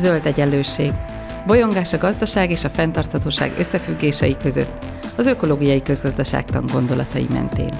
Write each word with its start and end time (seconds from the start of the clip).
Zöld 0.00 0.26
egyenlőség. 0.26 0.92
Bolyongás 1.46 1.92
a 1.92 1.98
gazdaság 1.98 2.50
és 2.50 2.64
a 2.64 2.68
fenntarthatóság 2.68 3.58
összefüggései 3.58 4.36
között, 4.36 4.84
az 5.16 5.26
ökológiai 5.26 5.82
közgazdaságtan 5.82 6.64
gondolatai 6.72 7.26
mentén. 7.30 7.78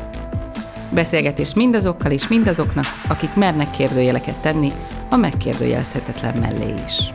Beszélgetés 0.94 1.54
mindazokkal 1.54 2.10
és 2.10 2.28
mindazoknak, 2.28 2.84
akik 3.08 3.34
mernek 3.34 3.70
kérdőjeleket 3.70 4.42
tenni 4.42 4.72
a 5.10 5.16
megkérdőjelezhetetlen 5.16 6.38
mellé 6.38 6.74
is. 6.84 7.12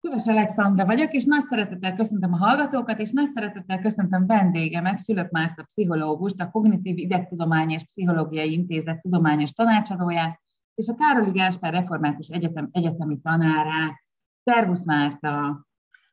Köves 0.00 0.26
Alexandra 0.26 0.84
vagyok, 0.84 1.12
és 1.12 1.24
nagy 1.24 1.44
szeretettel 1.48 1.94
köszöntöm 1.94 2.32
a 2.32 2.36
hallgatókat, 2.36 3.00
és 3.00 3.10
nagy 3.10 3.30
szeretettel 3.34 3.80
köszöntöm 3.80 4.26
vendégemet, 4.26 5.00
Fülöp 5.00 5.30
Márta 5.30 5.62
pszichológust, 5.62 6.40
a 6.40 6.50
Kognitív 6.50 6.98
Idegtudományi 6.98 7.72
és 7.74 7.84
Pszichológiai 7.84 8.52
Intézet 8.52 9.00
tudományos 9.00 9.52
tanácsadóját, 9.52 10.40
és 10.78 10.88
a 10.88 10.94
Károli 10.94 11.30
Gáspár 11.30 11.72
Református 11.72 12.28
Egyetem 12.28 12.68
egyetemi 12.72 13.18
tanárát. 13.22 14.04
Szervusz 14.44 14.84
Márta! 14.84 15.66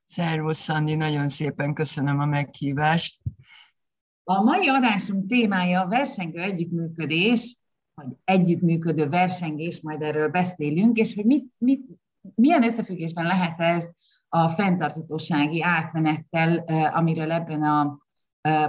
Szervusz 0.05 0.57
Szandi, 0.57 0.95
nagyon 0.95 1.27
szépen 1.27 1.73
köszönöm 1.73 2.19
a 2.19 2.25
meghívást. 2.25 3.21
A 4.23 4.41
mai 4.41 4.67
adásunk 4.67 5.27
témája 5.27 5.81
a 5.81 5.87
versengő 5.87 6.39
együttműködés, 6.39 7.57
vagy 7.93 8.07
együttműködő 8.23 9.09
versengés, 9.09 9.81
majd 9.81 10.01
erről 10.01 10.29
beszélünk, 10.29 10.97
és 10.97 11.15
hogy 11.15 11.25
mit, 11.25 11.53
mit, 11.57 11.85
milyen 12.35 12.63
összefüggésben 12.63 13.25
lehet 13.25 13.59
ez 13.59 13.89
a 14.29 14.49
fenntarthatósági 14.49 15.61
átmenettel, 15.63 16.63
eh, 16.65 16.97
amiről 16.97 17.31
ebben 17.31 17.63
a 17.63 18.04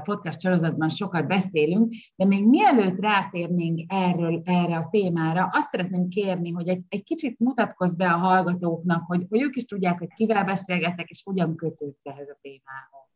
podcast 0.02 0.40
sorozatban 0.40 0.88
sokat 0.88 1.26
beszélünk, 1.26 1.92
de 2.16 2.26
még 2.26 2.46
mielőtt 2.46 3.00
rátérnénk 3.00 3.92
erről, 3.92 4.42
erre 4.44 4.76
a 4.76 4.88
témára, 4.90 5.48
azt 5.52 5.68
szeretném 5.68 6.08
kérni, 6.08 6.50
hogy 6.50 6.68
egy, 6.68 6.82
egy 6.88 7.02
kicsit 7.02 7.38
mutatkozz 7.38 7.94
be 7.94 8.12
a 8.12 8.16
hallgatóknak, 8.16 9.02
hogy, 9.06 9.26
hogy 9.28 9.42
ők 9.42 9.56
is 9.56 9.64
tudják, 9.64 9.98
hogy 9.98 10.14
kivel 10.14 10.44
beszélgetek, 10.44 11.08
és 11.08 11.22
hogyan 11.24 11.56
kötődsz 11.56 12.06
ehhez 12.06 12.28
a 12.28 12.38
témához. 12.40 13.15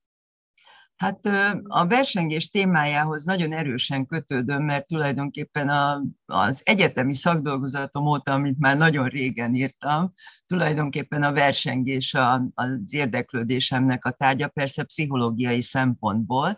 Hát 1.00 1.26
a 1.62 1.86
versengés 1.86 2.50
témájához 2.50 3.24
nagyon 3.24 3.52
erősen 3.52 4.06
kötődöm, 4.06 4.62
mert 4.62 4.86
tulajdonképpen 4.86 5.68
a, 5.68 6.02
az 6.26 6.60
egyetemi 6.64 7.14
szakdolgozatom 7.14 8.06
óta, 8.06 8.32
amit 8.32 8.58
már 8.58 8.76
nagyon 8.76 9.08
régen 9.08 9.54
írtam, 9.54 10.14
tulajdonképpen 10.46 11.22
a 11.22 11.32
versengés 11.32 12.14
a, 12.14 12.50
az 12.54 12.94
érdeklődésemnek 12.94 14.04
a 14.04 14.10
tárgya, 14.10 14.48
persze 14.48 14.84
pszichológiai 14.84 15.60
szempontból, 15.60 16.56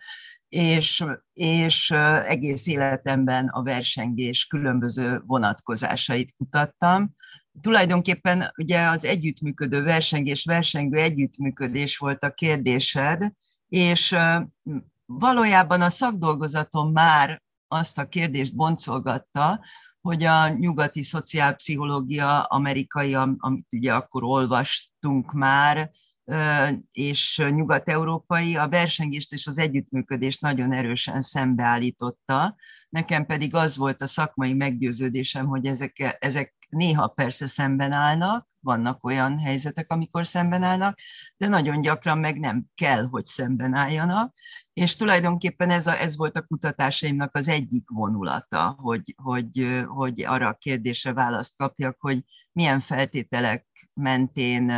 és, 0.48 1.04
és 1.32 1.90
egész 2.26 2.66
életemben 2.66 3.48
a 3.48 3.62
versengés 3.62 4.46
különböző 4.46 5.22
vonatkozásait 5.26 6.32
kutattam. 6.36 7.14
Tulajdonképpen 7.60 8.52
ugye 8.56 8.86
az 8.86 9.04
együttműködő 9.04 9.82
versengés, 9.82 10.44
versengő 10.44 10.98
együttműködés 10.98 11.96
volt 11.96 12.24
a 12.24 12.30
kérdésed, 12.30 13.32
és 13.72 14.16
valójában 15.06 15.80
a 15.80 15.88
szakdolgozatom 15.88 16.92
már 16.92 17.42
azt 17.68 17.98
a 17.98 18.08
kérdést 18.08 18.54
boncolgatta, 18.54 19.64
hogy 20.00 20.24
a 20.24 20.48
nyugati 20.48 21.02
szociálpszichológia 21.02 22.42
amerikai, 22.42 23.14
amit 23.14 23.72
ugye 23.72 23.94
akkor 23.94 24.24
olvastunk 24.24 25.32
már, 25.32 25.90
és 26.90 27.42
nyugat-európai 27.50 28.56
a 28.56 28.68
versengést 28.68 29.32
és 29.32 29.46
az 29.46 29.58
együttműködést 29.58 30.40
nagyon 30.40 30.72
erősen 30.72 31.22
szembeállította. 31.22 32.56
Nekem 32.88 33.26
pedig 33.26 33.54
az 33.54 33.76
volt 33.76 34.02
a 34.02 34.06
szakmai 34.06 34.54
meggyőződésem, 34.54 35.46
hogy 35.46 35.66
ezek, 35.66 36.16
ezek 36.18 36.54
néha 36.72 37.06
persze 37.06 37.46
szemben 37.46 37.92
állnak, 37.92 38.48
vannak 38.60 39.04
olyan 39.04 39.38
helyzetek, 39.38 39.90
amikor 39.90 40.26
szemben 40.26 40.62
állnak, 40.62 40.98
de 41.36 41.48
nagyon 41.48 41.80
gyakran 41.80 42.18
meg 42.18 42.38
nem 42.38 42.66
kell, 42.74 43.04
hogy 43.04 43.24
szemben 43.24 43.74
álljanak, 43.74 44.34
és 44.72 44.96
tulajdonképpen 44.96 45.70
ez, 45.70 45.86
a, 45.86 46.00
ez 46.00 46.16
volt 46.16 46.36
a 46.36 46.42
kutatásaimnak 46.42 47.34
az 47.34 47.48
egyik 47.48 47.88
vonulata, 47.88 48.76
hogy, 48.78 49.14
hogy, 49.22 49.82
hogy 49.86 50.24
arra 50.24 50.48
a 50.48 50.56
kérdésre 50.60 51.12
választ 51.12 51.56
kapjak, 51.56 51.96
hogy 52.00 52.24
milyen 52.52 52.80
feltételek 52.80 53.88
mentén 53.94 54.70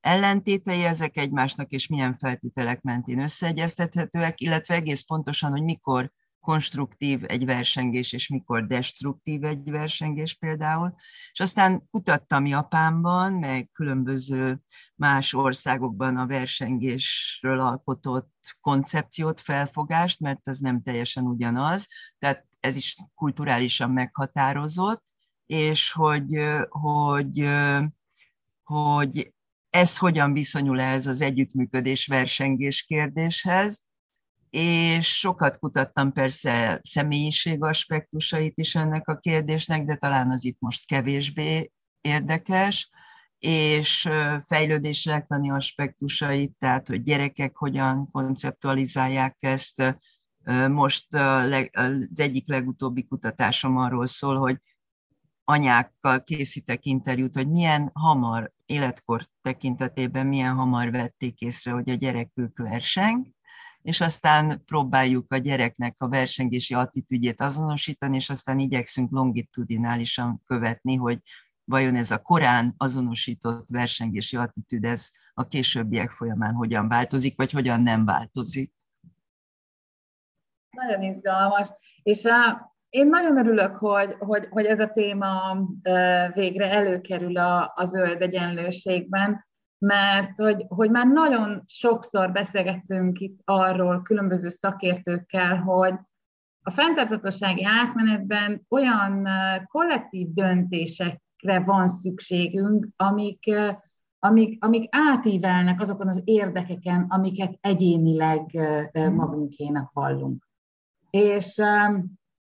ellentétei 0.00 0.84
ezek 0.84 1.16
egymásnak, 1.16 1.70
és 1.70 1.86
milyen 1.86 2.12
feltételek 2.12 2.82
mentén 2.82 3.20
összeegyeztethetőek, 3.20 4.40
illetve 4.40 4.74
egész 4.74 5.00
pontosan, 5.00 5.50
hogy 5.50 5.62
mikor 5.62 6.12
konstruktív 6.48 7.24
egy 7.26 7.44
versengés, 7.44 8.12
és 8.12 8.28
mikor 8.28 8.66
destruktív 8.66 9.44
egy 9.44 9.70
versengés 9.70 10.34
például. 10.34 10.94
És 11.32 11.40
aztán 11.40 11.88
kutattam 11.90 12.46
Japánban, 12.46 13.32
meg 13.32 13.70
különböző 13.72 14.60
más 14.94 15.34
országokban 15.34 16.16
a 16.16 16.26
versengésről 16.26 17.60
alkotott 17.60 18.32
koncepciót, 18.60 19.40
felfogást, 19.40 20.20
mert 20.20 20.40
ez 20.44 20.58
nem 20.58 20.82
teljesen 20.82 21.24
ugyanaz, 21.24 21.86
tehát 22.18 22.46
ez 22.60 22.76
is 22.76 22.96
kulturálisan 23.14 23.90
meghatározott, 23.90 25.02
és 25.46 25.92
hogy, 25.92 26.38
hogy, 26.68 27.48
hogy 28.62 29.32
ez 29.70 29.96
hogyan 29.96 30.32
viszonyul 30.32 30.80
ez 30.80 31.06
az 31.06 31.20
együttműködés 31.20 32.06
versengés 32.06 32.82
kérdéshez, 32.82 33.87
és 34.50 35.18
sokat 35.18 35.58
kutattam 35.58 36.12
persze 36.12 36.80
személyiség 36.84 37.64
aspektusait 37.64 38.58
is 38.58 38.74
ennek 38.74 39.08
a 39.08 39.18
kérdésnek, 39.18 39.84
de 39.84 39.96
talán 39.96 40.30
az 40.30 40.44
itt 40.44 40.56
most 40.60 40.86
kevésbé 40.86 41.70
érdekes, 42.00 42.90
és 43.38 44.08
fejlődéslektani 44.40 45.50
aspektusait, 45.50 46.52
tehát 46.58 46.88
hogy 46.88 47.02
gyerekek 47.02 47.56
hogyan 47.56 48.10
konceptualizálják 48.10 49.36
ezt. 49.40 49.96
Most 50.68 51.14
az 51.72 52.20
egyik 52.20 52.48
legutóbbi 52.48 53.06
kutatásom 53.06 53.76
arról 53.76 54.06
szól, 54.06 54.36
hogy 54.36 54.56
anyákkal 55.44 56.22
készítek 56.22 56.84
interjút, 56.84 57.34
hogy 57.34 57.48
milyen 57.48 57.90
hamar, 57.94 58.52
életkor 58.66 59.26
tekintetében 59.42 60.26
milyen 60.26 60.54
hamar 60.54 60.90
vették 60.90 61.40
észre, 61.40 61.72
hogy 61.72 61.90
a 61.90 61.94
gyerekük 61.94 62.58
verseng, 62.58 63.26
és 63.88 64.00
aztán 64.00 64.64
próbáljuk 64.64 65.32
a 65.32 65.36
gyereknek 65.36 65.94
a 65.98 66.08
versengési 66.08 66.74
attitűdjét 66.74 67.40
azonosítani, 67.40 68.16
és 68.16 68.30
aztán 68.30 68.58
igyekszünk 68.58 69.10
longitudinálisan 69.10 70.42
követni, 70.46 70.96
hogy 70.96 71.18
vajon 71.64 71.94
ez 71.94 72.10
a 72.10 72.18
korán 72.18 72.74
azonosított 72.76 73.68
versengési 73.68 74.36
attitűd, 74.36 74.84
ez 74.84 75.10
a 75.34 75.46
későbbiek 75.46 76.10
folyamán 76.10 76.54
hogyan 76.54 76.88
változik, 76.88 77.36
vagy 77.36 77.50
hogyan 77.50 77.82
nem 77.82 78.04
változik. 78.04 78.72
Nagyon 80.70 81.02
izgalmas. 81.02 81.68
És 82.02 82.24
a, 82.24 82.72
én 82.88 83.06
nagyon 83.06 83.38
örülök, 83.38 83.76
hogy, 83.76 84.14
hogy, 84.18 84.46
hogy 84.50 84.64
ez 84.64 84.80
a 84.80 84.92
téma 84.92 85.58
végre 86.32 86.70
előkerül 86.70 87.36
a, 87.38 87.72
a 87.74 87.84
zöld 87.84 88.22
egyenlőségben, 88.22 89.47
mert 89.78 90.38
hogy, 90.38 90.64
hogy 90.68 90.90
már 90.90 91.06
nagyon 91.06 91.62
sokszor 91.66 92.32
beszélgettünk 92.32 93.18
itt 93.18 93.40
arról 93.44 94.02
különböző 94.02 94.48
szakértőkkel, 94.48 95.56
hogy 95.56 95.94
a 96.62 96.70
fenntarthatósági 96.70 97.64
átmenetben 97.64 98.66
olyan 98.68 99.28
kollektív 99.66 100.28
döntésekre 100.28 101.60
van 101.64 101.88
szükségünk, 101.88 102.88
amik, 102.96 103.50
amik, 104.18 104.64
amik 104.64 104.88
átívelnek 104.90 105.80
azokon 105.80 106.08
az 106.08 106.22
érdekeken, 106.24 107.06
amiket 107.08 107.58
egyénileg 107.60 108.50
magunkénak 108.92 109.90
hallunk. 109.94 110.48
És, 111.10 111.60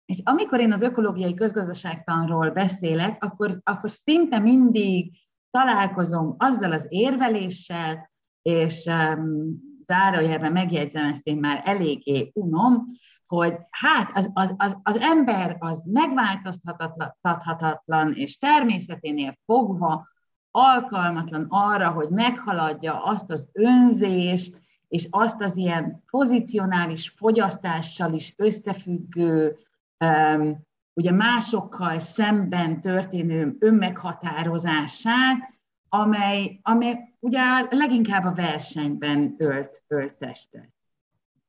és 0.05 0.21
amikor 0.25 0.61
én 0.61 0.73
az 0.73 0.83
ökológiai 0.83 1.35
közgazdaságtanról 1.35 2.51
beszélek, 2.51 3.25
akkor, 3.25 3.61
akkor 3.63 3.91
szinte 3.91 4.39
mindig 4.39 5.13
találkozom 5.51 6.35
azzal 6.39 6.73
az 6.73 6.87
érveléssel, 6.89 8.11
és 8.43 8.85
um, 8.85 9.67
zárójelben 9.87 10.53
megjegyzem, 10.53 11.05
ezt 11.05 11.27
én 11.27 11.37
már 11.37 11.63
eléggé 11.65 12.31
unom, 12.35 12.85
hogy 13.27 13.55
hát 13.71 14.17
az, 14.17 14.31
az, 14.33 14.55
az, 14.57 14.77
az 14.83 14.97
ember 14.97 15.57
az 15.59 15.85
megváltoztathatatlan, 15.85 18.13
és 18.13 18.37
természeténél 18.37 19.39
fogva 19.45 20.09
alkalmatlan 20.51 21.47
arra, 21.49 21.91
hogy 21.91 22.09
meghaladja 22.09 23.05
azt 23.05 23.31
az 23.31 23.49
önzést, 23.53 24.61
és 24.89 25.07
azt 25.11 25.43
az 25.43 25.57
ilyen 25.57 26.03
pozicionális 26.11 27.09
fogyasztással 27.09 28.13
is 28.13 28.35
összefüggő 28.37 29.57
um, 30.05 30.67
ugye 30.99 31.13
másokkal 31.13 31.99
szemben 31.99 32.81
történő 32.81 33.57
önmeghatározását, 33.59 35.55
amely, 35.89 36.61
amely 36.63 37.15
ugye 37.21 37.41
leginkább 37.71 38.25
a 38.25 38.35
versenyben 38.35 39.35
ölt, 39.39 39.83
ölt 39.87 40.17
testet. 40.17 40.73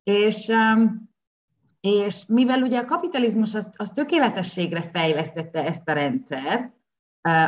És, 0.04 0.48
um, 0.48 1.10
és 1.80 2.26
mivel 2.28 2.62
ugye 2.62 2.80
a 2.80 2.86
kapitalizmus 2.86 3.56
az, 3.56 3.70
az 3.76 3.90
tökéletességre 3.90 4.82
fejlesztette 4.82 5.66
ezt 5.66 5.90
a 5.90 5.94
rendszert, 5.94 6.74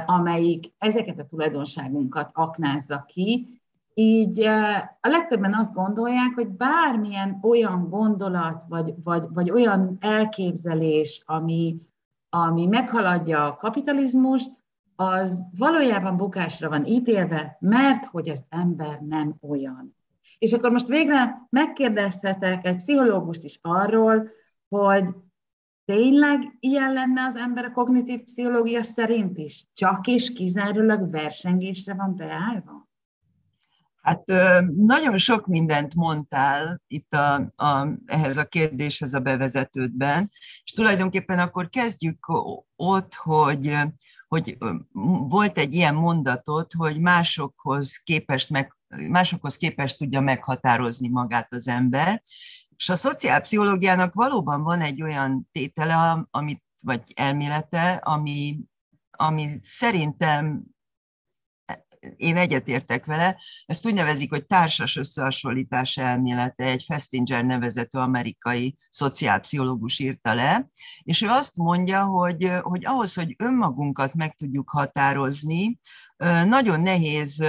amelyik 0.06 0.74
ezeket 0.78 1.20
a 1.20 1.26
tulajdonságunkat 1.26 2.30
aknázza 2.34 3.06
ki, 3.08 3.62
így 3.94 4.40
a 5.02 5.10
legtöbben 5.10 5.54
azt 5.54 5.74
gondolják, 5.74 6.34
hogy 6.36 6.48
bármilyen 6.48 7.40
olyan 7.42 7.90
gondolat, 7.90 8.64
vagy, 8.68 8.94
vagy, 9.04 9.24
vagy 9.34 9.52
olyan 9.52 9.98
elképzelés, 10.00 11.22
ami, 11.26 11.76
ami 12.34 12.66
meghaladja 12.66 13.46
a 13.46 13.56
kapitalizmust, 13.56 14.52
az 14.96 15.48
valójában 15.58 16.18
bukásra 16.18 16.70
van 16.70 16.86
ítélve, 16.86 17.58
mert 17.60 18.06
hogy 18.06 18.30
az 18.30 18.44
ember 18.50 19.00
nem 19.00 19.36
olyan. 19.42 19.96
És 20.38 20.54
akkor 20.54 20.72
most 20.72 20.88
végre 20.88 21.48
megkérdezhetek 21.50 22.66
egy 22.66 22.76
pszichológust 22.76 23.44
is 23.44 23.60
arról, 23.62 24.30
hogy 24.68 25.10
tényleg 25.86 26.58
ilyen 26.60 26.94
lenne 26.94 27.22
az 27.24 27.36
ember 27.36 27.66
a 27.66 27.72
kognitív 27.72 28.24
pszichológia 28.24 28.84
szerint 28.84 29.38
is? 29.38 29.66
Csak 29.74 30.08
és 30.08 30.34
kizárólag 30.34 31.12
versengésre 31.12 31.94
van 31.94 32.16
beállva? 32.16 32.81
Hát 34.02 34.26
nagyon 34.76 35.18
sok 35.18 35.48
mindent 35.48 35.96
mondtál 35.96 36.82
itt 36.88 37.14
a, 37.14 37.34
a, 37.56 37.88
ehhez 38.06 38.38
a 38.38 38.46
kérdéshez 38.46 39.14
a 39.14 39.20
bevezetődben, 39.20 40.30
és 40.64 40.72
tulajdonképpen 40.72 41.40
akkor 41.40 41.70
kezdjük 41.70 42.32
ott, 42.76 43.14
hogy, 43.14 43.78
hogy 44.28 44.58
volt 45.28 45.58
egy 45.58 45.74
ilyen 45.74 45.96
mondatot, 45.96 46.74
hogy 46.74 47.00
másokhoz 47.00 47.98
képest, 47.98 48.50
meg, 48.50 48.78
másokhoz 48.88 49.56
képest 49.56 49.98
tudja 49.98 50.22
meghatározni 50.22 51.10
magát 51.10 51.54
az 51.54 51.68
ember, 51.68 52.22
és 52.76 52.90
a 52.90 52.96
szociálpszichológiának 52.96 54.14
valóban 54.14 54.64
van 54.64 54.82
egy 54.82 55.02
olyan 55.02 55.50
tétele, 55.52 56.26
amit, 56.32 56.64
vagy 56.80 57.02
elmélete, 57.16 57.92
ami, 57.92 58.60
ami 59.12 59.48
szerintem 59.62 60.64
én 62.16 62.38
egyetértek 62.38 63.06
vele, 63.06 63.42
ezt 63.66 63.86
úgy 63.86 63.94
nevezik, 63.94 64.30
hogy 64.30 64.46
társas 64.46 64.96
összehasonlítás 64.96 65.98
elmélete, 65.98 66.64
egy 66.64 66.84
Festinger 66.84 67.46
nevezető 67.46 68.00
amerikai 68.00 68.78
szociálpszichológus 68.90 70.00
írta 70.00 70.34
le, 70.34 70.70
és 71.04 71.22
ő 71.22 71.28
azt 71.28 71.56
mondja, 71.56 72.06
hogy, 72.06 72.52
hogy 72.62 72.86
ahhoz, 72.86 73.14
hogy 73.14 73.36
önmagunkat 73.38 74.14
meg 74.14 74.36
tudjuk 74.36 74.70
határozni, 74.70 75.80
nagyon 76.46 76.82
nehéz 76.82 77.46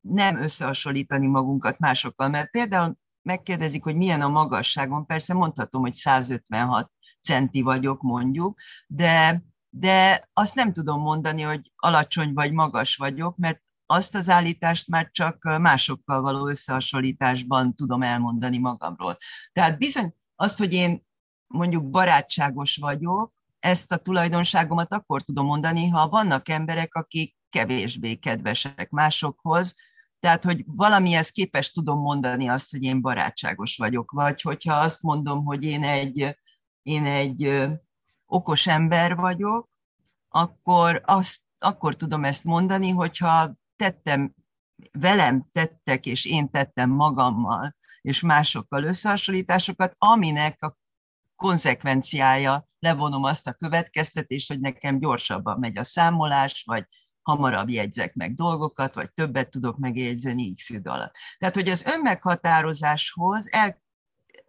nem 0.00 0.42
összehasonlítani 0.42 1.26
magunkat 1.26 1.78
másokkal, 1.78 2.28
mert 2.28 2.50
például 2.50 2.98
megkérdezik, 3.22 3.84
hogy 3.84 3.96
milyen 3.96 4.20
a 4.20 4.28
magasságon, 4.28 5.06
persze 5.06 5.34
mondhatom, 5.34 5.80
hogy 5.80 5.92
156 5.92 6.90
centi 7.20 7.62
vagyok 7.62 8.02
mondjuk, 8.02 8.58
de, 8.86 9.42
de 9.68 10.28
azt 10.32 10.54
nem 10.54 10.72
tudom 10.72 11.00
mondani, 11.00 11.42
hogy 11.42 11.72
alacsony 11.76 12.32
vagy 12.32 12.52
magas 12.52 12.96
vagyok, 12.96 13.36
mert 13.36 13.62
azt 13.90 14.14
az 14.14 14.28
állítást 14.28 14.88
már 14.88 15.08
csak 15.10 15.58
másokkal 15.58 16.20
való 16.20 16.48
összehasonlításban 16.48 17.74
tudom 17.74 18.02
elmondani 18.02 18.58
magamról. 18.58 19.16
Tehát 19.52 19.78
bizony 19.78 20.14
azt, 20.36 20.58
hogy 20.58 20.72
én 20.72 21.06
mondjuk 21.46 21.90
barátságos 21.90 22.76
vagyok, 22.76 23.32
ezt 23.58 23.92
a 23.92 23.96
tulajdonságomat 23.96 24.92
akkor 24.92 25.22
tudom 25.22 25.46
mondani, 25.46 25.88
ha 25.88 26.08
vannak 26.08 26.48
emberek, 26.48 26.94
akik 26.94 27.36
kevésbé 27.48 28.14
kedvesek 28.14 28.90
másokhoz, 28.90 29.74
tehát, 30.20 30.44
hogy 30.44 30.64
valamihez 30.66 31.30
képest 31.30 31.74
tudom 31.74 32.00
mondani 32.00 32.48
azt, 32.48 32.70
hogy 32.70 32.82
én 32.82 33.00
barátságos 33.00 33.76
vagyok, 33.76 34.10
vagy 34.10 34.40
hogyha 34.40 34.74
azt 34.74 35.02
mondom, 35.02 35.44
hogy 35.44 35.64
én 35.64 35.82
egy, 35.84 36.38
én 36.82 37.04
egy 37.04 37.68
okos 38.26 38.66
ember 38.66 39.16
vagyok, 39.16 39.68
akkor, 40.28 41.02
azt, 41.04 41.40
akkor 41.58 41.96
tudom 41.96 42.24
ezt 42.24 42.44
mondani, 42.44 42.90
hogyha 42.90 43.58
tettem, 43.80 44.34
velem 44.92 45.48
tettek, 45.52 46.06
és 46.06 46.24
én 46.24 46.50
tettem 46.50 46.90
magammal, 46.90 47.76
és 48.00 48.20
másokkal 48.20 48.84
összehasonlításokat, 48.84 49.94
aminek 49.98 50.62
a 50.62 50.76
konzekvenciája, 51.36 52.68
levonom 52.78 53.24
azt 53.24 53.46
a 53.46 53.52
következtetést, 53.52 54.48
hogy 54.48 54.60
nekem 54.60 54.98
gyorsabban 54.98 55.58
megy 55.58 55.78
a 55.78 55.84
számolás, 55.84 56.62
vagy 56.66 56.84
hamarabb 57.22 57.68
jegyzek 57.68 58.14
meg 58.14 58.34
dolgokat, 58.34 58.94
vagy 58.94 59.12
többet 59.12 59.50
tudok 59.50 59.78
megjegyzeni 59.78 60.54
x 60.54 60.70
idő 60.70 60.90
alatt. 60.90 61.14
Tehát, 61.38 61.54
hogy 61.54 61.68
az 61.68 61.84
önmeghatározáshoz 61.94 63.52
el, 63.52 63.82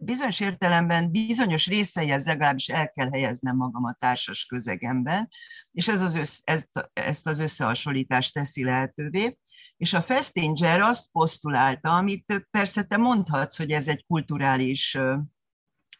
bizonyos 0.04 0.40
értelemben 0.40 1.10
bizonyos 1.10 1.66
részeihez 1.66 2.26
legalábbis 2.26 2.68
el 2.68 2.90
kell 2.90 3.10
helyeznem 3.10 3.56
magam 3.56 3.84
a 3.84 3.96
társas 3.98 4.44
közegemben, 4.44 5.28
és 5.72 5.88
ez 5.88 6.00
az 6.00 6.14
össz, 6.16 6.40
ezt, 6.44 6.90
ezt 6.92 7.26
az 7.26 7.38
összehasonlítást 7.38 8.34
teszi 8.34 8.64
lehetővé. 8.64 9.38
És 9.76 9.92
a 9.92 10.02
Festinger 10.02 10.80
azt 10.80 11.12
posztulálta, 11.12 11.96
amit 11.96 12.46
persze 12.50 12.82
te 12.82 12.96
mondhatsz, 12.96 13.56
hogy 13.56 13.70
ez 13.70 13.88
egy 13.88 14.04
kulturális 14.06 14.98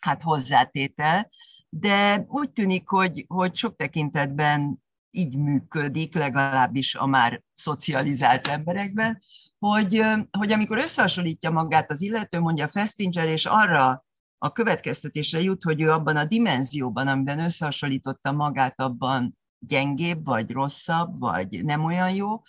hát 0.00 0.22
hozzátétel, 0.22 1.30
de 1.68 2.24
úgy 2.28 2.50
tűnik, 2.50 2.88
hogy, 2.88 3.24
hogy 3.28 3.56
sok 3.56 3.76
tekintetben 3.76 4.82
így 5.10 5.36
működik, 5.36 6.14
legalábbis 6.14 6.94
a 6.94 7.06
már 7.06 7.42
szocializált 7.54 8.46
emberekben, 8.46 9.22
hogy, 9.66 10.02
hogy 10.30 10.52
amikor 10.52 10.78
összehasonlítja 10.78 11.50
magát 11.50 11.90
az 11.90 12.00
illető, 12.00 12.40
mondja 12.40 12.68
Festinger, 12.68 13.28
és 13.28 13.46
arra 13.46 14.04
a 14.38 14.52
következtetésre 14.52 15.40
jut, 15.40 15.62
hogy 15.62 15.80
ő 15.80 15.90
abban 15.90 16.16
a 16.16 16.24
dimenzióban, 16.24 17.06
amiben 17.06 17.38
összehasonlította 17.38 18.32
magát, 18.32 18.80
abban 18.80 19.38
gyengébb, 19.58 20.24
vagy 20.24 20.50
rosszabb, 20.50 21.18
vagy 21.18 21.64
nem 21.64 21.84
olyan 21.84 22.10
jó, 22.14 22.42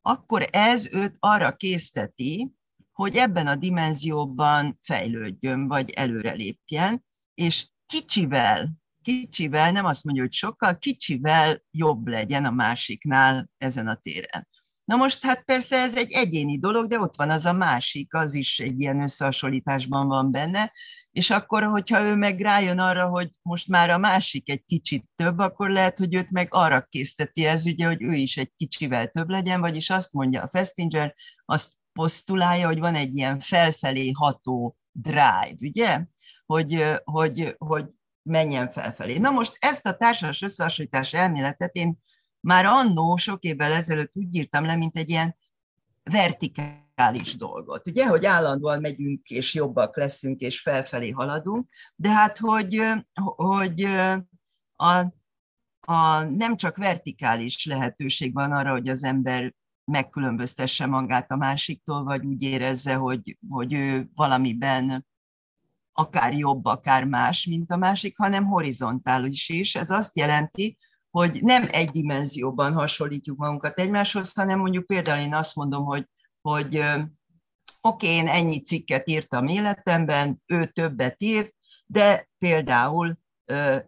akkor 0.00 0.48
ez 0.50 0.88
őt 0.92 1.16
arra 1.18 1.56
készteti, 1.56 2.52
hogy 2.92 3.16
ebben 3.16 3.46
a 3.46 3.56
dimenzióban 3.56 4.78
fejlődjön, 4.82 5.68
vagy 5.68 5.90
előrelépjen, 5.90 7.04
és 7.34 7.68
kicsivel 7.86 8.68
kicsivel, 9.02 9.72
nem 9.72 9.84
azt 9.84 10.04
mondja, 10.04 10.22
hogy 10.22 10.32
sokkal, 10.32 10.78
kicsivel 10.78 11.62
jobb 11.70 12.06
legyen 12.06 12.44
a 12.44 12.50
másiknál 12.50 13.50
ezen 13.58 13.88
a 13.88 13.94
téren. 13.94 14.48
Na 14.90 14.96
most 14.96 15.24
hát 15.24 15.42
persze 15.44 15.76
ez 15.76 15.96
egy 15.96 16.12
egyéni 16.12 16.58
dolog, 16.58 16.86
de 16.86 17.00
ott 17.00 17.16
van 17.16 17.30
az 17.30 17.44
a 17.44 17.52
másik, 17.52 18.14
az 18.14 18.34
is 18.34 18.58
egy 18.58 18.80
ilyen 18.80 19.00
összehasonlításban 19.02 20.08
van 20.08 20.30
benne, 20.30 20.72
és 21.10 21.30
akkor, 21.30 21.62
hogyha 21.62 22.02
ő 22.02 22.14
meg 22.14 22.40
rájön 22.40 22.78
arra, 22.78 23.08
hogy 23.08 23.30
most 23.42 23.68
már 23.68 23.90
a 23.90 23.98
másik 23.98 24.50
egy 24.50 24.64
kicsit 24.64 25.04
több, 25.14 25.38
akkor 25.38 25.70
lehet, 25.70 25.98
hogy 25.98 26.14
őt 26.14 26.30
meg 26.30 26.46
arra 26.50 26.86
készteti 26.88 27.44
ez, 27.44 27.66
ugye, 27.66 27.86
hogy 27.86 28.02
ő 28.02 28.12
is 28.12 28.36
egy 28.36 28.52
kicsivel 28.56 29.08
több 29.08 29.28
legyen, 29.28 29.60
vagyis 29.60 29.90
azt 29.90 30.12
mondja 30.12 30.42
a 30.42 30.48
Festinger, 30.48 31.14
azt 31.44 31.72
posztulálja, 31.92 32.66
hogy 32.66 32.78
van 32.78 32.94
egy 32.94 33.16
ilyen 33.16 33.40
felfelé 33.40 34.10
ható 34.10 34.76
drive, 34.92 35.56
ugye? 35.60 36.04
Hogy, 36.46 36.84
hogy, 37.04 37.54
hogy 37.58 37.84
menjen 38.22 38.68
felfelé. 38.68 39.18
Na 39.18 39.30
most 39.30 39.56
ezt 39.58 39.86
a 39.86 39.96
társas 39.96 40.42
összehasonlítás 40.42 41.14
elméletet 41.14 41.74
én 41.74 41.98
már 42.40 42.64
annó 42.64 43.16
sok 43.16 43.42
évvel 43.42 43.72
ezelőtt 43.72 44.10
úgy 44.14 44.34
írtam 44.34 44.64
le, 44.64 44.76
mint 44.76 44.96
egy 44.96 45.10
ilyen 45.10 45.36
vertikális 46.02 47.36
dolgot. 47.36 47.86
Ugye, 47.86 48.06
hogy 48.06 48.24
állandóan 48.26 48.80
megyünk, 48.80 49.28
és 49.28 49.54
jobbak 49.54 49.96
leszünk, 49.96 50.40
és 50.40 50.60
felfelé 50.60 51.10
haladunk, 51.10 51.68
de 51.96 52.08
hát, 52.08 52.38
hogy, 52.38 52.82
hogy 53.36 53.84
a, 54.76 54.98
a, 55.80 56.22
nem 56.22 56.56
csak 56.56 56.76
vertikális 56.76 57.66
lehetőség 57.66 58.34
van 58.34 58.52
arra, 58.52 58.70
hogy 58.70 58.88
az 58.88 59.04
ember 59.04 59.54
megkülönböztesse 59.84 60.86
magát 60.86 61.30
a 61.30 61.36
másiktól, 61.36 62.04
vagy 62.04 62.24
úgy 62.24 62.42
érezze, 62.42 62.94
hogy, 62.94 63.38
hogy 63.48 63.72
ő 63.72 64.10
valamiben 64.14 65.06
akár 65.92 66.32
jobb, 66.32 66.64
akár 66.64 67.04
más, 67.04 67.44
mint 67.44 67.70
a 67.70 67.76
másik, 67.76 68.18
hanem 68.18 68.44
horizontális 68.44 69.48
is. 69.48 69.74
Ez 69.74 69.90
azt 69.90 70.16
jelenti, 70.16 70.78
hogy 71.10 71.38
nem 71.42 71.62
egy 71.70 71.90
dimenzióban 71.90 72.72
hasonlítjuk 72.72 73.38
magunkat 73.38 73.78
egymáshoz, 73.78 74.34
hanem 74.34 74.58
mondjuk 74.58 74.86
például 74.86 75.20
én 75.20 75.34
azt 75.34 75.54
mondom, 75.54 75.84
hogy, 75.84 76.06
hogy 76.40 76.76
oké, 76.76 77.08
okay, 77.80 78.08
én 78.08 78.28
ennyi 78.28 78.60
cikket 78.60 79.08
írtam 79.08 79.46
életemben, 79.46 80.42
ő 80.46 80.66
többet 80.66 81.22
írt, 81.22 81.54
de 81.86 82.28
például 82.38 83.18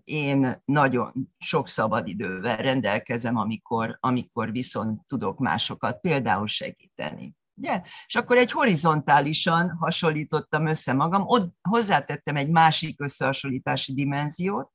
én 0.05 0.63
nagyon 0.65 1.13
sok 1.39 1.69
szabadidővel 1.69 2.57
rendelkezem, 2.57 3.37
amikor, 3.37 3.97
amikor 4.01 4.53
viszont 4.53 5.07
tudok 5.07 5.39
másokat 5.39 6.01
például 6.01 6.47
segíteni. 6.47 7.35
Ugye? 7.55 7.83
És 8.07 8.15
akkor 8.15 8.37
egy 8.37 8.51
horizontálisan 8.51 9.71
hasonlítottam 9.71 10.67
össze 10.67 10.93
magam, 10.93 11.23
ott 11.27 11.55
hozzátettem 11.69 12.37
egy 12.37 12.51
másik 12.51 13.01
összehasonlítási 13.01 13.95
dimenziót, 13.95 14.72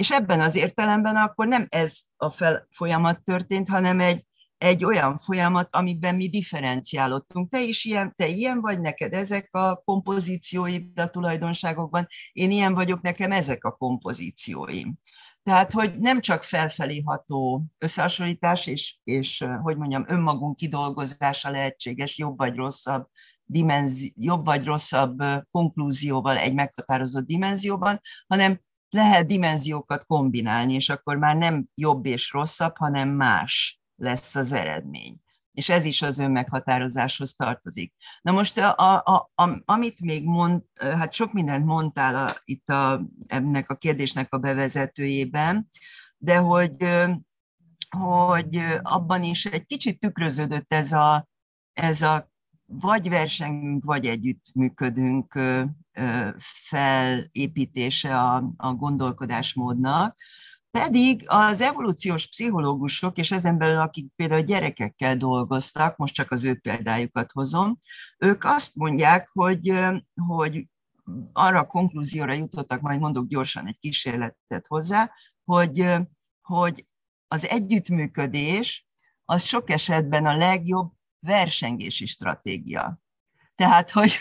és 0.00 0.10
ebben 0.10 0.40
az 0.40 0.56
értelemben 0.56 1.16
akkor 1.16 1.46
nem 1.46 1.66
ez 1.68 2.00
a 2.16 2.30
fel 2.30 2.66
folyamat 2.70 3.22
történt, 3.22 3.68
hanem 3.68 4.00
egy, 4.00 4.24
egy 4.58 4.84
olyan 4.84 5.16
folyamat, 5.18 5.68
amiben 5.70 6.14
mi 6.14 6.28
differenciálottunk. 6.28 7.50
Te 7.50 7.62
is 7.62 7.84
ilyen, 7.84 8.14
te 8.16 8.26
ilyen 8.26 8.60
vagy, 8.60 8.80
neked 8.80 9.12
ezek 9.12 9.48
a 9.54 9.82
kompozícióid 9.84 11.00
a 11.00 11.10
tulajdonságokban, 11.10 12.06
én 12.32 12.50
ilyen 12.50 12.74
vagyok, 12.74 13.00
nekem 13.00 13.32
ezek 13.32 13.64
a 13.64 13.76
kompozícióim. 13.76 14.98
Tehát, 15.42 15.72
hogy 15.72 15.98
nem 15.98 16.20
csak 16.20 16.42
felfelé 16.42 17.02
ható 17.04 17.64
összehasonlítás, 17.78 18.66
és, 18.66 18.98
és 19.04 19.44
hogy 19.62 19.76
mondjam, 19.76 20.04
önmagunk 20.08 20.56
kidolgozása 20.56 21.50
lehetséges 21.50 22.18
jobb 22.18 22.38
vagy 22.38 22.54
rosszabb 22.54 23.08
dimenzi, 23.44 24.14
jobb 24.16 24.44
vagy 24.44 24.64
rosszabb 24.64 25.22
konklúzióval 25.50 26.36
egy 26.36 26.54
meghatározott 26.54 27.26
dimenzióban, 27.26 28.00
hanem 28.26 28.60
lehet 28.90 29.26
dimenziókat 29.26 30.04
kombinálni, 30.04 30.74
és 30.74 30.88
akkor 30.88 31.16
már 31.16 31.36
nem 31.36 31.68
jobb 31.74 32.06
és 32.06 32.30
rosszabb, 32.30 32.76
hanem 32.76 33.08
más 33.08 33.80
lesz 33.96 34.34
az 34.34 34.52
eredmény. 34.52 35.16
És 35.52 35.68
ez 35.68 35.84
is 35.84 36.02
az 36.02 36.18
önmeghatározáshoz 36.18 37.34
tartozik. 37.34 37.94
Na 38.22 38.32
most, 38.32 38.58
a, 38.58 39.02
a, 39.04 39.30
a, 39.34 39.62
amit 39.64 40.00
még 40.00 40.24
mond, 40.24 40.62
hát 40.80 41.12
sok 41.12 41.32
mindent 41.32 41.64
mondtál 41.64 42.26
a, 42.26 42.36
itt 42.44 42.68
a, 42.68 43.02
ennek 43.26 43.70
a 43.70 43.76
kérdésnek 43.76 44.32
a 44.32 44.38
bevezetőjében, 44.38 45.68
de 46.16 46.36
hogy, 46.36 46.88
hogy 47.98 48.62
abban 48.82 49.22
is 49.22 49.46
egy 49.46 49.66
kicsit 49.66 50.00
tükröződött 50.00 50.72
ez 50.72 50.92
a, 50.92 51.28
ez 51.72 52.02
a 52.02 52.29
vagy 52.72 53.08
versengünk, 53.08 53.84
vagy 53.84 54.06
együttműködünk 54.06 55.38
felépítése 56.38 58.18
a, 58.20 58.52
a 58.56 58.74
gondolkodásmódnak, 58.74 60.16
pedig 60.70 61.24
az 61.26 61.60
evolúciós 61.60 62.28
pszichológusok, 62.28 63.18
és 63.18 63.30
ezen 63.30 63.58
belül 63.58 63.78
akik 63.78 64.12
például 64.16 64.42
gyerekekkel 64.42 65.16
dolgoztak, 65.16 65.96
most 65.96 66.14
csak 66.14 66.30
az 66.30 66.44
ő 66.44 66.54
példájukat 66.54 67.32
hozom, 67.32 67.78
ők 68.18 68.44
azt 68.44 68.76
mondják, 68.76 69.28
hogy, 69.32 69.74
hogy 70.26 70.66
arra 71.32 71.58
a 71.58 71.66
konklúzióra 71.66 72.32
jutottak, 72.32 72.80
majd 72.80 73.00
mondok 73.00 73.26
gyorsan 73.26 73.66
egy 73.66 73.78
kísérletet 73.78 74.66
hozzá, 74.66 75.12
hogy, 75.44 75.88
hogy 76.40 76.86
az 77.28 77.46
együttműködés 77.46 78.88
az 79.24 79.42
sok 79.42 79.70
esetben 79.70 80.26
a 80.26 80.36
legjobb 80.36 80.92
versengési 81.20 82.06
stratégia. 82.06 83.00
Tehát, 83.54 83.90
hogy, 83.90 84.20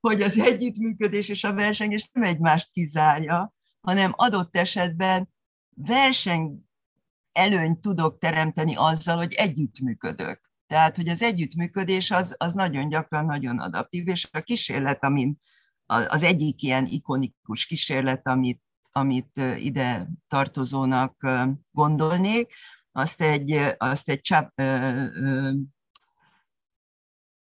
hogy 0.00 0.22
az 0.22 0.38
együttműködés 0.38 1.28
és 1.28 1.44
a 1.44 1.54
versengés 1.54 2.10
nem 2.12 2.22
egymást 2.22 2.70
kizárja, 2.70 3.52
hanem 3.80 4.12
adott 4.16 4.56
esetben 4.56 5.28
verseny 5.74 6.64
előnyt 7.32 7.80
tudok 7.80 8.18
teremteni 8.18 8.74
azzal, 8.76 9.16
hogy 9.16 9.32
együttműködök. 9.32 10.50
Tehát, 10.66 10.96
hogy 10.96 11.08
az 11.08 11.22
együttműködés 11.22 12.10
az, 12.10 12.34
az 12.38 12.52
nagyon 12.52 12.88
gyakran 12.88 13.24
nagyon 13.24 13.58
adaptív, 13.58 14.08
és 14.08 14.28
a 14.32 14.40
kísérlet, 14.40 15.04
amin, 15.04 15.38
az 15.86 16.22
egyik 16.22 16.62
ilyen 16.62 16.86
ikonikus 16.86 17.66
kísérlet, 17.66 18.26
amit, 18.26 18.62
amit 18.92 19.40
ide 19.58 20.08
tartozónak 20.28 21.26
gondolnék, 21.70 22.54
azt 22.92 23.22
egy, 23.22 23.60
azt 23.78 24.08
egy 24.08 24.20
csáp, 24.20 24.60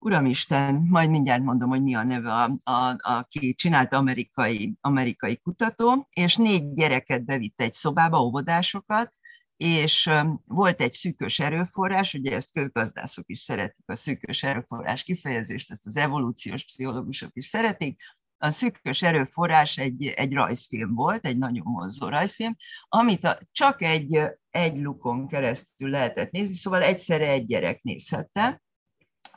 Uramisten, 0.04 0.86
majd 0.90 1.10
mindjárt 1.10 1.44
mondom, 1.44 1.70
hogy 1.70 1.84
mi 1.84 1.96
a 1.96 2.04
neve, 2.04 2.34
a, 2.34 2.72
a, 2.72 2.96
aki 2.98 3.54
csinált 3.54 3.94
amerikai, 3.94 4.78
amerikai 4.82 5.38
kutató, 5.38 6.08
és 6.14 6.36
négy 6.36 6.72
gyereket 6.72 7.26
bevitt 7.26 7.62
egy 7.62 7.74
szobába, 7.74 8.24
óvodásokat, 8.24 9.14
és 9.58 10.10
volt 10.46 10.82
egy 10.82 10.92
szűkös 10.92 11.40
erőforrás, 11.40 12.14
ugye 12.14 12.36
ezt 12.36 12.52
közgazdászok 12.52 13.24
is 13.28 13.40
szeretik, 13.40 13.84
a 13.86 13.96
szűkös 13.96 14.44
erőforrás 14.44 15.04
kifejezést, 15.04 15.72
ezt 15.72 15.86
az 15.86 15.98
evolúciós 15.98 16.66
pszichológusok 16.66 17.30
is 17.34 17.46
szeretik, 17.46 18.02
a 18.38 18.50
szűkös 18.50 19.02
erőforrás 19.02 19.78
egy, 19.78 20.06
egy 20.08 20.34
rajzfilm 20.34 20.96
volt, 20.96 21.26
egy 21.26 21.38
nagyon 21.38 21.66
mozzó 21.66 22.08
rajzfilm, 22.08 22.56
amit 22.88 23.24
a, 23.24 23.38
csak 23.52 23.82
egy, 23.82 24.20
egy 24.50 24.78
lukon 24.78 25.28
keresztül 25.28 25.90
lehetett 25.90 26.32
nézni, 26.32 26.56
szóval 26.56 26.82
egyszerre 26.82 27.28
egy 27.28 27.46
gyerek 27.46 27.82
nézhette, 27.82 28.63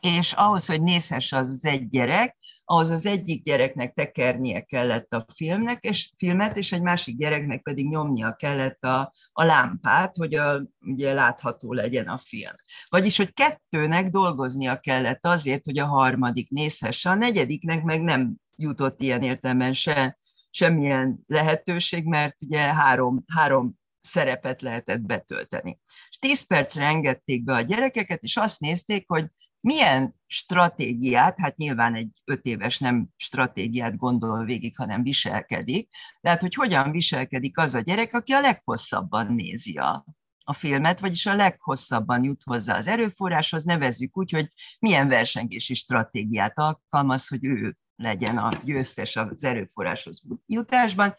és 0.07 0.33
ahhoz, 0.33 0.67
hogy 0.67 0.83
nézhesse 0.83 1.37
az 1.37 1.51
az 1.51 1.65
egy 1.65 1.89
gyerek, 1.89 2.37
ahhoz 2.69 2.91
az 2.91 3.07
egyik 3.07 3.43
gyereknek 3.43 3.93
tekernie 3.93 4.61
kellett 4.61 5.13
a 5.13 5.27
filmnek, 5.35 5.85
és 5.85 6.13
filmet, 6.17 6.57
és 6.57 6.73
egy 6.73 6.83
másik 6.83 7.17
gyereknek 7.17 7.63
pedig 7.63 7.89
nyomnia 7.89 8.35
kellett 8.35 8.85
a, 8.85 9.13
a 9.33 9.45
lámpát, 9.45 10.17
hogy 10.17 10.35
a, 10.35 10.63
ugye 10.81 11.13
látható 11.13 11.73
legyen 11.73 12.07
a 12.07 12.19
film. 12.19 12.55
Vagyis, 12.89 13.17
hogy 13.17 13.33
kettőnek 13.33 14.11
dolgoznia 14.11 14.77
kellett 14.77 15.27
azért, 15.27 15.65
hogy 15.65 15.79
a 15.79 15.87
harmadik 15.87 16.51
nézhesse, 16.51 17.11
a 17.11 17.15
negyediknek 17.15 17.83
meg 17.83 18.03
nem 18.03 18.37
jutott 18.57 19.01
ilyen 19.01 19.23
értelemben 19.23 19.73
se 19.73 20.17
semmilyen 20.51 21.19
lehetőség, 21.27 22.05
mert 22.05 22.43
ugye 22.43 22.59
három, 22.59 23.25
három 23.35 23.75
szerepet 24.01 24.63
lehetett 24.63 25.01
betölteni. 25.01 25.79
És 26.09 26.19
tíz 26.19 26.47
percre 26.47 26.85
engedték 26.85 27.45
be 27.45 27.55
a 27.55 27.61
gyerekeket, 27.61 28.23
és 28.23 28.37
azt 28.37 28.61
nézték, 28.61 29.05
hogy 29.09 29.27
milyen 29.61 30.15
stratégiát, 30.27 31.41
hát 31.41 31.57
nyilván 31.57 31.95
egy 31.95 32.23
öt 32.25 32.45
éves 32.45 32.79
nem 32.79 33.09
stratégiát 33.17 33.97
gondol 33.97 34.45
végig, 34.45 34.77
hanem 34.77 35.03
viselkedik, 35.03 35.89
tehát 36.21 36.41
hogy 36.41 36.55
hogyan 36.55 36.91
viselkedik 36.91 37.59
az 37.59 37.75
a 37.75 37.81
gyerek, 37.81 38.15
aki 38.15 38.33
a 38.33 38.41
leghosszabban 38.41 39.35
nézi 39.35 39.77
a, 39.77 40.05
a 40.45 40.53
filmet, 40.53 41.01
vagyis 41.01 41.27
a 41.27 41.35
leghosszabban 41.35 42.25
jut 42.25 42.43
hozzá 42.43 42.77
az 42.77 42.87
erőforráshoz, 42.87 43.65
nevezzük 43.65 44.17
úgy, 44.17 44.31
hogy 44.31 44.53
milyen 44.79 45.09
versengési 45.09 45.75
stratégiát 45.75 46.59
alkalmaz, 46.59 47.29
hogy 47.29 47.45
ő 47.45 47.77
legyen 47.97 48.39
a 48.39 48.51
győztes 48.65 49.17
az 49.17 49.45
erőforráshoz 49.45 50.23
jutásban, 50.47 51.15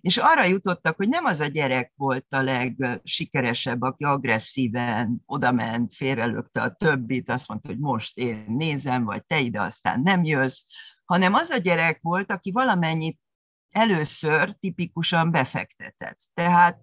és 0.00 0.16
arra 0.16 0.44
jutottak, 0.44 0.96
hogy 0.96 1.08
nem 1.08 1.24
az 1.24 1.40
a 1.40 1.46
gyerek 1.46 1.92
volt 1.96 2.26
a 2.32 2.42
legsikeresebb, 2.42 3.82
aki 3.82 4.04
agresszíven 4.04 5.22
odament, 5.26 5.94
félrelökte 5.94 6.62
a 6.62 6.74
többit, 6.74 7.30
azt 7.30 7.48
mondta, 7.48 7.68
hogy 7.68 7.78
most 7.78 8.18
én 8.18 8.44
nézem, 8.48 9.04
vagy 9.04 9.24
te 9.24 9.40
ide 9.40 9.60
aztán 9.60 10.00
nem 10.00 10.24
jössz, 10.24 10.62
hanem 11.04 11.34
az 11.34 11.50
a 11.50 11.56
gyerek 11.56 11.98
volt, 12.00 12.32
aki 12.32 12.50
valamennyit 12.50 13.20
először 13.70 14.56
tipikusan 14.60 15.30
befektetett. 15.30 16.18
Tehát, 16.34 16.80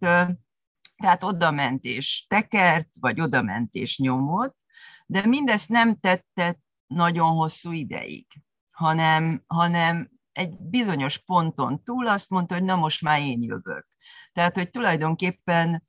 tehát 0.95 1.23
odament 1.23 1.83
és 1.83 2.25
tekert, 2.27 2.89
vagy 2.99 3.21
odament 3.21 3.73
és 3.73 3.97
nyomott, 3.97 4.57
de 5.05 5.25
mindezt 5.25 5.69
nem 5.69 5.99
tette 5.99 6.59
nagyon 6.87 7.29
hosszú 7.29 7.71
ideig 7.71 8.27
hanem, 8.79 9.43
hanem 9.47 10.09
egy 10.31 10.57
bizonyos 10.59 11.17
ponton 11.17 11.83
túl 11.83 12.07
azt 12.07 12.29
mondta, 12.29 12.53
hogy 12.53 12.63
na 12.63 12.75
most 12.75 13.01
már 13.01 13.19
én 13.19 13.41
jövök. 13.41 13.87
Tehát, 14.33 14.55
hogy 14.55 14.69
tulajdonképpen 14.69 15.83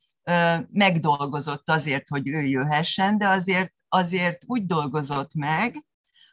megdolgozott 0.71 1.71
azért, 1.71 2.09
hogy 2.09 2.29
ő 2.29 2.41
jöhessen, 2.41 3.19
de 3.19 3.29
azért, 3.29 3.73
azért 3.89 4.39
úgy 4.47 4.67
dolgozott 4.67 5.35
meg, 5.35 5.77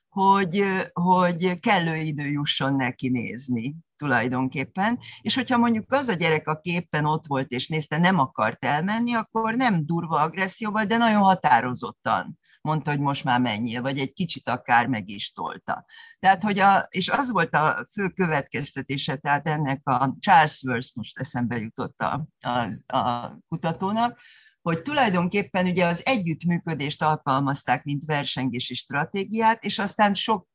hogy, 0.09 0.63
hogy 0.93 1.59
kellő 1.59 1.95
idő 1.95 2.25
jusson 2.25 2.75
neki 2.75 3.09
nézni 3.09 3.75
tulajdonképpen. 3.97 4.99
És 5.21 5.35
hogyha 5.35 5.57
mondjuk 5.57 5.91
az 5.91 6.07
a 6.07 6.13
gyerek, 6.13 6.47
aki 6.47 6.71
éppen 6.71 7.05
ott 7.05 7.25
volt 7.27 7.49
és 7.49 7.67
nézte, 7.67 7.97
nem 7.97 8.19
akart 8.19 8.65
elmenni, 8.65 9.13
akkor 9.13 9.55
nem 9.55 9.85
durva 9.85 10.19
agresszióval, 10.19 10.85
de 10.85 10.97
nagyon 10.97 11.21
határozottan 11.21 12.39
mondta, 12.61 12.91
hogy 12.91 12.99
most 12.99 13.23
már 13.23 13.39
menjél, 13.39 13.81
vagy 13.81 13.99
egy 13.99 14.13
kicsit 14.13 14.47
akár 14.49 14.87
meg 14.87 15.09
is 15.09 15.31
tolta. 15.31 15.85
Tehát, 16.19 16.43
hogy 16.43 16.59
a, 16.59 16.87
és 16.89 17.09
az 17.09 17.31
volt 17.31 17.53
a 17.53 17.85
fő 17.91 18.09
következtetése, 18.09 19.15
tehát 19.15 19.47
ennek 19.47 19.87
a 19.87 20.15
Charles 20.19 20.63
Worth 20.63 20.95
most 20.95 21.19
eszembe 21.19 21.57
jutott 21.57 22.01
a, 22.01 22.27
a, 22.39 22.95
a 22.97 23.37
kutatónak, 23.47 24.19
hogy 24.61 24.81
tulajdonképpen 24.81 25.65
ugye 25.65 25.85
az 25.85 26.01
együttműködést 26.05 27.03
alkalmazták, 27.03 27.83
mint 27.83 28.05
versengési 28.05 28.75
stratégiát, 28.75 29.63
és 29.63 29.79
aztán 29.79 30.13
sok 30.13 30.47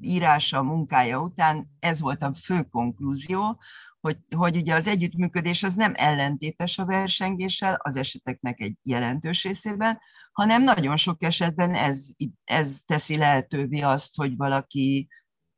írása, 0.00 0.62
munkája 0.62 1.18
után 1.18 1.70
ez 1.78 2.00
volt 2.00 2.22
a 2.22 2.34
fő 2.34 2.62
konklúzió, 2.62 3.60
hogy, 4.00 4.18
hogy 4.36 4.56
ugye 4.56 4.74
az 4.74 4.86
együttműködés 4.86 5.62
az 5.62 5.74
nem 5.74 5.92
ellentétes 5.96 6.78
a 6.78 6.84
versengéssel, 6.84 7.74
az 7.82 7.96
eseteknek 7.96 8.60
egy 8.60 8.74
jelentős 8.82 9.44
részében, 9.44 10.00
hanem 10.32 10.62
nagyon 10.62 10.96
sok 10.96 11.22
esetben 11.22 11.74
ez, 11.74 12.08
ez 12.44 12.80
teszi 12.86 13.16
lehetővé 13.16 13.80
azt, 13.80 14.16
hogy 14.16 14.36
valaki, 14.36 15.08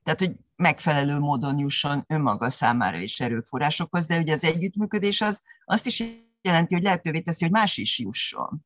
tehát 0.02 0.20
hogy 0.20 0.32
megfelelő 0.56 1.18
módon 1.18 1.58
jusson 1.58 2.04
önmaga 2.08 2.50
számára 2.50 2.98
is 2.98 3.20
erőforrásokhoz, 3.20 4.06
de 4.06 4.18
ugye 4.18 4.32
az 4.32 4.44
együttműködés 4.44 5.20
az 5.20 5.42
azt 5.64 5.86
is 5.86 6.02
jelenti, 6.40 6.74
hogy 6.74 6.82
lehetővé 6.82 7.20
teszi, 7.20 7.44
hogy 7.44 7.52
más 7.52 7.76
is 7.76 7.98
jusson. 7.98 8.64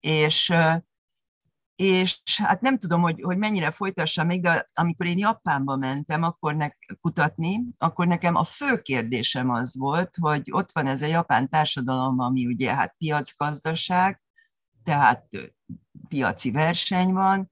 És 0.00 0.52
és 1.76 2.20
hát 2.42 2.60
nem 2.60 2.78
tudom, 2.78 3.00
hogy, 3.00 3.20
hogy 3.22 3.38
mennyire 3.38 3.70
folytassam 3.70 4.26
még, 4.26 4.42
de 4.42 4.66
amikor 4.74 5.06
én 5.06 5.18
Japánba 5.18 5.76
mentem 5.76 6.22
akkor 6.22 6.54
ne, 6.54 6.68
kutatni, 7.00 7.64
akkor 7.78 8.06
nekem 8.06 8.34
a 8.34 8.44
fő 8.44 8.82
kérdésem 8.82 9.50
az 9.50 9.76
volt, 9.76 10.16
hogy 10.20 10.48
ott 10.50 10.72
van 10.72 10.86
ez 10.86 11.02
a 11.02 11.06
japán 11.06 11.48
társadalom, 11.48 12.18
ami 12.18 12.46
ugye 12.46 12.74
hát 12.74 12.94
piacgazdaság, 12.98 14.22
tehát 14.84 15.26
piaci 16.08 16.50
verseny 16.50 17.12
van, 17.12 17.50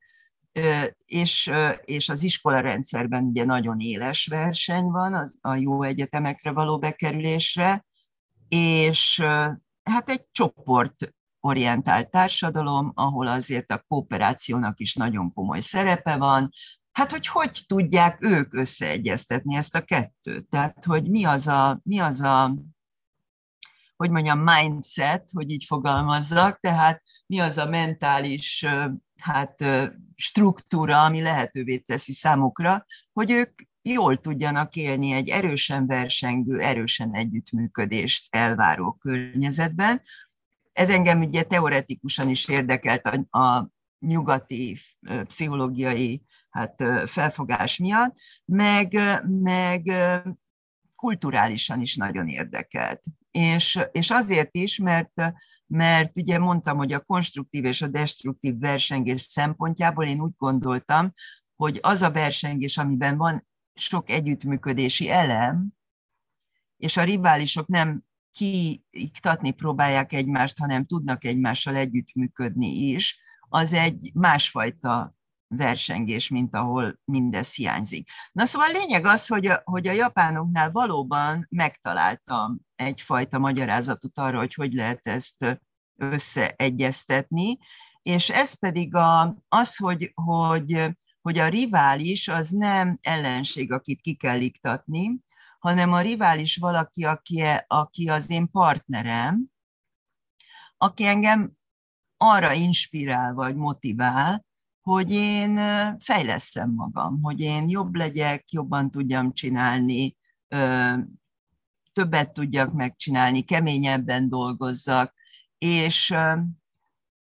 és, 1.04 1.50
és 1.84 2.08
az 2.08 2.22
iskola 2.22 2.60
rendszerben 2.60 3.24
ugye 3.24 3.44
nagyon 3.44 3.80
éles 3.80 4.26
verseny 4.26 4.84
van 4.84 5.14
az, 5.14 5.36
a 5.40 5.54
jó 5.54 5.82
egyetemekre 5.82 6.50
való 6.50 6.78
bekerülésre, 6.78 7.84
és 8.48 9.20
hát 9.82 10.10
egy 10.10 10.26
csoport 10.30 11.14
orientált 11.44 12.10
társadalom, 12.10 12.92
ahol 12.94 13.26
azért 13.26 13.70
a 13.70 13.84
kooperációnak 13.88 14.80
is 14.80 14.94
nagyon 14.94 15.32
komoly 15.32 15.60
szerepe 15.60 16.16
van, 16.16 16.50
Hát, 16.92 17.10
hogy 17.10 17.26
hogy 17.26 17.64
tudják 17.66 18.18
ők 18.20 18.54
összeegyeztetni 18.54 19.56
ezt 19.56 19.74
a 19.74 19.80
kettőt? 19.80 20.48
Tehát, 20.48 20.84
hogy 20.84 21.10
mi 21.10 21.24
az 21.24 21.46
a, 21.46 21.80
mi 21.82 21.98
az 21.98 22.20
a 22.20 22.54
hogy 23.96 24.10
mondjam, 24.10 24.38
mindset, 24.38 25.28
hogy 25.32 25.50
így 25.50 25.64
fogalmazzak, 25.64 26.60
tehát 26.60 27.02
mi 27.26 27.40
az 27.40 27.58
a 27.58 27.68
mentális 27.68 28.66
hát, 29.20 29.64
struktúra, 30.14 31.04
ami 31.04 31.22
lehetővé 31.22 31.78
teszi 31.78 32.12
számukra, 32.12 32.86
hogy 33.12 33.30
ők 33.30 33.60
jól 33.82 34.20
tudjanak 34.20 34.76
élni 34.76 35.12
egy 35.12 35.28
erősen 35.28 35.86
versengő, 35.86 36.60
erősen 36.60 37.14
együttműködést 37.14 38.34
elváró 38.34 38.92
környezetben. 38.92 40.02
Ez 40.74 40.90
engem 40.90 41.20
ugye 41.20 41.42
teoretikusan 41.42 42.28
is 42.28 42.48
érdekelt 42.48 43.06
a, 43.06 43.38
a 43.38 43.68
nyugati 43.98 44.78
pszichológiai 45.24 46.22
hát, 46.50 46.82
felfogás 47.06 47.78
miatt, 47.78 48.16
meg, 48.44 48.98
meg 49.26 49.92
kulturálisan 50.96 51.80
is 51.80 51.96
nagyon 51.96 52.28
érdekelt. 52.28 53.00
És, 53.30 53.80
és 53.92 54.10
azért 54.10 54.56
is, 54.56 54.78
mert, 54.78 55.12
mert 55.66 56.16
ugye 56.16 56.38
mondtam, 56.38 56.76
hogy 56.76 56.92
a 56.92 57.00
konstruktív 57.00 57.64
és 57.64 57.82
a 57.82 57.88
destruktív 57.88 58.58
versengés 58.58 59.22
szempontjából 59.22 60.04
én 60.04 60.20
úgy 60.20 60.34
gondoltam, 60.36 61.12
hogy 61.56 61.78
az 61.82 62.02
a 62.02 62.10
versengés, 62.10 62.78
amiben 62.78 63.16
van 63.16 63.46
sok 63.74 64.10
együttműködési 64.10 65.10
elem, 65.10 65.68
és 66.76 66.96
a 66.96 67.04
riválisok 67.04 67.66
nem 67.66 68.02
kiiktatni 68.34 69.50
próbálják 69.50 70.12
egymást, 70.12 70.58
hanem 70.58 70.84
tudnak 70.84 71.24
egymással 71.24 71.74
együttműködni 71.76 72.66
is, 72.66 73.20
az 73.48 73.72
egy 73.72 74.10
másfajta 74.14 75.14
versengés, 75.48 76.28
mint 76.28 76.54
ahol 76.54 77.00
mindez 77.04 77.54
hiányzik. 77.54 78.08
Na 78.32 78.44
szóval 78.44 78.68
a 78.68 78.78
lényeg 78.78 79.06
az, 79.06 79.26
hogy 79.26 79.46
a, 79.46 79.62
hogy 79.64 79.86
a 79.86 79.92
japánoknál 79.92 80.70
valóban 80.70 81.46
megtaláltam 81.50 82.60
egyfajta 82.76 83.38
magyarázatot 83.38 84.18
arra, 84.18 84.38
hogy 84.38 84.54
hogy 84.54 84.72
lehet 84.72 85.06
ezt 85.06 85.60
összeegyeztetni, 85.96 87.58
és 88.02 88.30
ez 88.30 88.58
pedig 88.58 88.94
a, 88.94 89.36
az, 89.48 89.76
hogy, 89.76 90.12
hogy, 90.14 90.96
hogy 91.22 91.38
a 91.38 91.48
rivális 91.48 92.28
az 92.28 92.50
nem 92.50 92.98
ellenség, 93.02 93.72
akit 93.72 94.00
ki 94.00 94.14
kell 94.14 94.40
iktatni, 94.40 95.20
hanem 95.64 95.92
a 95.92 96.00
rivális 96.00 96.56
valaki, 96.56 97.04
aki, 97.04 97.42
aki 97.66 98.08
az 98.08 98.30
én 98.30 98.50
partnerem, 98.50 99.44
aki 100.76 101.04
engem 101.06 101.52
arra 102.16 102.52
inspirál 102.52 103.34
vagy 103.34 103.56
motivál, 103.56 104.44
hogy 104.80 105.12
én 105.12 105.56
fejleszem 105.98 106.70
magam, 106.70 107.22
hogy 107.22 107.40
én 107.40 107.68
jobb 107.68 107.94
legyek, 107.94 108.52
jobban 108.52 108.90
tudjam 108.90 109.32
csinálni, 109.32 110.16
többet 111.92 112.32
tudjak 112.32 112.72
megcsinálni, 112.72 113.42
keményebben 113.42 114.28
dolgozzak, 114.28 115.14
és 115.58 116.14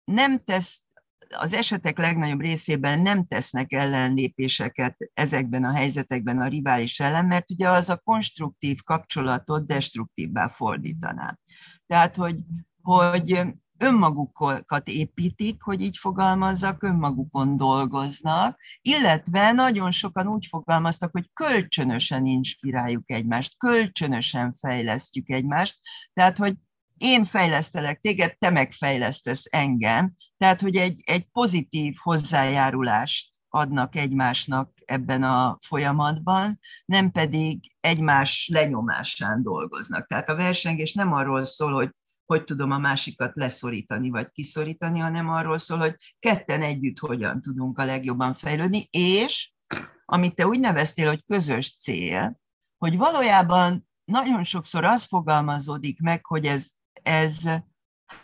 nem 0.04 0.40
tesz, 0.44 0.84
az 1.38 1.54
esetek 1.54 1.98
legnagyobb 1.98 2.42
részében 2.42 3.02
nem 3.02 3.26
tesznek 3.26 3.74
ellenlépéseket 3.74 4.98
ezekben 5.14 5.64
a 5.64 5.74
helyzetekben 5.74 6.42
a 6.42 6.48
rivális 6.48 7.00
ellen, 7.00 7.26
mert 7.26 7.52
ugye 7.52 7.70
az 7.70 7.90
a 7.90 7.98
konstruktív 7.98 8.82
kapcsolatot 8.84 9.66
destruktívvá 9.66 10.48
fordítaná. 10.48 11.38
Tehát, 11.88 12.16
hogy, 12.16 12.40
hogy 12.82 13.42
önmagukat 13.82 14.88
építik, 14.88 15.62
hogy 15.62 15.82
így 15.82 15.98
fogalmazzak, 15.98 16.84
önmagukon 16.84 17.58
dolgoznak, 17.58 18.60
illetve 18.82 19.52
nagyon 19.52 19.92
sokan 19.92 20.28
úgy 20.28 20.46
fogalmaztak, 20.46 21.12
hogy 21.12 21.30
kölcsönösen 21.34 22.26
inspiráljuk 22.26 23.12
egymást, 23.12 23.58
kölcsönösen 23.58 24.52
fejlesztjük 24.52 25.30
egymást, 25.30 25.80
tehát, 26.14 26.38
hogy 26.38 26.56
én 27.02 27.26
fejlesztelek 27.26 28.00
téged, 28.00 28.38
te 28.38 28.50
megfejlesztesz 28.50 29.46
engem, 29.50 30.14
tehát, 30.38 30.62
hogy 30.62 30.76
egy, 30.76 31.02
egy 31.06 31.24
pozitív 31.32 31.96
hozzájárulást 32.02 33.30
adnak 33.50 33.96
egymásnak 33.96 34.72
ebben 34.86 35.24
a 35.24 35.58
folyamatban, 35.62 36.60
nem 36.86 37.12
pedig 37.12 37.60
egymás 37.80 38.50
lenyomásán 38.54 39.44
dolgoznak. 39.44 40.08
Tehát 40.08 40.30
a 40.30 40.36
versengés 40.36 40.94
nem 40.94 41.14
arról 41.14 41.44
szól, 41.44 41.74
hogy 41.74 41.90
hogy 42.26 42.44
tudom 42.44 42.72
a 42.72 42.78
másikat 42.78 43.32
leszorítani 43.36 44.10
vagy 44.10 44.32
kiszorítani, 44.32 45.00
hanem 45.00 45.30
arról 45.30 45.58
szól, 45.58 45.78
hogy 45.78 45.96
ketten 46.20 46.62
együtt 46.62 47.00
hogyan 47.00 47.42
tudunk 47.42 47.78
a 47.78 47.86
legjobban 47.86 48.34
fejlődni, 48.34 48.88
és 48.92 49.52
amit 50.06 50.36
te 50.36 50.48
úgy 50.48 50.60
neveztél, 50.60 51.08
hogy 51.08 51.26
közös 51.26 51.78
cél, 51.78 52.40
hogy 52.78 52.98
valójában 52.98 53.88
nagyon 54.04 54.44
sokszor 54.44 54.84
az 54.84 55.06
fogalmazódik 55.06 56.00
meg, 56.00 56.26
hogy 56.26 56.46
ez, 56.46 56.72
ez 57.04 57.50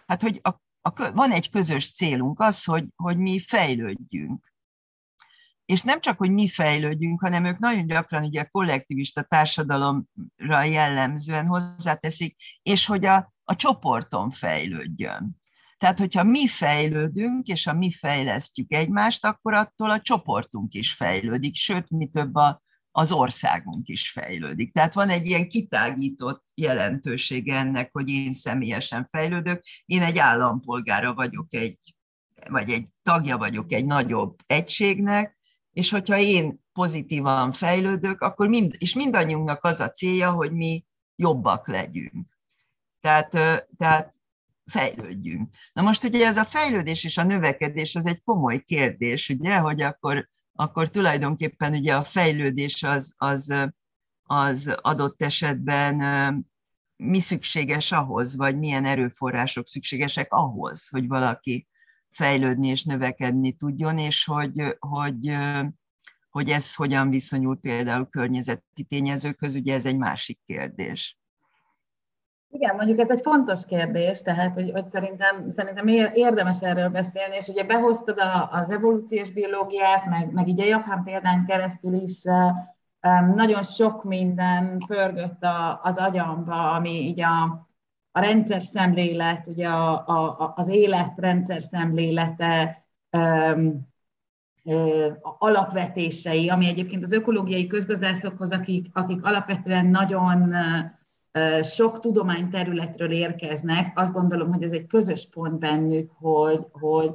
hát 0.08 0.22
hogy 0.22 0.40
a, 0.44 0.50
a, 0.82 1.12
van 1.12 1.32
egy 1.32 1.50
közös 1.50 1.92
célunk, 1.92 2.40
az, 2.40 2.64
hogy, 2.64 2.86
hogy 2.96 3.18
mi 3.18 3.40
fejlődjünk. 3.40 4.54
És 5.66 5.82
nem 5.82 6.02
csak, 6.02 6.18
hogy 6.18 6.32
mi 6.32 6.48
fejlődjünk, 6.50 7.22
hanem 7.22 7.46
ők 7.46 7.58
nagyon 7.58 7.88
gyakran 7.88 8.24
ugye 8.24 8.42
a 8.42 8.50
kollektivista 8.50 9.24
társadalomra 9.24 10.64
jellemzően 10.64 11.46
hozzáteszik, 11.46 12.36
és 12.62 12.86
hogy 12.86 13.06
a, 13.06 13.34
a 13.44 13.56
csoporton 13.56 14.30
fejlődjön. 14.30 15.42
Tehát, 15.78 16.00
hogyha 16.00 16.24
mi 16.24 16.48
fejlődünk, 16.48 17.48
és 17.48 17.64
ha 17.64 17.74
mi 17.74 17.92
fejlesztjük 17.92 18.74
egymást, 18.74 19.26
akkor 19.26 19.54
attól 19.54 19.92
a 19.92 20.00
csoportunk 20.00 20.74
is 20.74 20.94
fejlődik, 20.94 21.56
sőt, 21.56 21.90
mi 21.90 22.08
több 22.08 22.36
a, 22.36 22.62
az 22.98 23.12
országunk 23.12 23.88
is 23.88 24.12
fejlődik. 24.12 24.74
Tehát 24.74 24.94
van 24.94 25.10
egy 25.10 25.26
ilyen 25.26 25.48
kitágított 25.48 26.44
jelentősége 26.56 27.56
ennek, 27.56 27.92
hogy 27.92 28.10
én 28.10 28.34
személyesen 28.34 29.06
fejlődök. 29.06 29.64
Én 29.86 30.02
egy 30.02 30.18
állampolgára 30.18 31.14
vagyok, 31.14 31.54
egy, 31.54 31.96
vagy 32.50 32.70
egy 32.70 32.88
tagja 33.04 33.38
vagyok 33.38 33.72
egy 33.72 33.86
nagyobb 33.86 34.36
egységnek, 34.46 35.38
és 35.72 35.90
hogyha 35.90 36.18
én 36.18 36.64
pozitívan 36.74 37.52
fejlődök, 37.52 38.22
akkor 38.22 38.48
mind, 38.48 38.76
és 38.78 38.94
mindannyiunknak 38.94 39.64
az 39.64 39.80
a 39.80 39.90
célja, 39.90 40.32
hogy 40.32 40.52
mi 40.52 40.86
jobbak 41.16 41.68
legyünk. 41.68 42.38
Tehát, 43.02 43.30
tehát 43.78 44.14
fejlődjünk. 44.66 45.50
Na 45.74 45.82
most 45.82 46.04
ugye 46.04 46.26
ez 46.26 46.38
a 46.38 46.46
fejlődés 46.46 47.04
és 47.04 47.18
a 47.18 47.24
növekedés 47.24 47.96
az 47.96 48.06
egy 48.06 48.22
komoly 48.24 48.64
kérdés, 48.64 49.30
ugye, 49.30 49.58
hogy 49.58 49.82
akkor, 49.82 50.30
akkor 50.60 50.90
tulajdonképpen 50.90 51.74
ugye 51.74 51.96
a 51.96 52.02
fejlődés 52.02 52.84
az, 52.84 53.14
az, 53.18 53.56
az 54.24 54.76
adott 54.82 55.22
esetben 55.22 55.96
mi 56.96 57.20
szükséges 57.20 57.92
ahhoz, 57.92 58.36
vagy 58.36 58.58
milyen 58.58 58.86
erőforrások 58.86 59.68
szükségesek 59.68 60.32
ahhoz, 60.32 60.90
hogy 60.90 61.08
valaki 61.08 61.68
fejlődni 62.10 62.68
és 62.68 62.84
növekedni 62.84 63.52
tudjon, 63.52 63.98
és 63.98 64.26
hogy, 64.26 64.78
hogy, 64.80 65.38
hogy 66.30 66.50
ez 66.50 66.76
hogyan 66.76 67.10
viszonyul 67.10 67.60
például 67.60 68.10
környezeti 68.10 68.84
tényezőkhöz, 68.88 69.56
ugye 69.56 69.74
ez 69.74 69.86
egy 69.86 69.98
másik 69.98 70.40
kérdés. 70.46 71.18
Igen, 72.50 72.76
mondjuk 72.76 73.00
ez 73.00 73.10
egy 73.12 73.22
fontos 73.22 73.66
kérdés, 73.66 74.22
tehát 74.22 74.54
hogy, 74.54 74.72
hogy 74.72 74.88
szerintem, 74.88 75.50
szerintem 75.50 75.88
érdemes 76.14 76.62
erről 76.62 76.90
beszélni, 76.90 77.36
és 77.36 77.48
ugye 77.48 77.64
behoztad 77.64 78.20
a, 78.20 78.50
az 78.52 78.70
evolúciós 78.70 79.32
biológiát, 79.32 80.06
meg, 80.06 80.34
meg 80.34 80.48
így 80.48 80.62
a 80.62 80.66
japán 80.66 81.04
példán 81.04 81.46
keresztül 81.46 81.94
is 81.94 82.22
nagyon 83.36 83.64
sok 83.64 84.04
minden 84.04 84.78
pörgött 84.88 85.44
a, 85.44 85.80
az 85.84 85.98
agyamba, 85.98 86.72
ami 86.72 86.90
így 86.90 87.22
a, 87.22 87.44
a 88.12 88.20
rendszer 88.20 88.62
szemlélet, 88.62 89.48
ugye 89.48 89.68
a, 89.68 90.08
a, 90.08 90.54
az 90.56 90.68
élet 90.68 91.14
rendszer 91.16 91.62
szemlélete, 91.62 92.86
um, 93.18 93.88
alapvetései, 95.22 96.50
ami 96.50 96.68
egyébként 96.68 97.04
az 97.04 97.12
ökológiai 97.12 97.68
közgazdászokhoz, 97.68 98.52
akik, 98.52 98.90
akik 98.94 99.26
alapvetően 99.26 99.86
nagyon 99.86 100.54
sok 101.64 102.00
tudományterületről 102.00 103.12
érkeznek, 103.12 104.00
azt 104.00 104.14
gondolom, 104.14 104.52
hogy 104.52 104.64
ez 104.64 104.72
egy 104.72 104.88
közös 104.88 105.28
pont 105.32 105.60
bennük, 105.60 106.12
hogy, 106.20 106.68
hogy, 106.72 107.12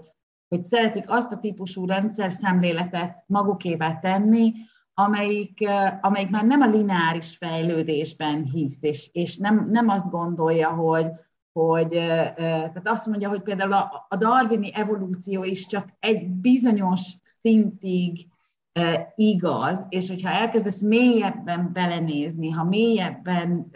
hogy 0.48 0.62
szeretik 0.62 1.04
azt 1.06 1.32
a 1.32 1.38
típusú 1.38 1.87
rendszer 1.87 2.30
szemléletet 2.30 3.24
magukévá 3.26 3.98
tenni, 3.98 4.52
amelyik, 4.94 5.68
amelyik 6.00 6.30
már 6.30 6.44
nem 6.44 6.61
a 6.61 6.66
lineáris 6.66 7.37
fejlődésben 7.37 8.44
hisz, 8.44 8.82
és, 8.82 9.08
és 9.12 9.37
nem, 9.37 9.66
nem 9.70 9.88
azt 9.88 10.11
gondolja, 10.11 10.70
hogy, 10.70 11.06
hogy 11.52 11.88
tehát 11.88 12.88
azt 12.88 13.06
mondja, 13.06 13.28
hogy 13.28 13.42
például 13.42 13.72
a, 13.72 14.06
a 14.08 14.16
darwini 14.16 14.74
evolúció 14.74 15.44
is 15.44 15.66
csak 15.66 15.88
egy 15.98 16.28
bizonyos 16.28 17.16
szintig 17.24 18.26
igaz, 19.14 19.87
és 19.88 20.08
hogyha 20.08 20.30
elkezdesz 20.30 20.80
mélyebben 20.80 21.70
belenézni, 21.72 22.50
ha 22.50 22.64
mélyebben 22.64 23.70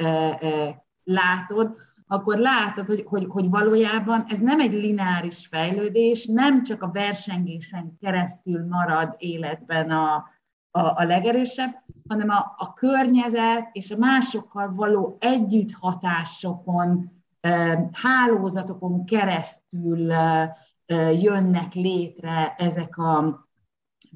látod, 1.04 1.76
akkor 2.06 2.38
látod, 2.38 2.87
hogy, 2.87 3.04
hogy, 3.06 3.26
hogy 3.28 3.50
valójában 3.50 4.24
ez 4.28 4.38
nem 4.38 4.61
egy 4.61 4.72
lineáris 4.72 5.46
fejlődés, 5.46 6.26
nem 6.26 6.62
csak 6.62 6.82
a 6.82 6.90
versengésen 6.90 7.96
keresztül 8.00 8.66
marad 8.66 9.14
életben 9.18 9.90
a, 9.90 10.14
a, 10.70 10.80
a 10.80 11.04
legerősebb, 11.04 11.74
hanem 12.09 12.28
a, 12.28 12.54
a 12.56 12.72
környezet 12.72 13.68
és 13.72 13.90
a 13.90 13.96
másokkal 13.96 14.74
való 14.74 15.16
együtthatásokon, 15.20 17.11
hálózatokon 17.92 19.04
keresztül 19.04 20.12
jönnek 21.20 21.74
létre 21.74 22.54
ezek 22.59 22.98
a, 22.98 23.45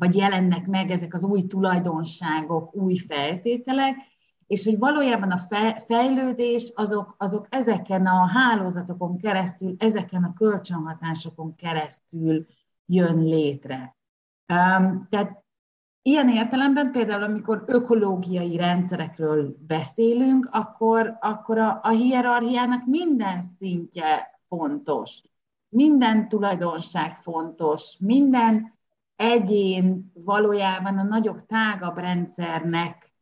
vagy 0.00 0.16
jelennek 0.16 0.66
meg 0.66 0.90
ezek 0.90 1.14
az 1.14 1.24
új 1.24 1.46
tulajdonságok, 1.46 2.74
új 2.74 2.96
feltételek, 2.96 3.96
és 4.46 4.64
hogy 4.64 4.78
valójában 4.78 5.30
a 5.30 5.40
fejlődés 5.86 6.72
azok, 6.74 7.14
azok 7.18 7.46
ezeken 7.50 8.06
a 8.06 8.26
hálózatokon 8.26 9.18
keresztül, 9.18 9.74
ezeken 9.78 10.24
a 10.24 10.32
kölcsönhatásokon 10.32 11.54
keresztül 11.54 12.46
jön 12.86 13.22
létre. 13.22 13.96
Tehát 15.08 15.44
ilyen 16.02 16.28
értelemben 16.28 16.90
például, 16.90 17.22
amikor 17.22 17.64
ökológiai 17.66 18.56
rendszerekről 18.56 19.56
beszélünk, 19.66 20.48
akkor, 20.52 21.16
akkor 21.20 21.58
a, 21.58 21.80
a 21.82 21.88
hierarchiának 21.88 22.86
minden 22.86 23.42
szintje 23.42 24.40
fontos. 24.48 25.22
Minden 25.68 26.28
tulajdonság 26.28 27.18
fontos, 27.22 27.96
minden 27.98 28.78
egyén 29.20 30.10
valójában 30.14 30.98
a 30.98 31.02
nagyobb, 31.02 31.46
tágabb 31.46 31.98
rendszernek 31.98 33.12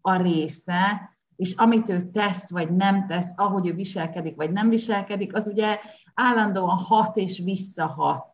a 0.00 0.16
része, 0.16 1.10
és 1.36 1.54
amit 1.54 1.88
ő 1.88 2.10
tesz, 2.10 2.50
vagy 2.50 2.72
nem 2.72 3.06
tesz, 3.06 3.32
ahogy 3.36 3.66
ő 3.66 3.74
viselkedik, 3.74 4.36
vagy 4.36 4.52
nem 4.52 4.68
viselkedik, 4.68 5.34
az 5.34 5.46
ugye 5.46 5.78
állandóan 6.14 6.76
hat 6.76 7.16
és 7.16 7.38
visszahat 7.38 8.28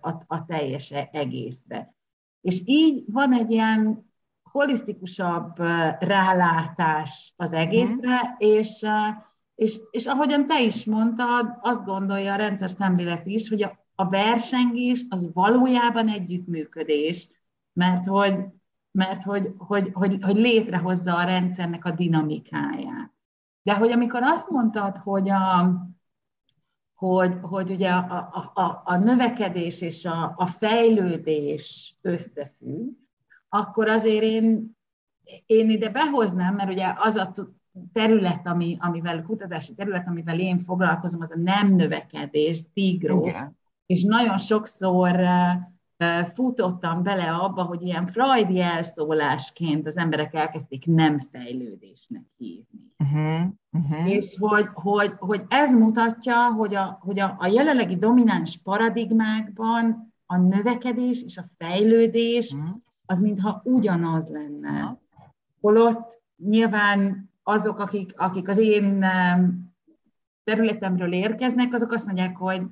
a, 0.00 0.10
a 0.26 0.44
teljes 0.44 0.90
egészre. 0.90 1.94
És 2.40 2.62
így 2.64 3.04
van 3.06 3.32
egy 3.32 3.50
ilyen 3.50 4.10
holisztikusabb 4.42 5.58
rálátás 5.98 7.32
az 7.36 7.52
egészre, 7.52 8.22
mm. 8.22 8.34
és, 8.38 8.86
és, 9.54 9.80
és 9.90 10.06
ahogyan 10.06 10.46
te 10.46 10.62
is 10.62 10.84
mondtad, 10.84 11.58
azt 11.60 11.84
gondolja 11.84 12.32
a 12.32 12.36
rendszer 12.36 12.70
szemlélet 12.70 13.26
is, 13.26 13.48
hogy 13.48 13.62
a, 13.62 13.85
a 13.98 14.08
versengés 14.08 15.04
az 15.08 15.30
valójában 15.32 16.08
együttműködés, 16.08 17.28
mert 17.72 18.06
hogy, 18.06 18.38
mert 18.90 19.22
hogy, 19.22 19.52
hogy, 19.58 19.90
hogy, 19.92 20.18
hogy 20.22 20.36
létrehozza 20.36 21.16
a 21.16 21.24
rendszernek 21.24 21.84
a 21.84 21.90
dinamikáját. 21.90 23.12
De 23.62 23.76
hogy 23.76 23.90
amikor 23.90 24.22
azt 24.22 24.50
mondtad, 24.50 24.96
hogy 24.96 25.28
a, 25.28 25.74
hogy, 26.94 27.36
hogy 27.42 27.70
ugye 27.70 27.90
a, 27.90 28.28
a, 28.32 28.60
a, 28.60 28.82
a 28.84 28.96
növekedés 28.96 29.80
és 29.80 30.04
a, 30.04 30.34
a 30.36 30.46
fejlődés 30.46 31.96
összefügg, 32.00 32.92
akkor 33.48 33.88
azért 33.88 34.22
én, 34.22 34.76
én 35.46 35.70
ide 35.70 35.88
behoznám, 35.88 36.54
mert 36.54 36.70
ugye 36.70 36.94
az 36.96 37.14
a 37.14 37.32
terület, 37.92 38.46
ami, 38.46 38.76
amivel, 38.80 39.22
kutatási 39.22 39.74
terület, 39.74 40.06
amivel 40.06 40.40
én 40.40 40.58
foglalkozom, 40.58 41.20
az 41.20 41.30
a 41.30 41.38
nem 41.38 41.74
növekedés, 41.74 42.62
tigró. 42.74 43.30
És 43.86 44.02
nagyon 44.02 44.38
sokszor 44.38 45.20
futottam 46.34 47.02
bele 47.02 47.34
abba, 47.34 47.62
hogy 47.62 47.82
ilyen 47.82 48.06
Freud 48.06 48.50
jelszólásként 48.50 49.86
az 49.86 49.96
emberek 49.96 50.34
elkezdték 50.34 50.86
nem 50.86 51.18
fejlődésnek 51.18 52.24
hívni. 52.36 52.94
Uh-huh, 52.98 53.46
uh-huh. 53.72 54.10
És 54.10 54.36
hogy, 54.38 54.66
hogy, 54.72 55.12
hogy 55.18 55.42
ez 55.48 55.74
mutatja, 55.74 56.52
hogy 56.52 56.74
a, 56.74 56.98
hogy 57.00 57.18
a, 57.18 57.36
a 57.38 57.46
jelenlegi 57.46 57.96
domináns 57.96 58.60
paradigmákban 58.62 60.14
a 60.26 60.36
növekedés 60.36 61.22
és 61.22 61.36
a 61.36 61.50
fejlődés 61.58 62.50
uh-huh. 62.50 62.68
az 63.06 63.20
mintha 63.20 63.60
ugyanaz 63.64 64.28
lenne. 64.28 64.70
Uh-huh. 64.70 64.98
Holott 65.60 66.20
nyilván 66.36 67.30
azok, 67.42 67.78
akik, 67.78 68.12
akik 68.16 68.48
az 68.48 68.56
én 68.56 69.04
területemről 70.44 71.12
érkeznek, 71.12 71.74
azok 71.74 71.92
azt 71.92 72.06
mondják, 72.06 72.36
hogy 72.36 72.62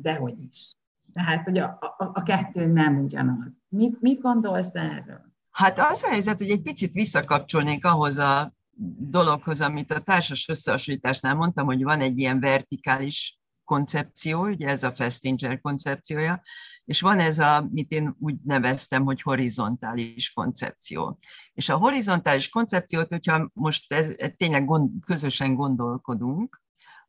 dehogy 0.00 0.42
is. 0.48 0.76
Tehát, 1.12 1.44
hogy 1.44 1.58
a, 1.58 1.78
a, 1.80 2.10
a 2.12 2.22
kettő 2.22 2.66
nem 2.66 2.98
ugyanaz. 2.98 3.60
Mit, 3.68 4.00
mit 4.00 4.20
gondolsz 4.20 4.74
erről? 4.74 5.28
Hát 5.50 5.78
az 5.78 6.02
a 6.02 6.08
helyzet, 6.08 6.38
hogy 6.38 6.50
egy 6.50 6.62
picit 6.62 6.92
visszakapcsolnék 6.92 7.84
ahhoz 7.84 8.18
a 8.18 8.54
dologhoz, 8.98 9.60
amit 9.60 9.92
a 9.92 10.00
társas 10.00 10.48
összehasonlításnál 10.48 11.34
mondtam, 11.34 11.66
hogy 11.66 11.82
van 11.82 12.00
egy 12.00 12.18
ilyen 12.18 12.40
vertikális 12.40 13.40
koncepció, 13.64 14.46
ugye 14.46 14.68
ez 14.68 14.82
a 14.82 14.92
Festinger 14.92 15.60
koncepciója, 15.60 16.42
és 16.84 17.00
van 17.00 17.18
ez 17.18 17.38
a, 17.38 17.68
mit 17.70 17.92
én 17.92 18.16
úgy 18.18 18.36
neveztem, 18.44 19.04
hogy 19.04 19.22
horizontális 19.22 20.32
koncepció. 20.32 21.18
És 21.52 21.68
a 21.68 21.76
horizontális 21.76 22.48
koncepciót, 22.48 23.08
hogyha 23.08 23.50
most 23.52 23.92
ez, 23.92 24.14
ez 24.18 24.30
tényleg 24.36 24.64
gond, 24.64 24.90
közösen 25.04 25.54
gondolkodunk, 25.54 26.59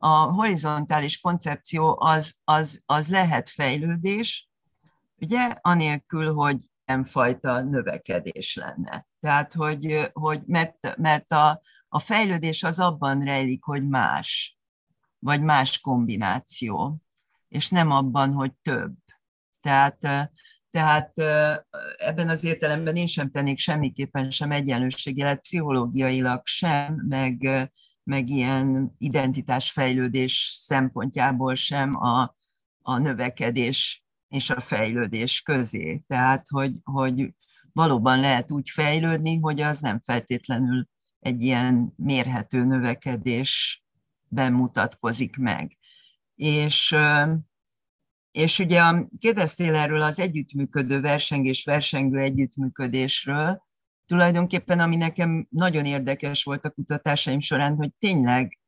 a 0.03 0.07
horizontális 0.07 1.19
koncepció 1.19 1.97
az, 1.99 2.35
az, 2.43 2.81
az 2.85 3.09
lehet 3.09 3.49
fejlődés, 3.49 4.49
ugye, 5.15 5.55
anélkül, 5.61 6.33
hogy 6.33 6.57
nem 6.85 7.03
fajta 7.03 7.61
növekedés 7.61 8.55
lenne. 8.55 9.07
Tehát, 9.19 9.53
hogy, 9.53 10.09
hogy 10.13 10.41
mert, 10.45 10.97
mert 10.97 11.31
a, 11.31 11.61
a 11.87 11.99
fejlődés 11.99 12.63
az 12.63 12.79
abban 12.79 13.21
rejlik, 13.21 13.63
hogy 13.63 13.87
más, 13.87 14.57
vagy 15.19 15.41
más 15.41 15.79
kombináció, 15.79 17.01
és 17.47 17.69
nem 17.69 17.91
abban, 17.91 18.33
hogy 18.33 18.51
több. 18.61 18.93
Tehát, 19.59 19.97
tehát 20.71 21.11
ebben 21.97 22.29
az 22.29 22.43
értelemben 22.43 22.95
én 22.95 23.07
sem 23.07 23.31
tennék 23.31 23.59
semmiképpen 23.59 24.31
sem 24.31 24.51
egyenlőségjelet, 24.51 25.41
pszichológiailag 25.41 26.41
sem, 26.43 27.03
meg, 27.07 27.69
meg 28.03 28.29
ilyen 28.29 28.95
identitásfejlődés 28.97 30.53
szempontjából 30.57 31.55
sem 31.55 31.95
a, 31.95 32.35
a 32.81 32.97
növekedés 32.97 34.03
és 34.27 34.49
a 34.49 34.59
fejlődés 34.59 35.41
közé. 35.41 36.03
Tehát, 36.07 36.47
hogy, 36.47 36.73
hogy 36.83 37.33
valóban 37.73 38.19
lehet 38.19 38.51
úgy 38.51 38.69
fejlődni, 38.69 39.39
hogy 39.39 39.61
az 39.61 39.79
nem 39.79 39.99
feltétlenül 39.99 40.87
egy 41.19 41.41
ilyen 41.41 41.93
mérhető 41.95 42.63
növekedésben 42.63 44.53
mutatkozik 44.53 45.35
meg. 45.37 45.77
És, 46.35 46.95
és 48.31 48.59
ugye 48.59 48.81
kérdeztél 49.19 49.75
erről 49.75 50.01
az 50.01 50.19
együttműködő 50.19 51.01
versengés, 51.01 51.63
versengő 51.63 52.19
együttműködésről, 52.19 53.63
tulajdonképpen 54.11 54.79
ami 54.79 54.95
nekem 54.95 55.47
nagyon 55.49 55.85
érdekes 55.85 56.43
volt 56.43 56.65
a 56.65 56.69
kutatásaim 56.69 57.39
során, 57.39 57.75
hogy 57.75 57.93
tényleg 57.99 58.59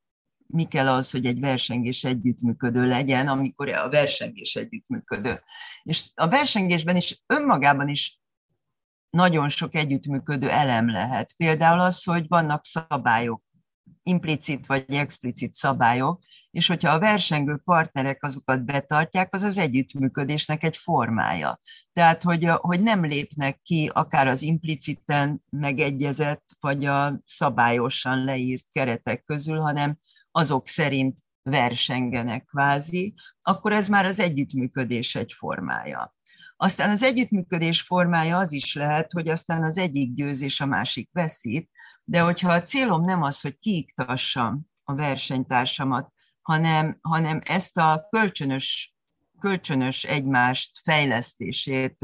mi 0.48 0.64
kell 0.64 0.88
az, 0.88 1.12
hogy 1.12 1.26
egy 1.26 1.40
versengés 1.40 2.04
együttműködő 2.04 2.86
legyen, 2.86 3.28
amikor 3.28 3.70
a 3.70 3.90
versengés 3.90 4.56
együttműködő. 4.56 5.44
És 5.84 6.06
a 6.14 6.28
versengésben 6.28 6.96
is 6.96 7.24
önmagában 7.28 7.88
is 7.88 8.20
nagyon 9.10 9.50
sok 9.50 9.76
együttműködő 9.76 10.50
elem 10.50 10.90
lehet. 10.90 11.34
Például 11.38 11.80
az, 11.80 12.04
hogy 12.04 12.26
vannak 12.28 12.66
szabályok, 12.66 13.44
implicit 14.04 14.66
vagy 14.66 14.94
explicit 14.94 15.54
szabályok, 15.54 16.24
és 16.54 16.68
hogyha 16.68 16.92
a 16.92 17.00
versengő 17.00 17.58
partnerek 17.64 18.24
azokat 18.24 18.66
betartják, 18.66 19.34
az 19.34 19.44
az 19.44 19.58
együttműködésnek 19.58 20.64
egy 20.64 20.78
formája. 20.78 21.60
Tehát, 21.94 22.24
hogy, 22.24 22.46
hogy 22.52 22.82
nem 22.82 23.06
lépnek 23.06 23.60
ki 23.62 23.92
akár 23.94 24.28
az 24.28 24.42
impliciten 24.42 25.44
megegyezett, 25.50 26.44
vagy 26.60 26.86
a 26.86 27.22
szabályosan 27.26 28.24
leírt 28.24 28.66
keretek 28.72 29.24
közül, 29.24 29.60
hanem 29.60 29.98
azok 30.32 30.68
szerint 30.68 31.18
versengenek 31.42 32.46
kvázi, 32.46 33.14
akkor 33.42 33.72
ez 33.72 33.88
már 33.88 34.06
az 34.06 34.20
együttműködés 34.20 35.16
egy 35.16 35.34
formája. 35.34 36.16
Aztán 36.58 36.90
az 36.90 37.04
együttműködés 37.04 37.82
formája 37.82 38.38
az 38.38 38.52
is 38.52 38.76
lehet, 38.76 39.12
hogy 39.12 39.28
aztán 39.28 39.64
az 39.64 39.78
egyik 39.78 40.14
győz 40.14 40.42
és 40.42 40.62
a 40.62 40.66
másik 40.66 41.10
veszít, 41.12 41.70
de 42.04 42.20
hogyha 42.20 42.52
a 42.52 42.64
célom 42.64 43.04
nem 43.04 43.22
az, 43.22 43.42
hogy 43.42 43.60
kiiktassam 43.60 44.62
a 44.84 44.96
versenytársamat, 44.96 46.12
hanem, 46.44 46.98
hanem 47.02 47.42
ezt 47.44 47.78
a 47.78 48.08
kölcsönös, 48.10 48.96
kölcsönös 49.40 50.04
egymást 50.04 50.80
fejlesztését 50.84 51.98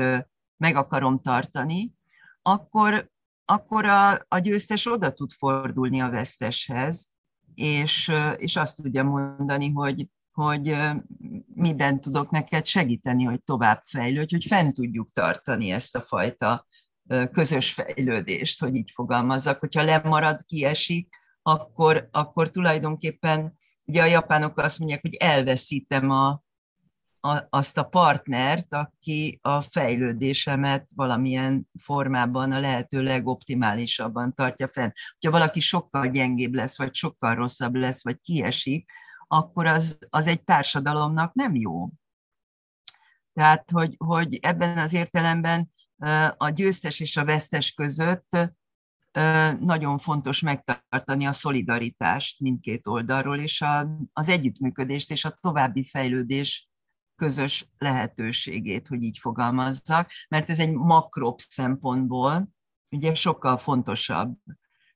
meg 0.58 0.76
akarom 0.76 1.22
tartani, 1.22 1.94
akkor, 2.42 3.10
akkor 3.46 3.86
a, 3.86 4.26
a 4.28 4.38
győztes 4.38 4.86
oda 4.86 5.12
tud 5.12 5.32
fordulni 5.32 6.00
a 6.02 6.10
veszteshez, 6.10 7.10
és, 7.56 8.12
és 8.38 8.56
azt 8.56 8.76
tudja 8.76 9.04
mondani, 9.04 9.72
hogy, 9.72 10.08
hogy 10.32 10.78
minden 11.54 12.02
tudok 12.02 12.30
neked 12.30 12.66
segíteni, 12.66 13.24
hogy 13.24 13.44
tovább 13.44 13.82
fejlődj, 13.82 14.34
hogy 14.34 14.46
fent 14.46 14.74
tudjuk 14.74 15.12
tartani 15.12 15.72
ezt 15.72 15.96
a 15.96 16.02
fajta 16.02 16.68
közös 17.32 17.74
fejlődést, 17.74 18.60
hogy 18.60 18.76
így 18.76 18.92
fogalmazzak. 18.92 19.60
Hogyha 19.60 19.84
lemarad, 19.84 20.46
kiesik, 20.46 21.16
akkor, 21.42 22.08
akkor 22.12 22.50
tulajdonképpen 22.50 23.58
ugye 23.90 24.02
a 24.02 24.06
japánok 24.06 24.58
azt 24.58 24.80
mondják, 24.80 25.02
hogy 25.02 25.16
elveszítem 25.16 26.10
a, 26.10 26.44
a, 27.20 27.48
azt 27.50 27.78
a 27.78 27.84
partnert, 27.84 28.74
aki 28.74 29.40
a 29.42 29.62
fejlődésemet 29.62 30.90
valamilyen 30.96 31.70
formában 31.80 32.52
a 32.52 32.60
lehető 32.60 33.04
legoptimálisabban 33.04 34.34
tartja 34.34 34.68
fenn. 34.68 34.90
Ha 35.26 35.32
valaki 35.32 35.60
sokkal 35.60 36.08
gyengébb 36.08 36.54
lesz, 36.54 36.78
vagy 36.78 36.94
sokkal 36.94 37.36
rosszabb 37.36 37.76
lesz, 37.76 38.04
vagy 38.04 38.20
kiesik, 38.22 38.92
akkor 39.28 39.66
az, 39.66 39.98
az 40.10 40.28
egy 40.28 40.44
társadalomnak 40.44 41.34
nem 41.34 41.56
jó. 41.56 41.90
Tehát, 43.34 43.72
hogy, 43.72 43.96
hogy 43.98 44.40
ebben 44.42 44.78
az 44.78 44.94
értelemben 44.94 45.72
a 46.38 46.50
győztes 46.50 47.00
és 47.00 47.18
a 47.18 47.26
vesztes 47.26 47.72
között 47.72 48.38
nagyon 49.60 49.98
fontos 49.98 50.40
megtartani 50.40 51.26
a 51.26 51.32
szolidaritást 51.32 52.40
mindkét 52.40 52.88
oldalról, 52.88 53.38
és 53.40 53.62
a, 53.62 53.88
az 54.14 54.30
együttműködést 54.30 55.12
és 55.12 55.26
a 55.26 55.38
további 55.42 55.84
fejlődés 55.84 56.70
közös 57.16 57.70
lehetőségét, 57.78 58.88
hogy 58.88 59.04
így 59.04 59.18
fogalmazzak, 59.18 60.12
mert 60.30 60.50
ez 60.50 60.60
egy 60.60 60.74
makrobb 60.74 61.38
szempontból 61.38 62.50
ugye 62.92 63.14
sokkal 63.14 63.58
fontosabb, 63.58 64.38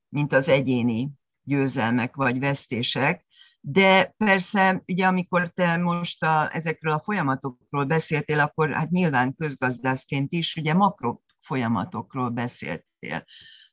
mint 0.10 0.34
az 0.34 0.50
egyéni 0.50 1.12
győzelmek 1.44 2.16
vagy 2.16 2.40
vesztések, 2.40 3.26
de 3.66 4.14
persze, 4.18 4.84
ugye 4.88 5.08
amikor 5.08 5.48
te 5.48 5.78
most 5.78 6.24
a, 6.24 6.56
ezekről 6.56 6.94
a 6.94 7.02
folyamatokról 7.02 7.86
beszéltél, 7.86 8.40
akkor 8.40 8.74
hát 8.74 8.90
nyilván 8.90 9.34
közgazdászként 9.34 10.32
is 10.32 10.56
ugye 10.56 10.74
makro 10.74 11.20
folyamatokról 11.42 12.30
beszéltél. 12.30 13.24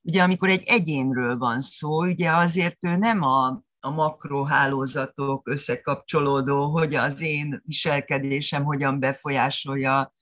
Ugye 0.02 0.22
amikor 0.22 0.48
egy 0.48 0.62
egyénről 0.66 1.36
van 1.36 1.60
szó, 1.60 2.04
ugye 2.06 2.30
azért 2.30 2.84
ő 2.84 2.96
nem 2.96 3.22
a, 3.22 3.62
a 3.80 3.90
makrohálózatok 3.90 5.48
összekapcsolódó, 5.48 6.64
hogy 6.64 6.94
az 6.94 7.20
én 7.20 7.60
viselkedésem 7.64 8.64
hogyan 8.64 9.00
befolyásolja 9.00 10.12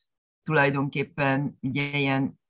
tulajdonképpen 0.42 1.58
ugye 1.60 1.98
ilyen 1.98 2.40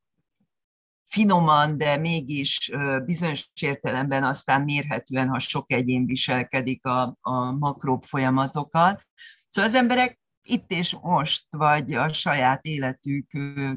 finoman, 1.08 1.78
de 1.78 1.96
mégis 1.96 2.70
bizonyos 3.04 3.50
értelemben 3.60 4.24
aztán 4.24 4.62
mérhetően, 4.62 5.28
ha 5.28 5.38
sok 5.38 5.72
egyén 5.72 6.06
viselkedik 6.06 6.84
a, 6.84 7.16
a 7.20 7.52
makróbb 7.52 8.02
folyamatokat. 8.02 9.06
Szóval 9.48 9.70
az 9.70 9.76
emberek 9.76 10.20
itt 10.42 10.70
és 10.70 10.96
most, 11.02 11.46
vagy 11.50 11.92
a 11.92 12.12
saját 12.12 12.64
életük 12.64 13.30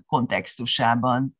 kontextusában 0.06 1.38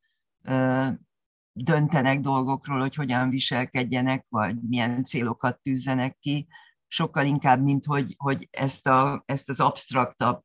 döntenek 1.54 2.20
dolgokról, 2.20 2.80
hogy 2.80 2.96
hogyan 2.96 3.30
viselkedjenek, 3.30 4.26
vagy 4.30 4.56
milyen 4.70 5.04
célokat 5.04 5.62
tűzzenek 5.62 6.18
ki, 6.20 6.48
sokkal 6.88 7.26
inkább, 7.26 7.62
mint 7.62 7.86
hogy, 7.86 8.16
hogy 8.18 8.48
ezt, 8.52 8.88
a, 8.88 9.24
ezt 9.26 9.50
az 9.50 9.60
absztraktabb, 9.60 10.44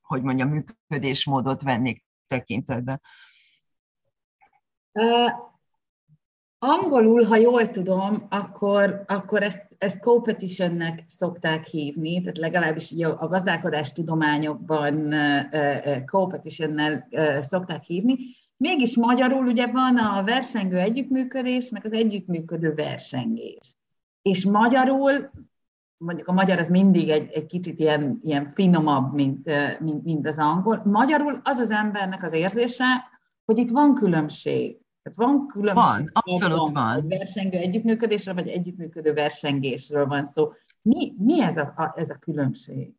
hogy 0.00 0.22
mondjam, 0.22 0.48
működésmódot 0.48 1.62
vennék 1.62 2.04
tekintetbe. 2.26 3.00
Uh, 4.92 5.30
angolul, 6.58 7.24
ha 7.24 7.36
jól 7.36 7.70
tudom, 7.70 8.26
akkor, 8.30 9.04
akkor 9.06 9.42
ezt, 9.42 9.66
ezt 9.78 10.00
competitionnek 10.00 11.02
szokták 11.06 11.66
hívni, 11.66 12.20
tehát 12.20 12.38
legalábbis 12.38 12.92
a 13.18 13.28
gazdálkodás 13.28 13.92
tudományokban 13.92 14.94
uh, 14.94 15.40
uh, 15.52 16.04
competitionnel 16.04 17.08
uh, 17.10 17.38
szokták 17.38 17.82
hívni. 17.82 18.16
Mégis 18.60 18.96
magyarul 18.96 19.46
ugye 19.46 19.66
van 19.66 19.96
a 19.96 20.24
versengő 20.24 20.78
együttműködés, 20.78 21.70
meg 21.70 21.84
az 21.84 21.92
együttműködő 21.92 22.74
versengés. 22.74 23.76
És 24.22 24.44
magyarul, 24.44 25.30
mondjuk 25.96 26.28
a 26.28 26.32
magyar 26.32 26.58
az 26.58 26.68
mindig 26.68 27.08
egy, 27.08 27.30
egy 27.32 27.46
kicsit 27.46 27.78
ilyen, 27.78 28.18
ilyen 28.22 28.44
finomabb, 28.44 29.14
mint, 29.14 29.50
mint, 29.80 30.04
mint 30.04 30.26
az 30.26 30.38
angol, 30.38 30.82
magyarul 30.84 31.40
az 31.44 31.58
az 31.58 31.70
embernek 31.70 32.22
az 32.22 32.32
érzése, 32.32 32.84
hogy 33.44 33.58
itt 33.58 33.70
van 33.70 33.94
különbség. 33.94 34.78
Tehát 35.02 35.18
van 35.18 35.46
különbség. 35.46 35.84
Van, 35.84 36.10
abszolút 36.12 36.58
abban, 36.58 36.72
van. 36.72 36.92
Hogy 36.92 37.06
versengő 37.06 37.58
együttműködésről, 37.58 38.34
vagy 38.34 38.48
együttműködő 38.48 39.12
versengésről 39.12 40.06
van 40.06 40.24
szó. 40.24 40.52
Mi, 40.82 41.14
mi 41.18 41.42
ez, 41.42 41.56
a, 41.56 41.72
a, 41.76 41.92
ez 41.96 42.10
a 42.10 42.18
különbség? 42.18 42.94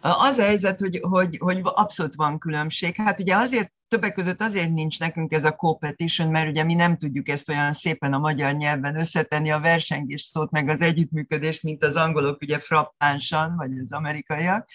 Az 0.00 0.38
a 0.38 0.42
helyzet, 0.42 0.80
hogy, 0.80 0.98
hogy, 1.02 1.36
hogy 1.38 1.60
abszolút 1.62 2.14
van 2.14 2.38
különbség. 2.38 2.96
Hát 2.96 3.20
ugye 3.20 3.36
azért 3.36 3.72
többek 3.88 4.14
között 4.14 4.40
azért 4.40 4.72
nincs 4.72 5.00
nekünk 5.00 5.32
ez 5.32 5.44
a 5.44 5.52
competition, 5.52 6.30
mert 6.30 6.48
ugye 6.48 6.64
mi 6.64 6.74
nem 6.74 6.96
tudjuk 6.96 7.28
ezt 7.28 7.48
olyan 7.48 7.72
szépen 7.72 8.12
a 8.12 8.18
magyar 8.18 8.52
nyelven 8.52 8.98
összetenni 8.98 9.50
a 9.50 9.60
versengés 9.60 10.20
szót, 10.20 10.50
meg 10.50 10.68
az 10.68 10.80
együttműködést, 10.80 11.62
mint 11.62 11.84
az 11.84 11.96
angolok 11.96 12.42
ugye 12.42 12.58
frappánsan, 12.58 13.56
vagy 13.56 13.70
az 13.78 13.92
amerikaiak, 13.92 14.68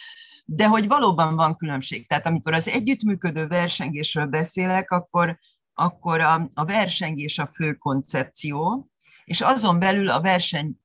de 0.46 0.68
hogy 0.68 0.88
valóban 0.88 1.36
van 1.36 1.56
különbség. 1.56 2.08
Tehát 2.08 2.26
amikor 2.26 2.54
az 2.54 2.68
együttműködő 2.68 3.48
versengésről 3.48 4.26
beszélek, 4.26 4.92
akkor, 4.92 5.40
akkor 5.74 6.20
a, 6.20 6.50
a 6.54 6.66
versengés 6.66 7.40
a 7.40 7.48
fő 7.48 7.74
koncepció, 7.74 8.90
és 9.24 9.42
azon 9.42 9.80
belül 9.80 10.10
a 10.10 10.22
verseny 10.22 10.81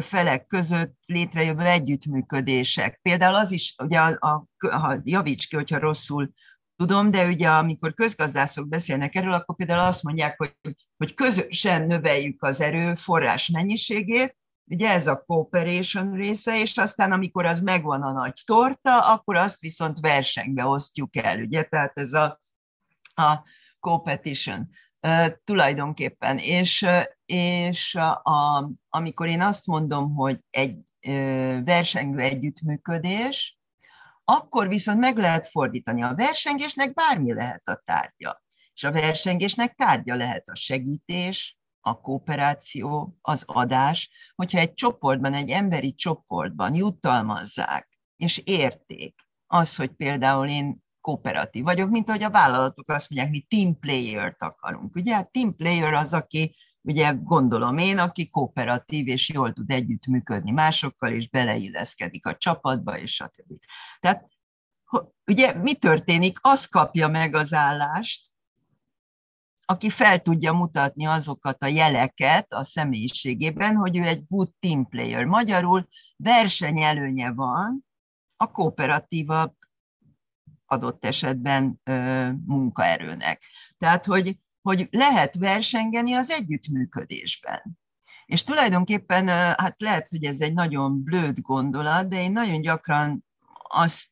felek 0.00 0.46
között 0.46 0.98
létrejövő 1.06 1.64
együttműködések. 1.64 2.98
Például 3.02 3.34
az 3.34 3.50
is, 3.50 3.74
ugye, 3.82 3.98
a, 3.98 4.46
a, 4.58 5.00
javíts 5.02 5.48
ki, 5.48 5.56
hogyha 5.56 5.78
rosszul 5.78 6.30
tudom, 6.76 7.10
de 7.10 7.26
ugye 7.26 7.48
amikor 7.48 7.94
közgazdászok 7.94 8.68
beszélnek 8.68 9.14
erről, 9.14 9.32
akkor 9.32 9.56
például 9.56 9.86
azt 9.86 10.02
mondják, 10.02 10.38
hogy, 10.38 10.56
hogy 10.96 11.14
közösen 11.14 11.86
növeljük 11.86 12.42
az 12.42 12.60
erőforrás 12.60 13.48
mennyiségét, 13.48 14.36
ugye 14.64 14.90
ez 14.90 15.06
a 15.06 15.22
cooperation 15.26 16.12
része, 16.12 16.60
és 16.60 16.76
aztán 16.76 17.12
amikor 17.12 17.44
az 17.44 17.60
megvan 17.60 18.02
a 18.02 18.12
nagy 18.12 18.42
torta, 18.44 19.12
akkor 19.12 19.36
azt 19.36 19.60
viszont 19.60 20.00
versengbe 20.00 20.64
osztjuk 20.64 21.16
el, 21.16 21.40
ugye, 21.40 21.62
tehát 21.62 21.98
ez 21.98 22.12
a, 22.12 22.40
a 23.14 23.44
competition 23.80 24.70
tulajdonképpen. 25.44 26.38
És, 26.38 26.86
és 27.24 27.94
a, 28.22 28.70
amikor 28.88 29.28
én 29.28 29.40
azt 29.40 29.66
mondom, 29.66 30.14
hogy 30.14 30.38
egy 30.50 30.78
versengő 31.64 32.18
együttműködés, 32.18 33.58
akkor 34.24 34.68
viszont 34.68 34.98
meg 34.98 35.16
lehet 35.16 35.46
fordítani. 35.46 36.02
A 36.02 36.14
versengésnek 36.14 36.94
bármi 36.94 37.34
lehet 37.34 37.68
a 37.68 37.82
tárgya. 37.84 38.42
És 38.74 38.84
a 38.84 38.92
versengésnek 38.92 39.74
tárgya 39.74 40.14
lehet 40.14 40.48
a 40.48 40.54
segítés, 40.54 41.58
a 41.80 42.00
kooperáció, 42.00 43.18
az 43.20 43.42
adás, 43.46 44.10
hogyha 44.34 44.58
egy 44.58 44.74
csoportban, 44.74 45.34
egy 45.34 45.50
emberi 45.50 45.94
csoportban 45.94 46.74
jutalmazzák, 46.74 47.88
és 48.16 48.42
érték 48.44 49.14
az, 49.46 49.76
hogy 49.76 49.90
például 49.90 50.48
én 50.48 50.82
kooperatív 51.00 51.62
vagyok, 51.62 51.90
mint 51.90 52.08
ahogy 52.08 52.22
a 52.22 52.30
vállalatok 52.30 52.88
azt 52.88 53.10
mondják, 53.10 53.32
mi 53.32 53.40
team 53.40 53.78
player-t 53.78 54.42
akarunk. 54.42 54.94
Ugye 54.94 55.16
a 55.16 55.28
team 55.32 55.56
player 55.56 55.94
az, 55.94 56.14
aki 56.14 56.54
ugye 56.82 57.12
gondolom 57.22 57.78
én, 57.78 57.98
aki 57.98 58.28
kooperatív 58.28 59.08
és 59.08 59.28
jól 59.28 59.52
tud 59.52 59.70
együttműködni 59.70 60.50
másokkal, 60.50 61.12
és 61.12 61.28
beleilleszkedik 61.28 62.26
a 62.26 62.36
csapatba, 62.36 62.98
és 62.98 63.14
stb. 63.14 63.52
Tehát 64.00 64.28
ugye 65.26 65.54
mi 65.54 65.74
történik? 65.74 66.38
Az 66.40 66.66
kapja 66.66 67.08
meg 67.08 67.34
az 67.34 67.52
állást, 67.52 68.28
aki 69.64 69.90
fel 69.90 70.22
tudja 70.22 70.52
mutatni 70.52 71.06
azokat 71.06 71.62
a 71.62 71.66
jeleket 71.66 72.52
a 72.52 72.64
személyiségében, 72.64 73.74
hogy 73.74 73.96
ő 73.96 74.02
egy 74.02 74.24
good 74.28 74.50
team 74.58 74.88
player. 74.88 75.24
Magyarul 75.24 75.88
versenyelőnye 76.16 77.32
van 77.32 77.86
a 78.36 78.50
kooperatívabb 78.50 79.54
adott 80.70 81.04
esetben 81.04 81.80
munkaerőnek. 82.46 83.42
Tehát, 83.78 84.06
hogy 84.06 84.36
hogy 84.62 84.88
lehet 84.90 85.36
versengeni 85.36 86.12
az 86.12 86.30
együttműködésben. 86.30 87.78
És 88.26 88.44
tulajdonképpen, 88.44 89.28
hát 89.28 89.74
lehet, 89.78 90.08
hogy 90.08 90.24
ez 90.24 90.40
egy 90.40 90.52
nagyon 90.52 91.02
blöd 91.02 91.40
gondolat, 91.40 92.08
de 92.08 92.22
én 92.22 92.32
nagyon 92.32 92.60
gyakran 92.60 93.24
azt 93.68 94.10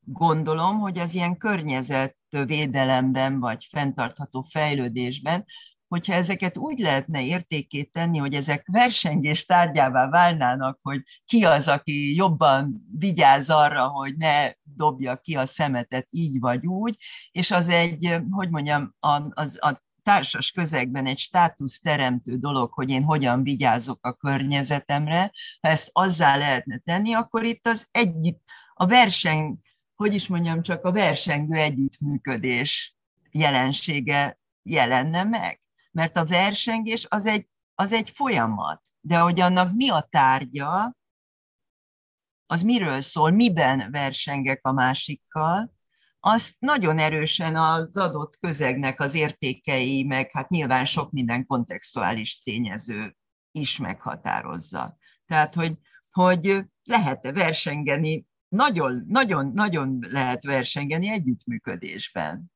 gondolom, 0.00 0.78
hogy 0.78 0.98
az 0.98 1.14
ilyen 1.14 1.36
környezetvédelemben 1.36 3.40
vagy 3.40 3.66
fenntartható 3.70 4.42
fejlődésben, 4.42 5.44
hogyha 5.88 6.12
ezeket 6.12 6.56
úgy 6.56 6.78
lehetne 6.78 7.24
értékét 7.24 7.92
tenni, 7.92 8.18
hogy 8.18 8.34
ezek 8.34 8.66
versengés 8.72 9.44
tárgyává 9.44 10.08
válnának, 10.08 10.78
hogy 10.82 11.02
ki 11.24 11.44
az, 11.44 11.68
aki 11.68 12.14
jobban 12.14 12.86
vigyáz 12.98 13.50
arra, 13.50 13.88
hogy 13.88 14.16
ne 14.16 14.50
dobja 14.62 15.16
ki 15.16 15.34
a 15.34 15.46
szemetet 15.46 16.06
így 16.10 16.40
vagy 16.40 16.66
úgy, 16.66 16.96
és 17.30 17.50
az 17.50 17.68
egy, 17.68 18.16
hogy 18.30 18.50
mondjam, 18.50 18.94
a, 19.00 19.22
az, 19.30 19.58
a 19.60 19.84
társas 20.02 20.50
közegben 20.50 21.06
egy 21.06 21.18
státusz 21.18 21.80
teremtő 21.80 22.36
dolog, 22.36 22.72
hogy 22.72 22.90
én 22.90 23.02
hogyan 23.02 23.42
vigyázok 23.42 24.06
a 24.06 24.12
környezetemre, 24.12 25.32
ha 25.60 25.68
ezt 25.68 25.90
azzá 25.92 26.36
lehetne 26.36 26.78
tenni, 26.78 27.12
akkor 27.12 27.44
itt 27.44 27.66
az 27.66 27.88
együtt, 27.90 28.42
a 28.74 28.86
verseny, 28.86 29.58
hogy 29.94 30.14
is 30.14 30.26
mondjam, 30.26 30.62
csak 30.62 30.84
a 30.84 30.92
versengő 30.92 31.56
együttműködés 31.56 32.96
jelensége 33.30 34.38
jelenne 34.62 35.24
meg. 35.24 35.60
Mert 35.96 36.16
a 36.16 36.24
versengés 36.24 37.06
az 37.08 37.26
egy 37.26 37.48
az 37.78 37.92
egy 37.92 38.10
folyamat, 38.10 38.80
de 39.00 39.18
hogy 39.18 39.40
annak 39.40 39.74
mi 39.74 39.90
a 39.90 40.00
tárgya, 40.00 40.96
az 42.46 42.62
miről 42.62 43.00
szól, 43.00 43.30
miben 43.30 43.90
versengek 43.90 44.64
a 44.64 44.72
másikkal, 44.72 45.74
azt 46.20 46.56
nagyon 46.58 46.98
erősen 46.98 47.56
az 47.56 47.96
adott 47.96 48.36
közegnek 48.36 49.00
az 49.00 49.14
értékei, 49.14 50.04
meg 50.04 50.30
hát 50.32 50.48
nyilván 50.48 50.84
sok 50.84 51.10
minden 51.10 51.46
kontextuális 51.46 52.38
tényező 52.38 53.16
is 53.50 53.78
meghatározza. 53.78 54.96
Tehát, 55.26 55.54
hogy, 55.54 55.78
hogy 56.10 56.64
lehet-e 56.82 57.32
versengeni, 57.32 58.26
nagyon, 58.48 59.04
nagyon, 59.08 59.52
nagyon 59.52 59.98
lehet 60.00 60.44
versengeni 60.44 61.08
együttműködésben. 61.08 62.52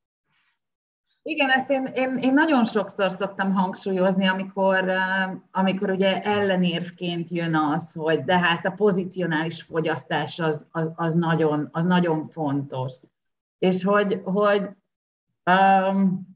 Igen, 1.23 1.51
ezt 1.51 1.71
én, 1.71 1.85
én, 1.85 2.17
én 2.17 2.33
nagyon 2.33 2.65
sokszor 2.65 3.11
szoktam 3.11 3.53
hangsúlyozni, 3.53 4.27
amikor, 4.27 4.91
amikor 5.51 5.91
ugye 5.91 6.21
ellenérvként 6.23 7.29
jön 7.29 7.55
az, 7.55 7.93
hogy 7.93 8.25
de 8.25 8.39
hát 8.39 8.67
a 8.67 8.71
pozicionális 8.71 9.63
fogyasztás 9.63 10.39
az, 10.39 10.67
az, 10.71 10.93
az, 10.95 11.15
nagyon, 11.15 11.69
az 11.73 11.85
nagyon 11.85 12.29
fontos. 12.29 12.97
És 13.59 13.85
hogy, 13.85 14.21
hogy 14.25 14.63
um, 15.51 16.29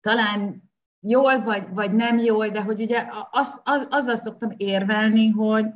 talán 0.00 0.70
jól 1.00 1.42
vagy, 1.42 1.68
vagy 1.70 1.94
nem 1.94 2.18
jól, 2.18 2.48
de 2.48 2.62
hogy 2.62 2.80
ugye 2.80 3.08
az, 3.30 3.60
az, 3.64 3.86
azzal 3.90 4.16
szoktam 4.16 4.50
érvelni, 4.56 5.28
hogy, 5.28 5.66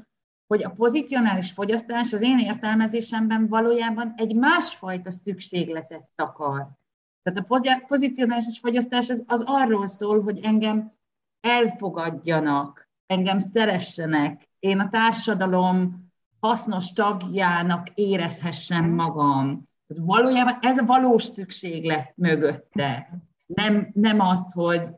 hogy 0.46 0.64
a 0.64 0.70
pozicionális 0.70 1.50
fogyasztás 1.52 2.12
az 2.12 2.20
én 2.22 2.38
értelmezésemben 2.38 3.48
valójában 3.48 4.12
egy 4.16 4.35
másfajta 4.35 5.11
szükségletet 5.11 6.08
takar. 6.14 6.80
Tehát 7.22 7.38
a 7.38 7.85
pozicionális 7.87 8.58
fogyasztás 8.58 9.11
az, 9.11 9.22
az 9.26 9.42
arról 9.46 9.87
szól, 9.87 10.22
hogy 10.22 10.40
engem 10.42 10.92
elfogadjanak, 11.40 12.90
engem 13.06 13.38
szeressenek, 13.38 14.48
én 14.58 14.78
a 14.78 14.88
társadalom 14.88 16.11
hasznos 16.40 16.92
tagjának 16.92 17.87
érezhessem 17.94 18.90
magam. 18.90 19.68
Tehát 19.87 20.04
valójában 20.04 20.58
ez 20.61 20.78
a 20.78 20.85
valós 20.85 21.22
szükséglet 21.22 22.12
mögötte. 22.16 23.08
Nem, 23.46 23.90
nem 23.92 24.20
az, 24.20 24.52
hogy, 24.52 24.88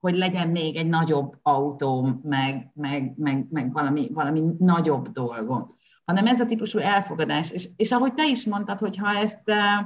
hogy 0.00 0.14
legyen 0.14 0.48
még 0.48 0.76
egy 0.76 0.88
nagyobb 0.88 1.38
autóm, 1.42 2.20
meg, 2.22 2.70
meg, 2.74 3.12
meg, 3.16 3.46
meg 3.50 3.72
valami, 3.72 4.08
valami 4.12 4.42
nagyobb 4.58 5.08
dolgom, 5.08 5.66
hanem 6.04 6.26
ez 6.26 6.40
a 6.40 6.46
típusú 6.46 6.78
elfogadás. 6.78 7.50
És, 7.50 7.68
és 7.76 7.92
ahogy 7.92 8.14
te 8.14 8.26
is 8.26 8.44
mondtad, 8.44 8.78
hogy 8.78 8.96
ha 8.96 9.10
ezt 9.10 9.48
eh, 9.48 9.78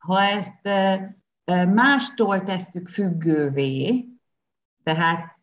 ha 0.00 0.22
ezt 0.22 0.68
mástól 1.74 2.44
tesszük 2.44 2.88
függővé, 2.88 4.04
tehát 4.82 5.34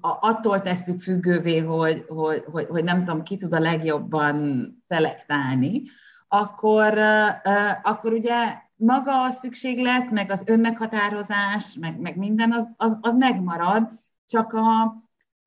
attól 0.00 0.60
tesszük 0.60 1.00
függővé, 1.00 1.58
hogy, 1.58 2.04
hogy, 2.08 2.44
hogy, 2.50 2.66
hogy 2.66 2.84
nem 2.84 3.04
tudom, 3.04 3.22
ki 3.22 3.36
tud 3.36 3.52
a 3.52 3.58
legjobban 3.58 4.68
szelektálni, 4.86 5.82
akkor, 6.28 6.98
akkor 7.82 8.12
ugye 8.12 8.62
maga 8.76 9.22
a 9.22 9.30
szükséglet, 9.30 10.10
meg 10.10 10.30
az 10.30 10.42
önmeghatározás, 10.46 11.76
meg, 11.80 12.00
meg 12.00 12.16
minden, 12.16 12.52
az, 12.52 12.68
az, 12.76 12.98
az 13.00 13.14
megmarad, 13.14 13.88
csak 14.26 14.52
a, 14.52 14.82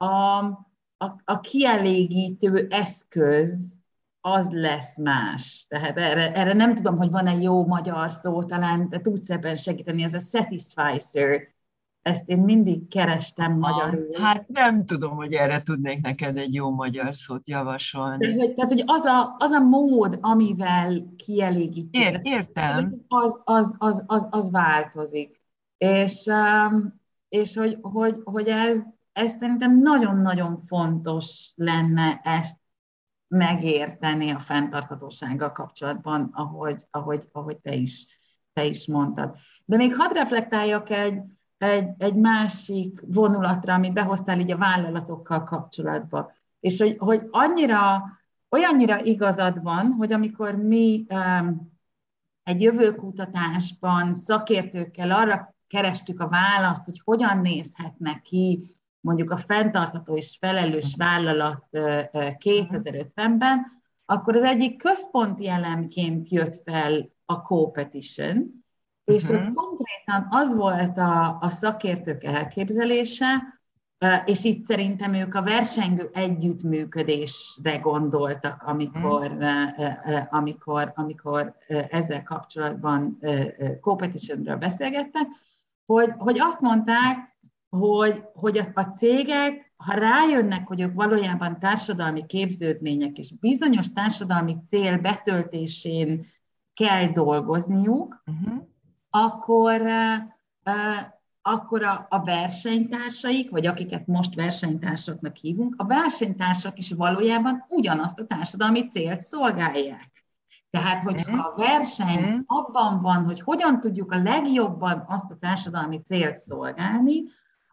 a, 0.05 0.37
a, 0.97 1.21
a 1.23 1.39
kielégítő 1.39 2.67
eszköz 2.69 3.76
az 4.33 4.49
lesz 4.49 4.97
más. 4.97 5.65
Tehát 5.69 5.97
erre, 5.97 6.31
erre 6.33 6.53
nem 6.53 6.73
tudom, 6.73 6.97
hogy 6.97 7.09
van-e 7.09 7.33
jó 7.33 7.65
magyar 7.65 8.11
szó, 8.11 8.43
talán 8.43 8.89
te 8.89 8.99
tudsz 8.99 9.29
ebben 9.29 9.55
segíteni, 9.55 10.03
ez 10.03 10.13
a 10.13 10.19
satisficer, 10.19 11.55
ezt 12.01 12.23
én 12.25 12.37
mindig 12.37 12.87
kerestem 12.87 13.51
ah, 13.51 13.57
magyarul. 13.57 14.07
Hát 14.21 14.47
nem 14.47 14.83
tudom, 14.83 15.15
hogy 15.15 15.33
erre 15.33 15.61
tudnék 15.61 16.01
neked 16.01 16.37
egy 16.37 16.53
jó 16.53 16.71
magyar 16.71 17.15
szót 17.15 17.47
javasolni. 17.47 18.35
Tehát, 18.35 18.53
tehát, 18.53 18.71
hogy 18.71 18.83
az, 18.85 19.03
a, 19.03 19.35
az 19.39 19.51
a 19.51 19.59
mód, 19.59 20.17
amivel 20.21 21.13
kielégítjük. 21.15 22.03
Ér, 22.03 22.19
értem. 22.23 23.05
Az, 23.07 23.39
az, 23.43 23.75
az, 23.77 24.03
az, 24.07 24.27
az 24.29 24.51
változik. 24.51 25.41
És, 25.77 26.25
um, 26.25 27.01
és 27.29 27.55
hogy, 27.55 27.77
hogy, 27.81 28.21
hogy 28.23 28.47
ez, 28.47 28.83
ez 29.11 29.31
szerintem 29.31 29.79
nagyon-nagyon 29.79 30.63
fontos 30.65 31.51
lenne 31.55 32.21
ezt 32.23 32.55
megérteni 33.27 34.29
a 34.29 34.39
fenntarthatósággal 34.39 35.51
kapcsolatban, 35.51 36.29
ahogy, 36.33 36.83
ahogy, 36.91 37.23
ahogy 37.31 37.57
te, 37.57 37.73
is, 37.73 38.05
te 38.53 38.65
is 38.65 38.87
mondtad. 38.87 39.35
De 39.65 39.77
még 39.77 39.95
hadd 39.95 40.13
reflektáljak 40.13 40.89
egy, 40.89 41.21
egy, 41.57 41.89
egy 41.97 42.15
másik 42.15 43.01
vonulatra, 43.07 43.73
amit 43.73 43.93
behoztál 43.93 44.39
így 44.39 44.51
a 44.51 44.57
vállalatokkal 44.57 45.43
kapcsolatban. 45.43 46.31
És 46.59 46.79
hogy, 46.79 46.95
hogy 46.97 47.21
annyira, 47.29 48.03
olyannyira 48.49 49.03
igazad 49.03 49.61
van, 49.61 49.91
hogy 49.91 50.13
amikor 50.13 50.55
mi 50.55 51.05
um, 51.09 51.75
egy 52.43 52.61
jövőkutatásban 52.61 54.13
szakértőkkel 54.13 55.11
arra 55.11 55.55
kerestük 55.67 56.19
a 56.19 56.27
választ, 56.27 56.85
hogy 56.85 57.01
hogyan 57.03 57.37
nézhetnek 57.37 58.21
ki 58.21 58.76
mondjuk 58.99 59.31
a 59.31 59.37
fenntartható 59.37 60.17
és 60.17 60.37
felelős 60.39 60.95
vállalat 60.97 61.65
2050-ben, 61.71 63.65
akkor 64.05 64.35
az 64.35 64.43
egyik 64.43 64.77
központi 64.77 65.49
elemként 65.49 66.29
jött 66.29 66.61
fel 66.63 67.09
a 67.25 67.41
competition, 67.41 68.65
és 69.03 69.23
uh-huh. 69.23 69.37
ott 69.37 69.53
konkrétan 69.53 70.27
az 70.29 70.55
volt 70.55 70.97
a, 70.97 71.37
a 71.41 71.49
szakértők 71.49 72.23
elképzelése, 72.23 73.55
és 74.25 74.43
itt 74.43 74.65
szerintem 74.65 75.13
ők 75.13 75.35
a 75.35 75.43
versengő 75.43 76.09
együttműködésre 76.13 77.77
gondoltak, 77.77 78.63
amikor, 78.63 79.31
uh-huh. 79.31 80.25
amikor, 80.29 80.91
amikor 80.95 81.55
ezzel 81.67 82.23
kapcsolatban 82.23 83.19
competitionről 83.81 84.55
beszélgettek, 84.55 85.27
hogy, 85.85 86.13
hogy 86.17 86.39
azt 86.39 86.59
mondták, 86.59 87.36
hogy, 87.69 88.23
hogy 88.33 88.57
a, 88.57 88.65
a 88.73 88.81
cégek, 88.81 89.73
ha 89.77 89.93
rájönnek, 89.93 90.67
hogy 90.67 90.81
ők 90.81 90.93
valójában 90.93 91.59
társadalmi 91.59 92.25
képződmények 92.25 93.17
és 93.17 93.33
bizonyos 93.39 93.87
társadalmi 93.93 94.57
cél 94.67 94.97
betöltésén 94.97 96.25
kell 96.73 97.07
dolgozniuk, 97.07 98.23
uh-huh. 98.25 98.63
akkor, 99.09 99.81
uh, 99.81 100.97
akkor 101.41 101.83
a, 101.83 102.07
a 102.09 102.23
versenytársaik, 102.23 103.49
vagy 103.49 103.65
akiket 103.65 104.07
most 104.07 104.35
versenytársaknak 104.35 105.35
hívunk, 105.35 105.75
a 105.77 105.85
versenytársak 105.85 106.77
is 106.77 106.91
valójában 106.91 107.65
ugyanazt 107.69 108.19
a 108.19 108.25
társadalmi 108.25 108.87
célt 108.87 109.19
szolgálják. 109.19 110.25
Tehát, 110.69 111.03
hogyha 111.03 111.31
mhm. 111.31 111.39
a 111.39 111.53
verseny 111.55 112.23
uh-huh. 112.23 112.39
abban 112.45 113.01
van, 113.01 113.23
hogy 113.23 113.41
hogyan 113.41 113.79
tudjuk 113.79 114.11
a 114.11 114.21
legjobban 114.21 115.03
azt 115.07 115.31
a 115.31 115.37
társadalmi 115.37 116.01
célt 116.01 116.37
szolgálni, 116.37 117.23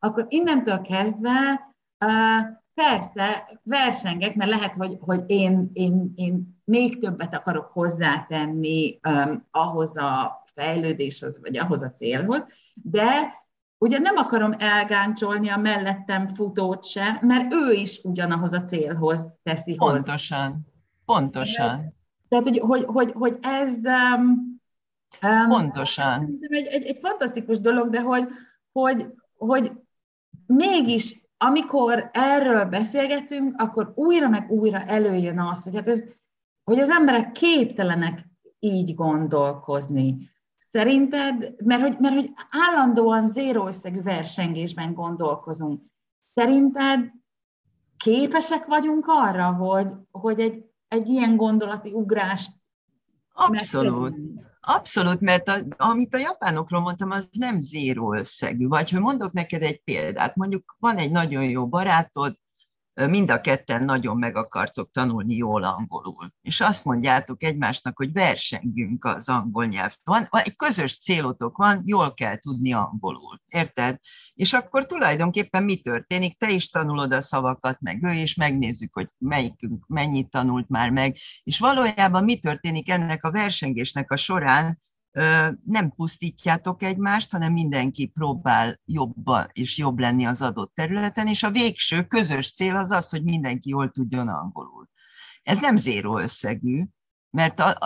akkor 0.05 0.27
innentől 0.29 0.81
kezdve 0.81 1.61
persze 2.75 3.59
versengek, 3.63 4.35
mert 4.35 4.51
lehet, 4.51 4.73
hogy, 4.73 4.97
hogy 5.01 5.23
én, 5.27 5.71
én, 5.73 6.13
én 6.15 6.61
még 6.65 6.99
többet 6.99 7.35
akarok 7.35 7.71
hozzátenni 7.73 9.01
um, 9.09 9.47
ahhoz 9.51 9.97
a 9.97 10.43
fejlődéshoz, 10.55 11.41
vagy 11.41 11.57
ahhoz 11.57 11.83
a 11.83 11.93
célhoz, 11.93 12.47
de 12.75 13.43
ugye 13.79 13.99
nem 13.99 14.17
akarom 14.17 14.53
elgáncsolni 14.59 15.49
a 15.49 15.57
mellettem 15.57 16.27
futót 16.27 16.85
se, 16.85 17.19
mert 17.21 17.53
ő 17.53 17.73
is 17.73 18.01
ugyanahoz 18.03 18.53
a 18.53 18.63
célhoz 18.63 19.35
teszi 19.43 19.77
hozzá. 19.77 19.95
Pontosan, 19.95 20.67
pontosan. 21.05 21.95
Tehát, 22.29 22.49
hogy, 22.49 22.59
hogy, 22.59 22.85
hogy, 22.85 23.13
hogy 23.13 23.39
ez... 23.43 23.75
Um, 23.85 25.49
pontosan. 25.49 26.39
Egy, 26.41 26.67
egy, 26.67 26.85
egy 26.85 26.99
fantasztikus 26.99 27.61
dolog, 27.61 27.91
de 27.91 28.01
hogy, 28.01 28.29
hogy, 28.73 29.07
hogy 29.37 29.73
mégis, 30.47 31.23
amikor 31.37 32.11
erről 32.13 32.65
beszélgetünk, 32.65 33.61
akkor 33.61 33.93
újra 33.95 34.29
meg 34.29 34.51
újra 34.51 34.83
előjön 34.83 35.39
az, 35.39 35.65
hogy, 35.65 35.75
hát 35.75 35.89
ez, 35.89 36.03
hogy 36.65 36.79
az 36.79 36.89
emberek 36.89 37.33
képtelenek 37.33 38.27
így 38.59 38.95
gondolkozni. 38.95 40.33
Szerinted, 40.57 41.55
mert 41.65 41.81
hogy, 41.81 41.97
mert 41.99 42.15
hogy 42.15 42.33
állandóan 42.51 43.29
zéró 43.29 43.67
összegű 43.67 44.03
versengésben 44.03 44.95
gondolkozunk, 44.95 45.83
szerinted 46.35 47.11
képesek 47.97 48.67
vagyunk 48.67 49.05
arra, 49.09 49.53
hogy, 49.53 49.93
hogy 50.11 50.41
egy, 50.41 50.65
egy 50.89 51.09
ilyen 51.09 51.37
gondolati 51.37 51.93
ugrást 51.93 52.53
Abszolút. 53.33 54.01
Megtegyünk? 54.01 54.54
Abszolút, 54.67 55.21
mert 55.21 55.49
a, 55.49 55.57
amit 55.77 56.15
a 56.15 56.19
japánokról 56.19 56.81
mondtam, 56.81 57.11
az 57.11 57.29
nem 57.33 57.59
zéró 57.59 58.15
összegű. 58.15 58.67
Vagy 58.67 58.91
hogy 58.91 59.01
mondok 59.01 59.33
neked 59.33 59.63
egy 59.63 59.83
példát, 59.83 60.37
mondjuk 60.37 60.77
van 60.79 60.97
egy 60.97 61.11
nagyon 61.11 61.45
jó 61.45 61.69
barátod, 61.69 62.37
mind 62.95 63.31
a 63.31 63.41
ketten 63.41 63.85
nagyon 63.85 64.17
meg 64.17 64.37
akartok 64.37 64.91
tanulni 64.91 65.37
jól 65.37 65.65
angolul. 65.65 66.33
És 66.41 66.61
azt 66.61 66.85
mondjátok 66.85 67.43
egymásnak, 67.43 67.97
hogy 67.97 68.13
versengünk 68.13 69.05
az 69.05 69.29
angol 69.29 69.67
nyelv. 69.67 69.95
Van, 70.05 70.27
egy 70.31 70.57
közös 70.57 70.99
célotok 70.99 71.57
van, 71.57 71.81
jól 71.85 72.15
kell 72.15 72.37
tudni 72.37 72.73
angolul. 72.73 73.41
Érted? 73.49 73.99
És 74.35 74.53
akkor 74.53 74.87
tulajdonképpen 74.87 75.63
mi 75.63 75.77
történik? 75.81 76.39
Te 76.39 76.51
is 76.51 76.71
tanulod 76.71 77.13
a 77.13 77.21
szavakat, 77.21 77.81
meg 77.81 78.05
ő 78.05 78.13
is, 78.13 78.35
megnézzük, 78.35 78.95
hogy 78.95 79.09
melyikünk 79.19 79.85
mennyit 79.87 80.31
tanult 80.31 80.69
már 80.69 80.91
meg. 80.91 81.17
És 81.43 81.59
valójában 81.59 82.25
mi 82.25 82.39
történik 82.39 82.91
ennek 82.91 83.25
a 83.25 83.31
versengésnek 83.31 84.11
a 84.11 84.17
során, 84.17 84.79
nem 85.65 85.93
pusztítjátok 85.97 86.83
egymást, 86.83 87.31
hanem 87.31 87.53
mindenki 87.53 88.07
próbál 88.07 88.81
jobban 88.85 89.49
és 89.53 89.79
jobb 89.79 89.99
lenni 89.99 90.25
az 90.27 90.43
adott 90.43 90.75
területen, 90.75 91.27
és 91.27 91.43
a 91.43 91.51
végső 91.51 92.03
közös 92.03 92.53
cél 92.53 92.77
az 92.77 92.91
az, 92.91 93.11
hogy 93.11 93.25
mindenki 93.25 93.69
jól 93.69 93.91
tudjon 93.91 94.29
angolul. 94.29 94.89
Ez 95.43 95.61
nem 95.61 95.77
zéró 95.77 96.19
összegű, 96.19 96.85
mert 97.35 97.61
a, 97.61 97.77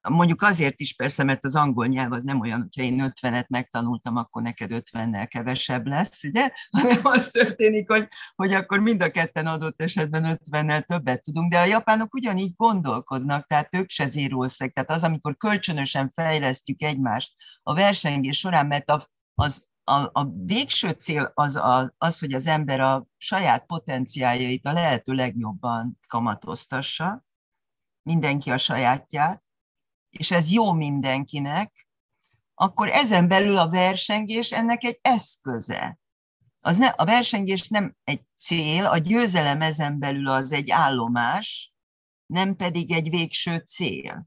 a, 0.00 0.10
mondjuk 0.10 0.42
azért 0.42 0.80
is 0.80 0.94
persze, 0.94 1.24
mert 1.24 1.44
az 1.44 1.56
angol 1.56 1.86
nyelv 1.86 2.12
az 2.12 2.22
nem 2.22 2.40
olyan, 2.40 2.60
hogyha 2.60 2.82
én 2.82 3.12
50-et 3.20 3.48
megtanultam, 3.48 4.16
akkor 4.16 4.42
neked 4.42 4.70
50-nel 4.72 5.26
kevesebb 5.28 5.86
lesz, 5.86 6.24
ugye? 6.24 6.50
Hanem 6.80 7.00
az 7.02 7.30
történik, 7.30 7.90
hogy, 7.90 8.08
hogy 8.34 8.52
akkor 8.52 8.78
mind 8.78 9.02
a 9.02 9.10
ketten 9.10 9.46
adott 9.46 9.82
esetben 9.82 10.38
50-nel 10.50 10.84
többet 10.84 11.22
tudunk, 11.22 11.50
de 11.50 11.58
a 11.58 11.64
japánok 11.64 12.14
ugyanígy 12.14 12.52
gondolkodnak, 12.54 13.46
tehát 13.46 13.74
ők 13.74 13.90
se 13.90 14.06
zérószeg, 14.06 14.72
tehát 14.72 14.90
az, 14.90 15.04
amikor 15.04 15.36
kölcsönösen 15.36 16.08
fejlesztjük 16.08 16.82
egymást 16.82 17.32
a 17.62 17.74
versengés 17.74 18.38
során, 18.38 18.66
mert 18.66 18.90
a, 18.90 19.00
az 19.34 19.70
a, 19.84 20.10
a 20.12 20.32
végső 20.44 20.90
cél 20.90 21.30
az, 21.34 21.56
a, 21.56 21.94
az, 21.98 22.18
hogy 22.18 22.32
az 22.32 22.46
ember 22.46 22.80
a 22.80 23.06
saját 23.18 23.66
potenciáljait 23.66 24.66
a 24.66 24.72
lehető 24.72 25.12
legjobban 25.12 25.98
kamatoztassa, 26.08 27.24
mindenki 28.02 28.50
a 28.50 28.58
sajátját, 28.58 29.42
és 30.10 30.30
ez 30.30 30.52
jó 30.52 30.72
mindenkinek, 30.72 31.88
akkor 32.54 32.88
ezen 32.88 33.28
belül 33.28 33.58
a 33.58 33.68
versengés 33.68 34.52
ennek 34.52 34.84
egy 34.84 34.98
eszköze. 35.02 35.98
Az 36.60 36.76
ne, 36.76 36.86
a 36.86 37.04
versengés 37.04 37.68
nem 37.68 37.96
egy 38.04 38.22
cél, 38.38 38.86
a 38.86 38.98
győzelem 38.98 39.62
ezen 39.62 39.98
belül 39.98 40.28
az 40.28 40.52
egy 40.52 40.70
állomás, 40.70 41.72
nem 42.26 42.56
pedig 42.56 42.92
egy 42.92 43.10
végső 43.10 43.56
cél. 43.56 44.26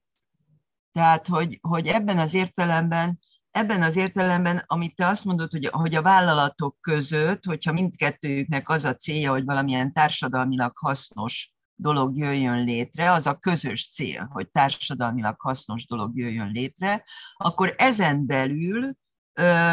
Tehát, 0.92 1.28
hogy, 1.28 1.60
hogy 1.62 1.88
ebben 1.88 2.18
az 2.18 2.34
értelemben, 2.34 3.20
ebben 3.52 3.82
az 3.82 3.96
értelemben, 3.96 4.64
amit 4.68 4.96
te 4.96 5.08
azt 5.08 5.26
mondod, 5.26 5.52
hogy, 5.52 5.66
hogy 5.66 5.96
a 5.96 6.02
vállalatok 6.02 6.78
között, 6.82 7.46
hogyha 7.46 7.72
mindkettőjüknek 7.72 8.70
az 8.70 8.86
a 8.86 8.96
célja, 8.96 9.32
hogy 9.32 9.46
valamilyen 9.46 9.94
társadalmilag 9.94 10.78
hasznos 10.78 11.55
dolog 11.76 12.18
jöjjön 12.18 12.64
létre, 12.64 13.12
az 13.12 13.28
a 13.28 13.36
közös 13.36 13.90
cél, 13.90 14.28
hogy 14.32 14.50
társadalmilag 14.50 15.42
hasznos 15.42 15.88
dolog 15.88 16.18
jöjjön 16.18 16.52
létre, 16.52 17.04
akkor 17.34 17.74
ezen 17.78 18.26
belül 18.26 18.96
ö, 19.34 19.72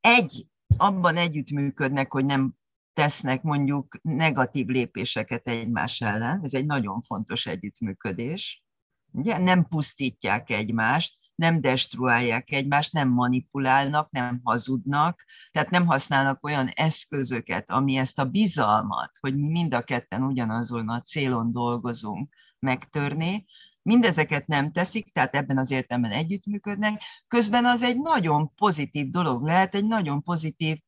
egy, 0.00 0.46
abban 0.76 1.16
együttműködnek, 1.16 2.12
hogy 2.12 2.24
nem 2.24 2.54
tesznek 2.92 3.42
mondjuk 3.42 3.98
negatív 4.02 4.66
lépéseket 4.66 5.48
egymás 5.48 6.00
ellen, 6.00 6.40
ez 6.42 6.54
egy 6.54 6.66
nagyon 6.66 7.00
fontos 7.00 7.46
együttműködés, 7.46 8.62
ugye? 9.10 9.38
nem 9.38 9.66
pusztítják 9.68 10.50
egymást, 10.50 11.16
nem 11.38 11.60
destruálják 11.60 12.50
egymást, 12.50 12.92
nem 12.92 13.08
manipulálnak, 13.08 14.10
nem 14.10 14.40
hazudnak, 14.44 15.24
tehát 15.50 15.70
nem 15.70 15.86
használnak 15.86 16.44
olyan 16.44 16.68
eszközöket, 16.68 17.70
ami 17.70 17.96
ezt 17.96 18.18
a 18.18 18.24
bizalmat, 18.24 19.10
hogy 19.20 19.36
mi 19.36 19.48
mind 19.48 19.74
a 19.74 19.82
ketten 19.82 20.22
ugyanazon 20.22 20.88
a 20.88 21.00
célon 21.00 21.52
dolgozunk, 21.52 22.34
megtörni, 22.58 23.44
mindezeket 23.82 24.46
nem 24.46 24.72
teszik, 24.72 25.12
tehát 25.12 25.34
ebben 25.34 25.58
az 25.58 25.70
értelemben 25.70 26.10
együttműködnek, 26.10 27.02
közben 27.28 27.64
az 27.64 27.82
egy 27.82 28.00
nagyon 28.00 28.54
pozitív 28.54 29.10
dolog 29.10 29.42
lehet, 29.42 29.74
egy 29.74 29.86
nagyon 29.86 30.22
pozitív 30.22 30.78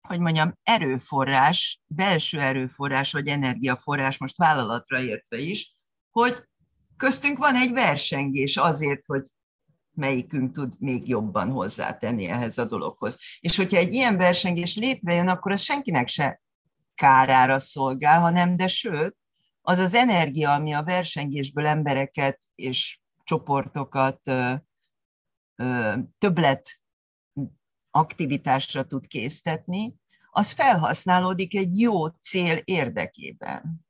hogy 0.00 0.20
mondjam, 0.20 0.58
erőforrás, 0.62 1.80
belső 1.86 2.40
erőforrás 2.40 3.12
vagy 3.12 3.28
energiaforrás, 3.28 4.18
most 4.18 4.36
vállalatra 4.36 5.02
értve 5.02 5.38
is, 5.38 5.72
hogy 6.10 6.44
köztünk 6.96 7.38
van 7.38 7.54
egy 7.54 7.72
versengés 7.72 8.56
azért, 8.56 9.06
hogy 9.06 9.28
melyikünk 10.00 10.52
tud 10.52 10.74
még 10.78 11.08
jobban 11.08 11.50
hozzátenni 11.50 12.26
ehhez 12.26 12.58
a 12.58 12.64
dologhoz. 12.64 13.18
És 13.40 13.56
hogyha 13.56 13.76
egy 13.76 13.92
ilyen 13.92 14.16
versengés 14.16 14.76
létrejön, 14.76 15.28
akkor 15.28 15.52
az 15.52 15.60
senkinek 15.60 16.08
se 16.08 16.40
kárára 16.94 17.58
szolgál, 17.58 18.20
hanem 18.20 18.56
de 18.56 18.66
sőt, 18.66 19.16
az 19.62 19.78
az 19.78 19.94
energia, 19.94 20.52
ami 20.52 20.72
a 20.72 20.82
versengésből 20.82 21.66
embereket 21.66 22.38
és 22.54 23.00
csoportokat 23.24 24.20
ö, 24.24 24.52
ö, 25.56 25.94
többlet 26.18 26.80
aktivitásra 27.90 28.84
tud 28.84 29.06
késztetni, 29.06 29.94
az 30.30 30.52
felhasználódik 30.52 31.56
egy 31.56 31.80
jó 31.80 32.08
cél 32.08 32.60
érdekében. 32.64 33.86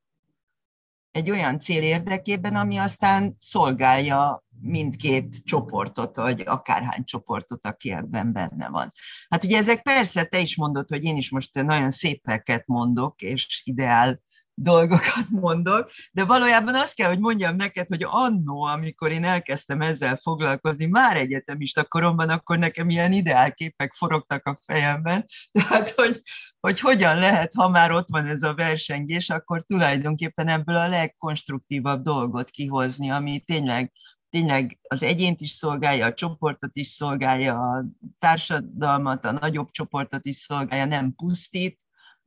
Egy 1.11 1.31
olyan 1.31 1.59
cél 1.59 1.83
érdekében, 1.83 2.57
ami 2.57 2.77
aztán 2.77 3.37
szolgálja 3.39 4.45
mindkét 4.61 5.45
csoportot, 5.45 6.17
vagy 6.17 6.43
akárhány 6.47 7.05
csoportot, 7.05 7.67
aki 7.67 7.93
ebben 7.93 8.33
benne 8.33 8.69
van. 8.69 8.93
Hát 9.29 9.45
ugye 9.45 9.57
ezek 9.57 9.83
persze, 9.83 10.25
te 10.25 10.41
is 10.41 10.57
mondod, 10.57 10.89
hogy 10.89 11.05
én 11.05 11.17
is 11.17 11.31
most 11.31 11.55
nagyon 11.55 11.91
szépeket 11.91 12.67
mondok, 12.67 13.23
és 13.23 13.63
ideál 13.65 14.21
dolgokat 14.63 15.31
mondok, 15.31 15.91
de 16.13 16.25
valójában 16.25 16.75
azt 16.75 16.95
kell, 16.95 17.09
hogy 17.09 17.19
mondjam 17.19 17.57
neked, 17.57 17.89
hogy 17.89 18.05
annó, 18.09 18.63
amikor 18.63 19.11
én 19.11 19.25
elkezdtem 19.25 19.81
ezzel 19.81 20.17
foglalkozni, 20.17 20.87
már 20.87 21.17
egyetemista 21.17 21.85
koromban, 21.85 22.29
akkor 22.29 22.59
nekem 22.59 22.89
ilyen 22.89 23.13
ideálképek 23.13 23.93
forogtak 23.95 24.47
a 24.47 24.59
fejemben, 24.61 25.25
tehát 25.53 25.91
hogy, 25.91 26.23
hogy 26.61 26.81
hogyan 26.81 27.17
lehet, 27.17 27.55
ha 27.55 27.69
már 27.69 27.93
ott 27.93 28.09
van 28.09 28.27
ez 28.27 28.43
a 28.43 28.55
versengés, 28.55 29.31
akkor 29.31 29.63
tulajdonképpen 29.63 30.49
ebből 30.49 30.77
a 30.77 30.89
legkonstruktívabb 30.89 32.03
dolgot 32.03 32.51
kihozni, 32.51 33.11
ami 33.11 33.41
tényleg 33.41 33.93
tényleg 34.31 34.79
az 34.83 35.03
egyént 35.03 35.41
is 35.41 35.51
szolgálja, 35.51 36.07
a 36.07 36.15
csoportot 36.15 36.77
is 36.77 36.87
szolgálja, 36.87 37.61
a 37.61 37.85
társadalmat, 38.19 39.25
a 39.25 39.33
nagyobb 39.33 39.71
csoportot 39.71 40.27
is 40.27 40.37
szolgálja, 40.37 40.85
nem 40.85 41.15
pusztít, 41.15 41.81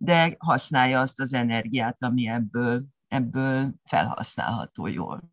de 0.04 0.36
használja 0.38 1.00
azt 1.00 1.20
az 1.20 1.34
energiát, 1.34 2.04
ami 2.04 2.28
ebből, 2.28 2.84
ebből 3.08 3.74
felhasználható 3.84 4.88
jól. 4.88 5.30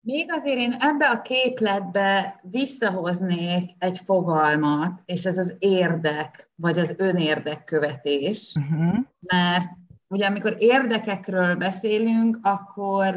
Még 0.00 0.32
azért 0.32 0.58
én 0.58 0.72
ebbe 0.78 1.10
a 1.10 1.22
képletbe 1.22 2.40
visszahoznék 2.42 3.70
egy 3.78 3.98
fogalmat, 3.98 5.00
és 5.04 5.24
ez 5.24 5.38
az 5.38 5.56
érdek, 5.58 6.50
vagy 6.54 6.78
az 6.78 6.94
önérdekkövetés, 6.98 8.54
uh-huh. 8.58 8.98
mert 9.20 9.66
ugye 10.06 10.26
amikor 10.26 10.54
érdekekről 10.58 11.56
beszélünk, 11.56 12.38
akkor, 12.42 13.14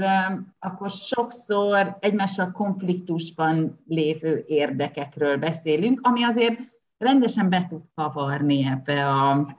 akkor 0.59 0.89
sokszor 0.89 1.97
egymással 1.99 2.51
konfliktusban 2.51 3.83
lévő 3.87 4.43
érdekekről 4.47 5.37
beszélünk, 5.37 5.99
ami 6.03 6.23
azért 6.23 6.59
rendesen 6.97 7.49
be 7.49 7.65
tud 7.69 7.81
kavarni 7.95 8.65
ebbe 8.65 9.07
a, 9.07 9.55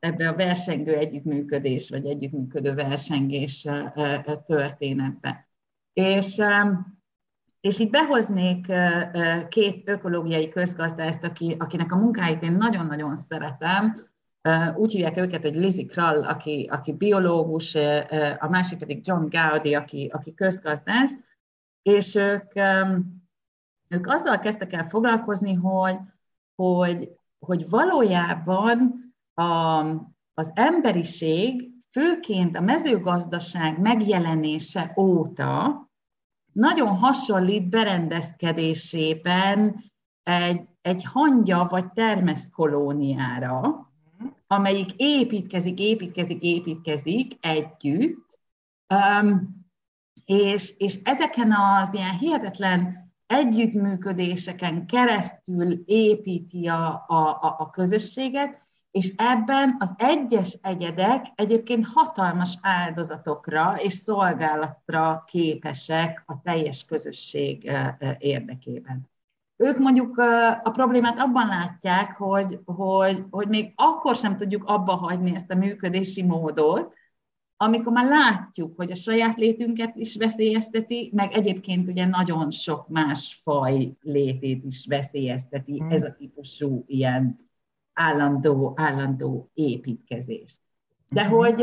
ebbe 0.00 0.28
a 0.28 0.36
versengő 0.36 0.94
együttműködés, 0.94 1.90
vagy 1.90 2.06
együttműködő 2.06 2.74
versengés 2.74 3.66
történetbe. 4.46 5.48
És, 5.92 6.40
és 7.60 7.78
itt 7.78 7.90
behoznék 7.90 8.72
két 9.48 9.88
ökológiai 9.88 10.48
közgazdászt, 10.48 11.24
aki, 11.24 11.56
akinek 11.58 11.92
a 11.92 11.96
munkáit 11.96 12.42
én 12.42 12.52
nagyon-nagyon 12.52 13.16
szeretem, 13.16 14.08
úgy 14.76 14.92
hívják 14.92 15.16
őket, 15.16 15.42
hogy 15.42 15.54
Lizzie 15.54 15.86
Krall, 15.86 16.24
aki, 16.24 16.68
aki 16.70 16.92
biológus, 16.92 17.74
a 18.38 18.48
másik 18.48 18.78
pedig 18.78 19.06
John 19.06 19.28
Gowdy, 19.28 19.74
aki, 19.74 20.10
aki 20.12 20.34
közgazdász, 20.34 21.10
és 21.82 22.14
ők, 22.14 22.52
ők 23.88 24.06
azzal 24.06 24.38
kezdtek 24.38 24.72
el 24.72 24.86
foglalkozni, 24.86 25.54
hogy, 25.54 25.96
hogy, 26.54 27.10
hogy 27.38 27.68
valójában 27.68 29.09
a, 29.40 29.78
az 30.34 30.50
emberiség, 30.54 31.70
főként 31.90 32.56
a 32.56 32.60
mezőgazdaság 32.60 33.80
megjelenése 33.80 34.92
óta 34.96 35.88
nagyon 36.52 36.96
hasonlít 36.96 37.68
berendezkedésében 37.68 39.84
egy, 40.22 40.64
egy 40.82 41.04
hangya 41.04 41.66
vagy 41.70 41.92
termeszkolóniára, 41.92 43.90
amelyik 44.46 44.90
építkezik, 44.96 45.78
építkezik, 45.78 46.42
építkezik 46.42 47.32
együtt, 47.40 48.38
és, 50.24 50.74
és 50.76 50.98
ezeken 51.02 51.52
az 51.52 51.94
ilyen 51.94 52.18
hihetetlen 52.18 53.10
együttműködéseken 53.26 54.86
keresztül 54.86 55.82
építi 55.84 56.66
a, 56.66 57.04
a, 57.08 57.38
a 57.58 57.70
közösséget, 57.70 58.68
És 58.90 59.12
ebben 59.16 59.76
az 59.78 59.94
egyes 59.96 60.58
egyedek 60.62 61.26
egyébként 61.34 61.86
hatalmas 61.86 62.54
áldozatokra 62.60 63.74
és 63.78 63.92
szolgálatra 63.92 65.24
képesek 65.26 66.22
a 66.26 66.40
teljes 66.40 66.84
közösség 66.84 67.70
érdekében. 68.18 69.08
Ők 69.56 69.78
mondjuk 69.78 70.18
a 70.62 70.70
problémát 70.70 71.18
abban 71.18 71.46
látják, 71.46 72.16
hogy, 72.16 72.58
hogy, 72.64 73.24
hogy 73.30 73.48
még 73.48 73.72
akkor 73.76 74.16
sem 74.16 74.36
tudjuk 74.36 74.64
abba 74.64 74.94
hagyni 74.94 75.34
ezt 75.34 75.50
a 75.50 75.56
működési 75.56 76.22
módot, 76.22 76.92
amikor 77.56 77.92
már 77.92 78.06
látjuk, 78.06 78.76
hogy 78.76 78.90
a 78.90 78.94
saját 78.94 79.38
létünket 79.38 79.96
is 79.96 80.16
veszélyezteti, 80.16 81.10
meg 81.14 81.32
egyébként 81.32 81.88
ugye 81.88 82.06
nagyon 82.06 82.50
sok 82.50 82.88
más 82.88 83.40
faj 83.42 83.92
létét 84.00 84.64
is 84.64 84.86
veszélyezteti 84.86 85.82
mm. 85.82 85.90
ez 85.90 86.02
a 86.02 86.14
típusú 86.18 86.84
ilyen 86.86 87.36
állandó, 88.00 88.72
állandó 88.76 89.50
építkezés. 89.54 90.60
De 91.08 91.26
mm. 91.26 91.30
hogy 91.30 91.56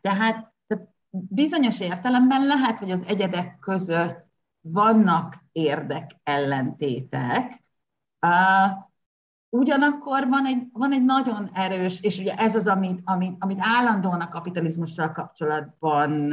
tehát, 0.00 0.52
tehát 0.66 0.88
bizonyos 1.10 1.80
értelemben 1.80 2.46
lehet, 2.46 2.78
hogy 2.78 2.90
az 2.90 3.04
egyedek 3.06 3.58
között 3.58 4.26
vannak 4.60 5.44
érdek 5.52 6.10
ellentétek, 6.22 7.60
Ugyanakkor 9.54 10.28
van 10.28 10.46
egy, 10.46 10.66
van 10.72 10.92
egy 10.92 11.04
nagyon 11.04 11.50
erős, 11.52 12.00
és 12.00 12.18
ugye 12.18 12.34
ez 12.34 12.54
az, 12.54 12.66
amit, 12.66 13.00
amit, 13.04 13.36
amit 13.38 13.58
állandóan 13.60 14.20
a 14.20 14.28
kapitalizmussal 14.28 15.12
kapcsolatban 15.12 16.32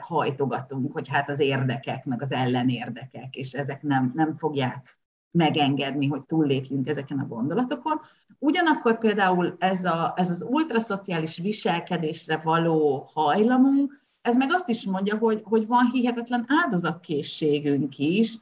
hajtogatunk, 0.00 0.92
hogy 0.92 1.08
hát 1.08 1.28
az 1.28 1.40
érdekek, 1.40 2.04
meg 2.04 2.22
az 2.22 2.32
ellenérdekek, 2.32 3.34
és 3.34 3.52
ezek 3.52 3.82
nem, 3.82 4.10
nem 4.14 4.36
fogják 4.36 5.00
megengedni, 5.36 6.06
hogy 6.06 6.22
túllépjünk 6.22 6.88
ezeken 6.88 7.18
a 7.18 7.26
gondolatokon. 7.26 8.00
Ugyanakkor 8.38 8.98
például 8.98 9.56
ez, 9.58 9.84
a, 9.84 10.12
ez 10.16 10.30
az 10.30 10.46
ultraszociális 10.48 11.38
viselkedésre 11.38 12.40
való 12.44 13.08
hajlamunk, 13.14 14.04
ez 14.22 14.36
meg 14.36 14.52
azt 14.52 14.68
is 14.68 14.84
mondja, 14.84 15.16
hogy, 15.18 15.40
hogy 15.44 15.66
van 15.66 15.90
hihetetlen 15.92 16.44
áldozatkészségünk 16.48 17.98
is, 17.98 18.38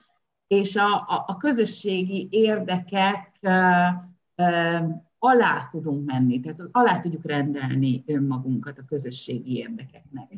és 0.46 0.76
a, 0.76 0.94
a, 0.94 1.24
a 1.26 1.36
közösségi 1.36 2.28
érdekek 2.30 3.38
alá 5.18 5.68
tudunk 5.70 6.06
menni, 6.06 6.40
tehát 6.40 6.60
alá 6.72 7.00
tudjuk 7.00 7.24
rendelni 7.24 8.02
önmagunkat 8.06 8.78
a 8.78 8.84
közösségi 8.84 9.56
érdekeknek. 9.56 10.32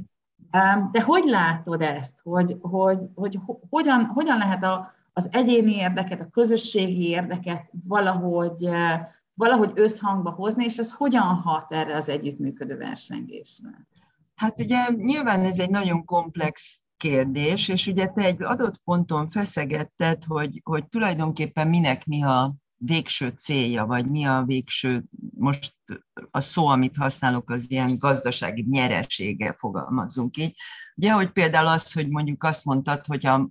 De 0.93 1.03
hogy 1.03 1.25
látod 1.25 1.83
ezt, 1.83 2.21
hogy, 2.23 2.57
hogy, 2.61 2.99
hogy 3.15 3.39
hogyan, 3.71 4.05
hogyan 4.05 4.39
lehet 4.39 4.65
a, 4.65 4.93
az 5.17 5.29
egyéni 5.31 5.75
érdeket, 5.75 6.21
a 6.21 6.29
közösségi 6.31 7.09
érdeket 7.09 7.71
valahogy, 7.87 8.69
valahogy 9.35 9.71
összhangba 9.75 10.31
hozni, 10.31 10.64
és 10.64 10.77
ez 10.77 10.93
hogyan 10.93 11.23
hat 11.23 11.73
erre 11.73 11.97
az 11.97 12.09
együttműködő 12.09 12.77
versengésre? 12.77 13.87
Hát 14.35 14.61
ugye 14.61 14.79
nyilván 14.97 15.45
ez 15.45 15.59
egy 15.59 15.71
nagyon 15.71 16.05
komplex 16.05 16.81
kérdés, 16.97 17.69
és 17.69 17.87
ugye 17.87 18.07
te 18.07 18.23
egy 18.23 18.43
adott 18.43 18.77
ponton 18.85 19.27
feszegetted, 19.27 20.25
hogy, 20.25 20.61
hogy 20.64 20.89
tulajdonképpen 20.89 21.69
minek 21.69 22.05
mi 22.05 22.23
a 22.23 22.55
végső 22.77 23.29
célja, 23.29 23.87
vagy 23.87 24.11
mi 24.11 24.25
a 24.25 24.43
végső, 24.47 25.05
most 25.37 25.75
a 26.31 26.41
szó, 26.41 26.67
amit 26.67 26.97
használok, 26.97 27.51
az 27.51 27.71
ilyen 27.71 27.99
gazdasági 27.99 28.64
nyeresége, 28.69 29.53
fogalmazunk 29.53 30.37
így. 30.37 30.55
Ugye, 30.97 31.12
hogy 31.12 31.31
például 31.31 31.67
az, 31.67 31.93
hogy 31.93 32.09
mondjuk 32.09 32.45
azt 32.45 32.64
mondtad, 32.64 33.07
hogy 33.07 33.27
a 33.27 33.51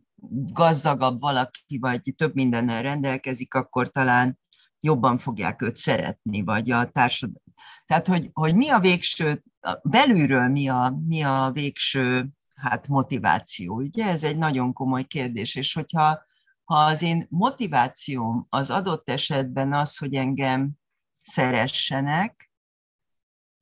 gazdagabb 0.54 1.20
valaki, 1.20 1.78
vagy 1.80 2.14
több 2.18 2.36
mindennel 2.36 2.82
rendelkezik, 2.82 3.54
akkor 3.54 3.92
talán 3.92 4.40
jobban 4.80 5.18
fogják 5.18 5.62
őt 5.62 5.76
szeretni, 5.76 6.42
vagy 6.42 6.72
a 6.72 6.86
társadalom. 6.86 7.44
Tehát, 7.86 8.08
hogy, 8.08 8.30
hogy 8.34 8.56
mi 8.56 8.70
a 8.70 8.80
végső, 8.80 9.44
belülről 9.84 10.48
mi 10.48 10.68
a, 10.68 11.00
mi 11.08 11.22
a 11.22 11.50
végső 11.54 12.30
hát 12.56 12.88
motiváció, 12.88 13.76
ugye? 13.76 14.06
Ez 14.06 14.24
egy 14.24 14.38
nagyon 14.38 14.74
komoly 14.74 15.04
kérdés, 15.04 15.56
és 15.56 15.74
hogyha 15.74 16.24
ha 16.64 16.76
az 16.76 17.02
én 17.02 17.26
motivációm 17.30 18.46
az 18.50 18.70
adott 18.70 19.10
esetben 19.10 19.74
az, 19.74 19.98
hogy 19.98 20.16
engem 20.16 20.72
szeressenek, 21.24 22.52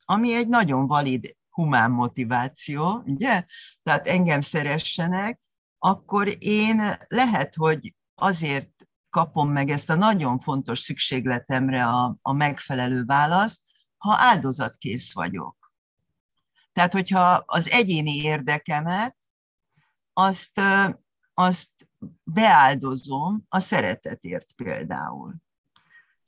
ami 0.05 0.33
egy 0.33 0.47
nagyon 0.47 0.87
valid 0.87 1.35
humán 1.49 1.91
motiváció, 1.91 3.03
ugye? 3.05 3.45
Tehát 3.83 4.07
engem 4.07 4.41
szeressenek, 4.41 5.39
akkor 5.85 6.35
én 6.39 6.95
lehet, 7.07 7.55
hogy 7.55 7.95
azért 8.15 8.71
kapom 9.09 9.49
meg 9.51 9.69
ezt 9.69 9.89
a 9.89 9.95
nagyon 9.95 10.39
fontos 10.39 10.79
szükségletemre 10.79 11.85
a, 11.85 12.17
a 12.21 12.33
megfelelő 12.33 13.03
választ, 13.05 13.61
ha 13.97 14.15
áldozatkész 14.17 15.13
vagyok. 15.13 15.73
Tehát, 16.73 16.93
hogyha 16.93 17.43
az 17.45 17.69
egyéni 17.69 18.15
érdekemet, 18.15 19.15
azt, 20.13 20.61
azt 21.33 21.71
beáldozom 22.23 23.45
a 23.47 23.59
szeretetért 23.59 24.53
például 24.55 25.35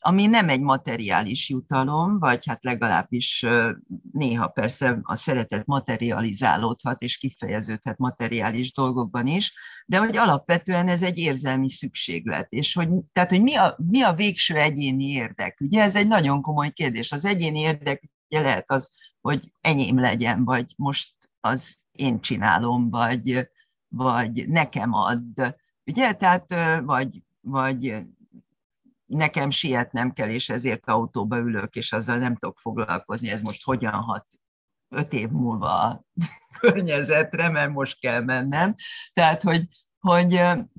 ami 0.07 0.25
nem 0.25 0.49
egy 0.49 0.61
materiális 0.61 1.49
jutalom, 1.49 2.19
vagy 2.19 2.45
hát 2.45 2.63
legalábbis 2.63 3.45
néha 4.11 4.47
persze 4.47 4.99
a 5.01 5.15
szeretet 5.15 5.65
materializálódhat 5.65 7.01
és 7.01 7.17
kifejeződhet 7.17 7.97
materiális 7.97 8.73
dolgokban 8.73 9.27
is, 9.27 9.53
de 9.85 9.97
hogy 9.97 10.17
alapvetően 10.17 10.87
ez 10.87 11.03
egy 11.03 11.17
érzelmi 11.17 11.69
szükséglet, 11.69 12.47
és 12.49 12.73
hogy, 12.73 12.89
tehát, 13.13 13.29
hogy 13.29 13.41
mi 13.41 13.55
a, 13.55 13.77
mi 13.89 14.01
a 14.01 14.13
végső 14.13 14.55
egyéni 14.55 15.05
érdek? 15.05 15.57
Ugye 15.59 15.81
ez 15.81 15.95
egy 15.95 16.07
nagyon 16.07 16.41
komoly 16.41 16.71
kérdés. 16.71 17.11
Az 17.11 17.25
egyéni 17.25 17.59
érdek 17.59 18.03
ugye 18.29 18.41
lehet 18.41 18.71
az, 18.71 18.97
hogy 19.21 19.51
enyém 19.61 19.99
legyen, 19.99 20.43
vagy 20.43 20.73
most 20.77 21.15
az 21.39 21.77
én 21.91 22.21
csinálom, 22.21 22.89
vagy, 22.89 23.49
vagy 23.87 24.47
nekem 24.47 24.93
ad, 24.93 25.55
ugye, 25.85 26.13
tehát, 26.13 26.55
vagy, 26.83 27.23
vagy 27.41 28.05
nekem 29.05 29.49
sietnem 29.49 30.13
kell, 30.13 30.29
és 30.29 30.49
ezért 30.49 30.89
autóba 30.89 31.37
ülök, 31.37 31.75
és 31.75 31.91
azzal 31.91 32.17
nem 32.17 32.35
tudok 32.35 32.57
foglalkozni, 32.57 33.29
ez 33.29 33.41
most 33.41 33.63
hogyan 33.63 33.93
hat 33.93 34.25
öt 34.89 35.13
év 35.13 35.29
múlva 35.29 35.67
a 35.67 36.05
környezetre, 36.59 37.49
mert 37.49 37.71
most 37.71 37.99
kell 37.99 38.21
mennem. 38.21 38.75
Tehát, 39.13 39.41
hogy, 39.41 39.67
hogy, 39.99 40.29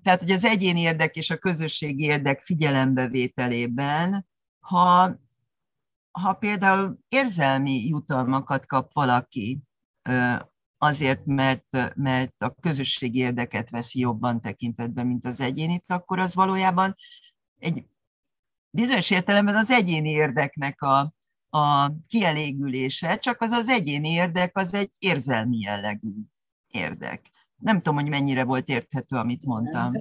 tehát, 0.03 0.21
hogy 0.21 0.31
az 0.31 0.45
egyéni 0.45 0.81
érdek 0.81 1.17
és 1.17 1.31
a 1.31 1.37
közösségi 1.37 2.05
érdek 2.05 2.41
figyelembevételében, 2.41 4.27
ha, 4.61 5.17
ha 6.11 6.33
például 6.33 6.99
érzelmi 7.09 7.87
jutalmakat 7.87 8.67
kap 8.67 8.93
valaki, 8.93 9.61
azért, 10.79 11.25
mert, 11.25 11.95
mert 11.95 12.35
a 12.39 12.55
közösségi 12.61 13.19
érdeket 13.19 13.71
veszi 13.71 14.01
jobban 14.01 14.41
tekintetbe, 14.41 15.03
mint 15.03 15.27
az 15.27 15.41
egyénit, 15.41 15.85
akkor 15.87 16.19
az 16.19 16.35
valójában 16.35 16.95
egy 17.59 17.87
bizonyos 18.77 19.11
értelemben 19.11 19.57
az 19.57 19.71
egyéni 19.71 20.11
érdeknek 20.11 20.83
a, 20.83 21.15
a 21.49 21.93
kielégülése, 22.07 23.17
csak 23.17 23.41
az 23.41 23.51
az 23.51 23.69
egyéni 23.69 24.09
érdek 24.09 24.57
az 24.57 24.75
egy 24.75 24.91
érzelmi 24.99 25.59
jellegű 25.59 26.13
érdek. 26.67 27.31
Nem 27.57 27.77
tudom, 27.79 27.95
hogy 27.95 28.09
mennyire 28.09 28.45
volt 28.45 28.69
érthető, 28.69 29.17
amit 29.17 29.45
mondtam. 29.45 29.93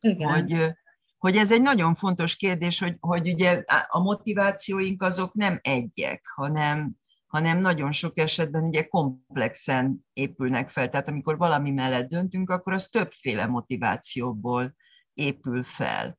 Igen. 0.00 0.30
Hogy, 0.30 0.74
hogy 1.18 1.36
ez 1.36 1.52
egy 1.52 1.62
nagyon 1.62 1.94
fontos 1.94 2.36
kérdés, 2.36 2.78
hogy, 2.78 2.96
hogy 3.00 3.32
ugye 3.32 3.62
a 3.88 4.00
motivációink 4.00 5.02
azok 5.02 5.34
nem 5.34 5.58
egyek, 5.62 6.26
hanem, 6.34 6.96
hanem 7.26 7.58
nagyon 7.58 7.92
sok 7.92 8.18
esetben 8.18 8.64
ugye 8.64 8.82
komplexen 8.82 10.06
épülnek 10.12 10.70
fel. 10.70 10.88
Tehát 10.88 11.08
amikor 11.08 11.36
valami 11.36 11.70
mellett 11.70 12.08
döntünk, 12.08 12.50
akkor 12.50 12.72
az 12.72 12.88
többféle 12.88 13.46
motivációból 13.46 14.74
épül 15.14 15.62
fel 15.62 16.18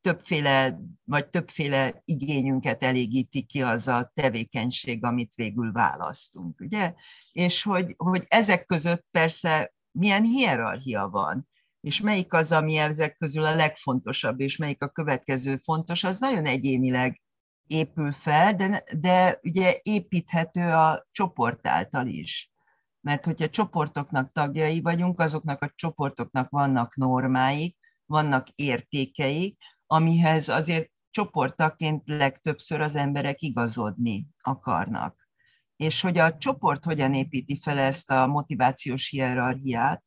többféle, 0.00 0.78
vagy 1.04 1.28
többféle 1.28 2.02
igényünket 2.04 2.82
elégíti 2.82 3.42
ki 3.42 3.62
az 3.62 3.88
a 3.88 4.10
tevékenység, 4.14 5.04
amit 5.04 5.34
végül 5.34 5.72
választunk, 5.72 6.60
ugye? 6.60 6.94
És 7.32 7.62
hogy, 7.62 7.94
hogy 7.96 8.24
ezek 8.28 8.64
között 8.64 9.06
persze 9.10 9.72
milyen 9.90 10.22
hierarchia 10.22 11.08
van, 11.08 11.48
és 11.80 12.00
melyik 12.00 12.32
az, 12.32 12.52
ami 12.52 12.76
ezek 12.76 13.16
közül 13.16 13.44
a 13.44 13.54
legfontosabb, 13.54 14.40
és 14.40 14.56
melyik 14.56 14.82
a 14.82 14.88
következő 14.88 15.56
fontos, 15.56 16.04
az 16.04 16.18
nagyon 16.18 16.44
egyénileg 16.44 17.20
épül 17.66 18.12
fel, 18.12 18.54
de, 18.54 18.84
de 18.98 19.38
ugye 19.42 19.78
építhető 19.82 20.60
a 20.60 21.06
csoport 21.12 21.66
által 21.66 22.06
is. 22.06 22.52
Mert 23.00 23.24
hogyha 23.24 23.48
csoportoknak 23.48 24.32
tagjai 24.32 24.80
vagyunk, 24.80 25.20
azoknak 25.20 25.62
a 25.62 25.70
csoportoknak 25.74 26.50
vannak 26.50 26.96
normáik, 26.96 27.79
vannak 28.10 28.48
értékeik, 28.54 29.56
amihez 29.86 30.48
azért 30.48 30.90
csoportaként 31.10 32.02
legtöbbször 32.06 32.80
az 32.80 32.96
emberek 32.96 33.40
igazodni 33.40 34.26
akarnak. 34.40 35.28
És 35.76 36.00
hogy 36.00 36.18
a 36.18 36.36
csoport 36.36 36.84
hogyan 36.84 37.14
építi 37.14 37.58
fel 37.60 37.78
ezt 37.78 38.10
a 38.10 38.26
motivációs 38.26 39.08
hierarchiát, 39.08 40.02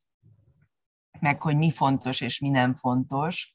meg 1.20 1.41
hogy 1.41 1.56
mi 1.58 1.72
fontos 1.72 2.22
és 2.22 2.39
mi 2.39 2.49
nem 2.49 2.74
fontos, 2.74 3.54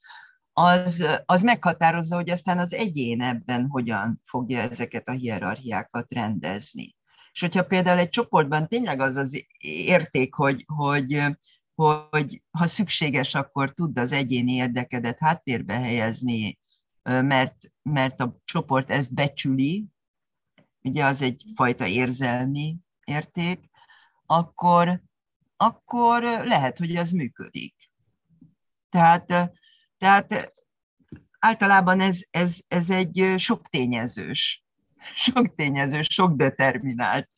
az, 0.53 1.21
az 1.25 1.43
meghatározza, 1.43 2.17
hogy 2.17 2.31
aztán 2.31 2.59
az 2.59 2.75
egyén 2.75 3.23
ebben 3.23 3.67
hogyan 3.67 4.21
fogja 4.25 4.61
ezeket 4.61 5.09
a 5.09 5.13
hierarchiákat 5.13 6.13
rendezni. 6.13 6.97
És 7.33 7.41
hogyha 7.41 7.63
például 7.65 7.99
egy 7.99 8.09
csoportban 8.09 8.69
tényleg 8.69 9.01
az 9.01 9.17
az 9.17 9.45
érték, 9.87 10.35
hogy, 10.35 10.65
hogy, 10.67 11.23
hogy 11.85 12.43
ha 12.51 12.67
szükséges, 12.67 13.35
akkor 13.35 13.75
tudd 13.75 13.99
az 13.99 14.13
egyéni 14.13 14.53
érdekedet 14.53 15.19
háttérbe 15.19 15.75
helyezni, 15.75 16.59
mert, 17.03 17.57
mert 17.83 18.21
a 18.21 18.37
csoport 18.45 18.91
ezt 18.91 19.15
becsüli, 19.15 19.87
ugye 20.83 21.05
az 21.05 21.23
egy 21.23 21.45
fajta 21.55 21.87
érzelmi 21.87 22.77
érték, 23.05 23.71
akkor, 24.27 25.03
akkor 25.57 26.23
lehet, 26.23 26.79
hogy 26.79 26.97
az 26.97 27.11
működik. 27.11 27.75
Tehát, 28.89 29.53
tehát 29.99 30.55
általában 31.39 32.01
ez, 32.01 32.21
ez, 32.31 32.59
ez 32.69 32.91
egy 32.91 33.35
sok 33.37 33.69
tényezős, 33.69 34.65
sok 35.27 35.55
tényezős, 35.55 36.07
sok 36.11 36.37
determinált 36.37 37.31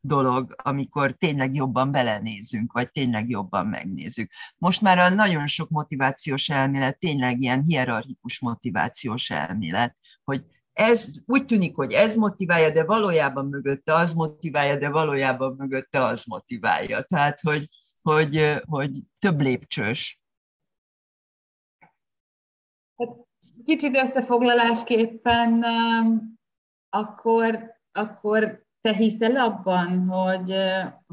dolog, 0.00 0.54
amikor 0.62 1.12
tényleg 1.12 1.54
jobban 1.54 1.90
belenézünk, 1.90 2.72
vagy 2.72 2.90
tényleg 2.90 3.28
jobban 3.28 3.66
megnézzük. 3.66 4.30
Most 4.56 4.80
már 4.80 4.98
a 4.98 5.08
nagyon 5.08 5.46
sok 5.46 5.68
motivációs 5.68 6.48
elmélet 6.48 6.98
tényleg 6.98 7.40
ilyen 7.40 7.62
hierarchikus 7.62 8.40
motivációs 8.40 9.30
elmélet, 9.30 9.98
hogy 10.24 10.44
ez 10.72 11.14
úgy 11.26 11.44
tűnik, 11.44 11.76
hogy 11.76 11.92
ez 11.92 12.14
motiválja, 12.14 12.70
de 12.70 12.84
valójában 12.84 13.46
mögötte 13.46 13.94
az 13.94 14.12
motiválja, 14.12 14.76
de 14.76 14.88
valójában 14.88 15.54
mögötte 15.56 16.02
az 16.02 16.24
motiválja. 16.24 17.02
Tehát, 17.02 17.40
hogy, 17.40 17.68
hogy, 18.02 18.62
hogy 18.66 18.90
több 19.18 19.40
lépcsős. 19.40 20.20
Hát, 22.96 23.16
kicsit 23.64 23.96
összefoglalásképpen 23.96 25.52
um, 25.52 26.38
akkor, 26.88 27.74
akkor 27.92 28.66
te 28.80 28.94
hiszel 28.94 29.36
abban, 29.36 30.08
hogy, 30.08 30.54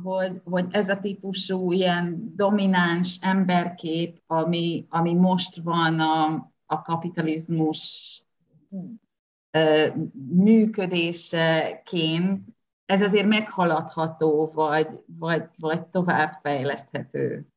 hogy, 0.03 0.41
hogy 0.43 0.65
ez 0.69 0.89
a 0.89 0.99
típusú 0.99 1.71
ilyen 1.71 2.31
domináns 2.35 3.17
emberkép, 3.21 4.21
ami, 4.27 4.85
ami 4.89 5.13
most 5.13 5.59
van 5.63 5.99
a, 5.99 6.25
a 6.65 6.81
kapitalizmus 6.81 8.19
működéseként, 10.29 12.43
ez 12.85 13.01
azért 13.01 13.27
meghaladható, 13.27 14.51
vagy, 14.53 15.03
vagy, 15.05 15.43
vagy 15.57 15.87
továbbfejleszthető? 15.87 17.35
Hát 17.35 17.54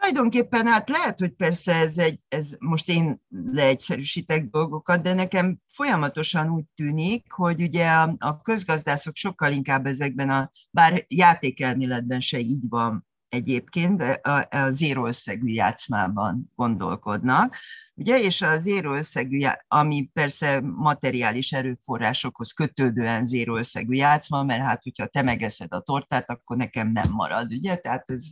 tulajdonképpen 0.00 0.66
hát 0.66 0.88
lehet, 0.88 1.18
hogy 1.18 1.32
persze 1.32 1.74
ez, 1.74 1.98
egy, 1.98 2.20
ez 2.28 2.56
most 2.58 2.88
én 2.88 3.20
leegyszerűsítek 3.52 4.44
dolgokat, 4.44 5.02
de 5.02 5.14
nekem 5.14 5.60
folyamatosan 5.66 6.50
úgy 6.50 6.64
tűnik, 6.74 7.32
hogy 7.32 7.62
ugye 7.62 7.88
a, 7.90 8.14
a 8.18 8.40
közgazdászok 8.40 9.16
sokkal 9.16 9.52
inkább 9.52 9.86
ezekben 9.86 10.30
a, 10.30 10.50
bár 10.70 11.04
játékelméletben 11.08 12.20
se 12.20 12.38
így 12.38 12.68
van 12.68 13.06
egyébként, 13.28 14.02
a, 14.02 14.48
a 14.50 14.70
zéró 14.70 15.06
összegű 15.06 15.52
játszmában 15.52 16.50
gondolkodnak, 16.54 17.56
ugye, 17.94 18.18
és 18.18 18.42
a 18.42 18.58
zéró 18.58 18.94
összegű, 18.94 19.46
ami 19.68 20.10
persze 20.12 20.60
materiális 20.60 21.52
erőforrásokhoz 21.52 22.52
kötődően 22.52 23.26
zéró 23.26 23.56
összegű 23.56 23.94
játszma, 23.94 24.42
mert 24.42 24.62
hát, 24.62 24.82
hogyha 24.82 25.06
te 25.06 25.22
megeszed 25.22 25.72
a 25.72 25.80
tortát, 25.80 26.30
akkor 26.30 26.56
nekem 26.56 26.92
nem 26.92 27.10
marad, 27.10 27.52
ugye, 27.52 27.76
tehát 27.76 28.10
ez 28.10 28.22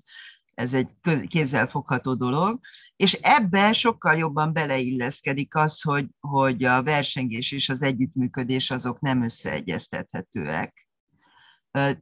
ez 0.59 0.74
egy 0.74 0.88
kézzelfogható 1.26 2.14
dolog, 2.14 2.61
és 2.96 3.12
ebbe 3.12 3.72
sokkal 3.72 4.16
jobban 4.16 4.52
beleilleszkedik 4.52 5.54
az, 5.54 5.82
hogy, 5.82 6.06
hogy 6.20 6.64
a 6.64 6.82
versengés 6.82 7.52
és 7.52 7.68
az 7.68 7.82
együttműködés 7.82 8.70
azok 8.70 9.00
nem 9.00 9.22
összeegyeztethetőek 9.22 10.88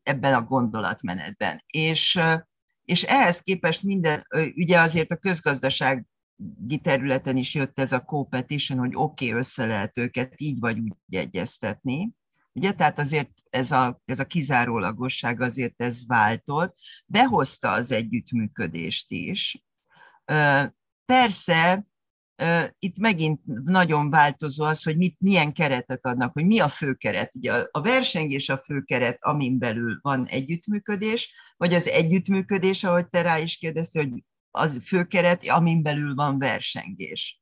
ebben 0.03 0.35
a 0.35 0.43
gondolatmenetben. 0.43 1.63
És, 1.67 2.21
és 2.85 3.03
ehhez 3.03 3.41
képest 3.41 3.83
minden, 3.83 4.27
ugye 4.55 4.81
azért 4.81 5.11
a 5.11 5.17
közgazdaság 5.17 6.07
területen 6.83 7.37
is 7.37 7.55
jött 7.55 7.79
ez 7.79 7.93
a 7.93 8.05
competition, 8.05 8.79
hogy 8.79 8.93
oké, 8.95 9.27
okay, 9.27 9.39
össze 9.39 9.67
lehet 9.67 9.99
őket 9.99 10.33
így 10.37 10.61
vagy 10.61 10.79
úgy 10.79 11.17
egyeztetni, 11.17 12.15
Ugye, 12.57 12.73
tehát 12.73 12.99
azért 12.99 13.31
ez 13.51 13.71
a, 13.73 14.01
ez 14.05 14.19
a 14.19 14.25
kizárólagosság 14.25 15.41
azért 15.41 15.83
ez 15.83 16.07
váltott, 16.07 16.77
behozta 17.07 17.71
az 17.71 17.93
együttműködést 17.93 19.11
is. 19.11 19.65
Persze, 21.05 21.87
itt 22.79 22.99
megint 22.99 23.41
nagyon 23.65 24.11
változó 24.11 24.65
az, 24.65 24.83
hogy 24.83 24.97
mit, 24.97 25.17
milyen 25.19 25.53
keretet 25.53 26.07
adnak, 26.07 26.33
hogy 26.33 26.47
mi 26.47 26.59
a 26.59 26.69
főkeret. 26.69 27.35
Ugye 27.35 27.53
a 27.71 27.81
versengés 27.81 28.49
a 28.49 28.59
főkeret, 28.59 29.19
amin 29.21 29.59
belül 29.59 29.99
van 30.03 30.27
együttműködés, 30.27 31.35
vagy 31.57 31.75
az 31.75 31.89
együttműködés, 31.89 32.85
ahogy 32.85 33.09
te 33.09 33.23
rá 33.23 33.39
is 33.39 33.57
kérdeztél, 33.57 34.09
hogy 34.09 34.23
az 34.51 34.81
főkeret, 34.83 35.49
amin 35.49 35.83
belül 35.83 36.15
van 36.15 36.39
versengés. 36.39 37.41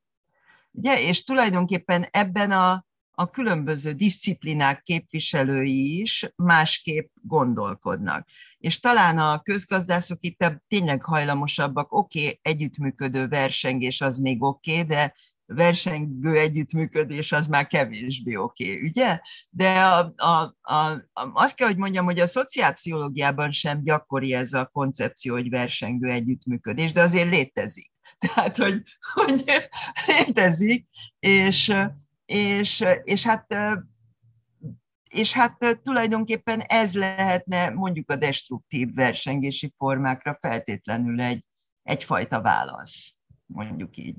Ugye? 0.70 1.00
És 1.00 1.24
tulajdonképpen 1.24 2.02
ebben 2.10 2.50
a 2.50 2.86
a 3.14 3.30
különböző 3.30 3.92
disziplinák 3.92 4.82
képviselői 4.82 6.00
is 6.00 6.26
másképp 6.36 7.10
gondolkodnak. 7.22 8.28
És 8.58 8.80
talán 8.80 9.18
a 9.18 9.40
közgazdászok 9.40 10.18
itt 10.20 10.44
tényleg 10.68 11.02
hajlamosabbak, 11.02 11.92
oké, 11.92 12.20
okay, 12.20 12.38
együttműködő 12.42 13.28
versengés 13.28 14.00
az 14.00 14.18
még 14.18 14.42
oké, 14.42 14.72
okay, 14.72 14.84
de 14.84 15.14
versengő 15.46 16.38
együttműködés 16.38 17.32
az 17.32 17.46
már 17.46 17.66
kevésbé 17.66 18.36
oké, 18.36 18.72
okay, 18.72 18.88
ugye? 18.88 19.18
De 19.50 19.84
a, 19.84 20.12
a, 20.16 20.56
a, 20.60 21.02
azt 21.12 21.56
kell, 21.56 21.66
hogy 21.66 21.76
mondjam, 21.76 22.04
hogy 22.04 22.20
a 22.20 22.26
szociálpszichológiában 22.26 23.52
sem 23.52 23.82
gyakori 23.82 24.34
ez 24.34 24.52
a 24.52 24.66
koncepció, 24.66 25.34
hogy 25.34 25.50
versengő 25.50 26.08
együttműködés, 26.08 26.92
de 26.92 27.02
azért 27.02 27.30
létezik. 27.30 27.92
Tehát, 28.26 28.56
hogy, 28.56 28.82
hogy 29.14 29.44
létezik, 30.06 30.86
és, 31.18 31.72
és, 32.26 32.84
és 33.04 33.26
hát 33.26 33.46
és 35.14 35.32
hát 35.32 35.80
tulajdonképpen 35.82 36.60
ez 36.60 36.96
lehetne 36.96 37.70
mondjuk 37.70 38.10
a 38.10 38.16
destruktív 38.16 38.94
versengési 38.94 39.72
formákra 39.76 40.34
feltétlenül 40.34 41.20
egy, 41.20 41.44
egyfajta 41.82 42.42
válasz, 42.42 43.14
mondjuk 43.46 43.96
így. 43.96 44.16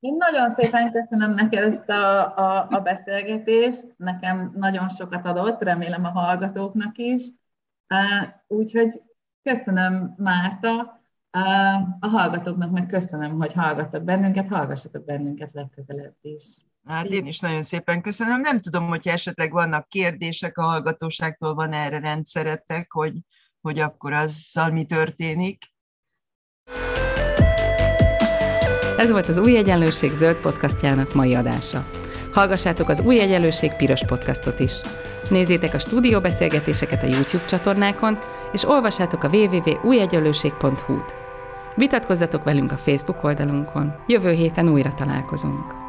Én 0.00 0.14
nagyon 0.16 0.54
szépen 0.54 0.92
köszönöm 0.92 1.34
neked 1.34 1.62
ezt 1.62 1.88
a, 1.88 2.36
a, 2.36 2.66
a 2.70 2.80
beszélgetést, 2.80 3.94
nekem 3.96 4.52
nagyon 4.56 4.88
sokat 4.88 5.26
adott, 5.26 5.62
remélem 5.62 6.04
a 6.04 6.10
hallgatóknak 6.10 6.98
is. 6.98 7.22
Úgyhogy 8.46 9.02
köszönöm 9.42 10.14
Márta, 10.16 11.00
a 12.00 12.06
hallgatóknak 12.06 12.70
meg 12.70 12.86
köszönöm, 12.86 13.36
hogy 13.36 13.52
hallgattak 13.52 14.02
bennünket, 14.04 14.48
hallgassatok 14.48 15.04
bennünket 15.04 15.52
legközelebb 15.52 16.14
is. 16.20 16.44
Hát 16.86 17.06
én 17.06 17.26
is 17.26 17.38
nagyon 17.38 17.62
szépen 17.62 18.02
köszönöm. 18.02 18.40
Nem 18.40 18.60
tudom, 18.60 18.86
hogy 18.86 19.08
esetleg 19.08 19.52
vannak 19.52 19.88
kérdések 19.88 20.58
a 20.58 20.62
hallgatóságtól, 20.62 21.54
van 21.54 21.72
erre 21.72 21.98
rendszeretek, 21.98 22.92
hogy, 22.92 23.12
hogy 23.60 23.78
akkor 23.78 24.12
azzal 24.12 24.70
mi 24.70 24.84
történik. 24.84 25.64
Ez 28.96 29.10
volt 29.10 29.28
az 29.28 29.38
Új 29.38 29.56
Egyenlőség 29.56 30.12
zöld 30.12 30.36
podcastjának 30.36 31.14
mai 31.14 31.34
adása. 31.34 31.90
Hallgassátok 32.32 32.88
az 32.88 33.00
Új 33.00 33.20
Egyenlőség 33.20 33.72
piros 33.72 34.04
podcastot 34.04 34.60
is. 34.60 34.72
Nézzétek 35.30 35.74
a 35.74 35.78
stúdióbeszélgetéseket 35.78 37.02
a 37.02 37.06
YouTube 37.06 37.44
csatornákon, 37.44 38.18
és 38.52 38.64
olvassátok 38.64 39.22
a 39.22 39.28
www.újegyenlőség.hu-t. 39.28 41.14
Vitatkozzatok 41.74 42.44
velünk 42.44 42.72
a 42.72 42.76
Facebook 42.76 43.24
oldalunkon. 43.24 43.94
Jövő 44.06 44.32
héten 44.32 44.68
újra 44.68 44.94
találkozunk. 44.94 45.79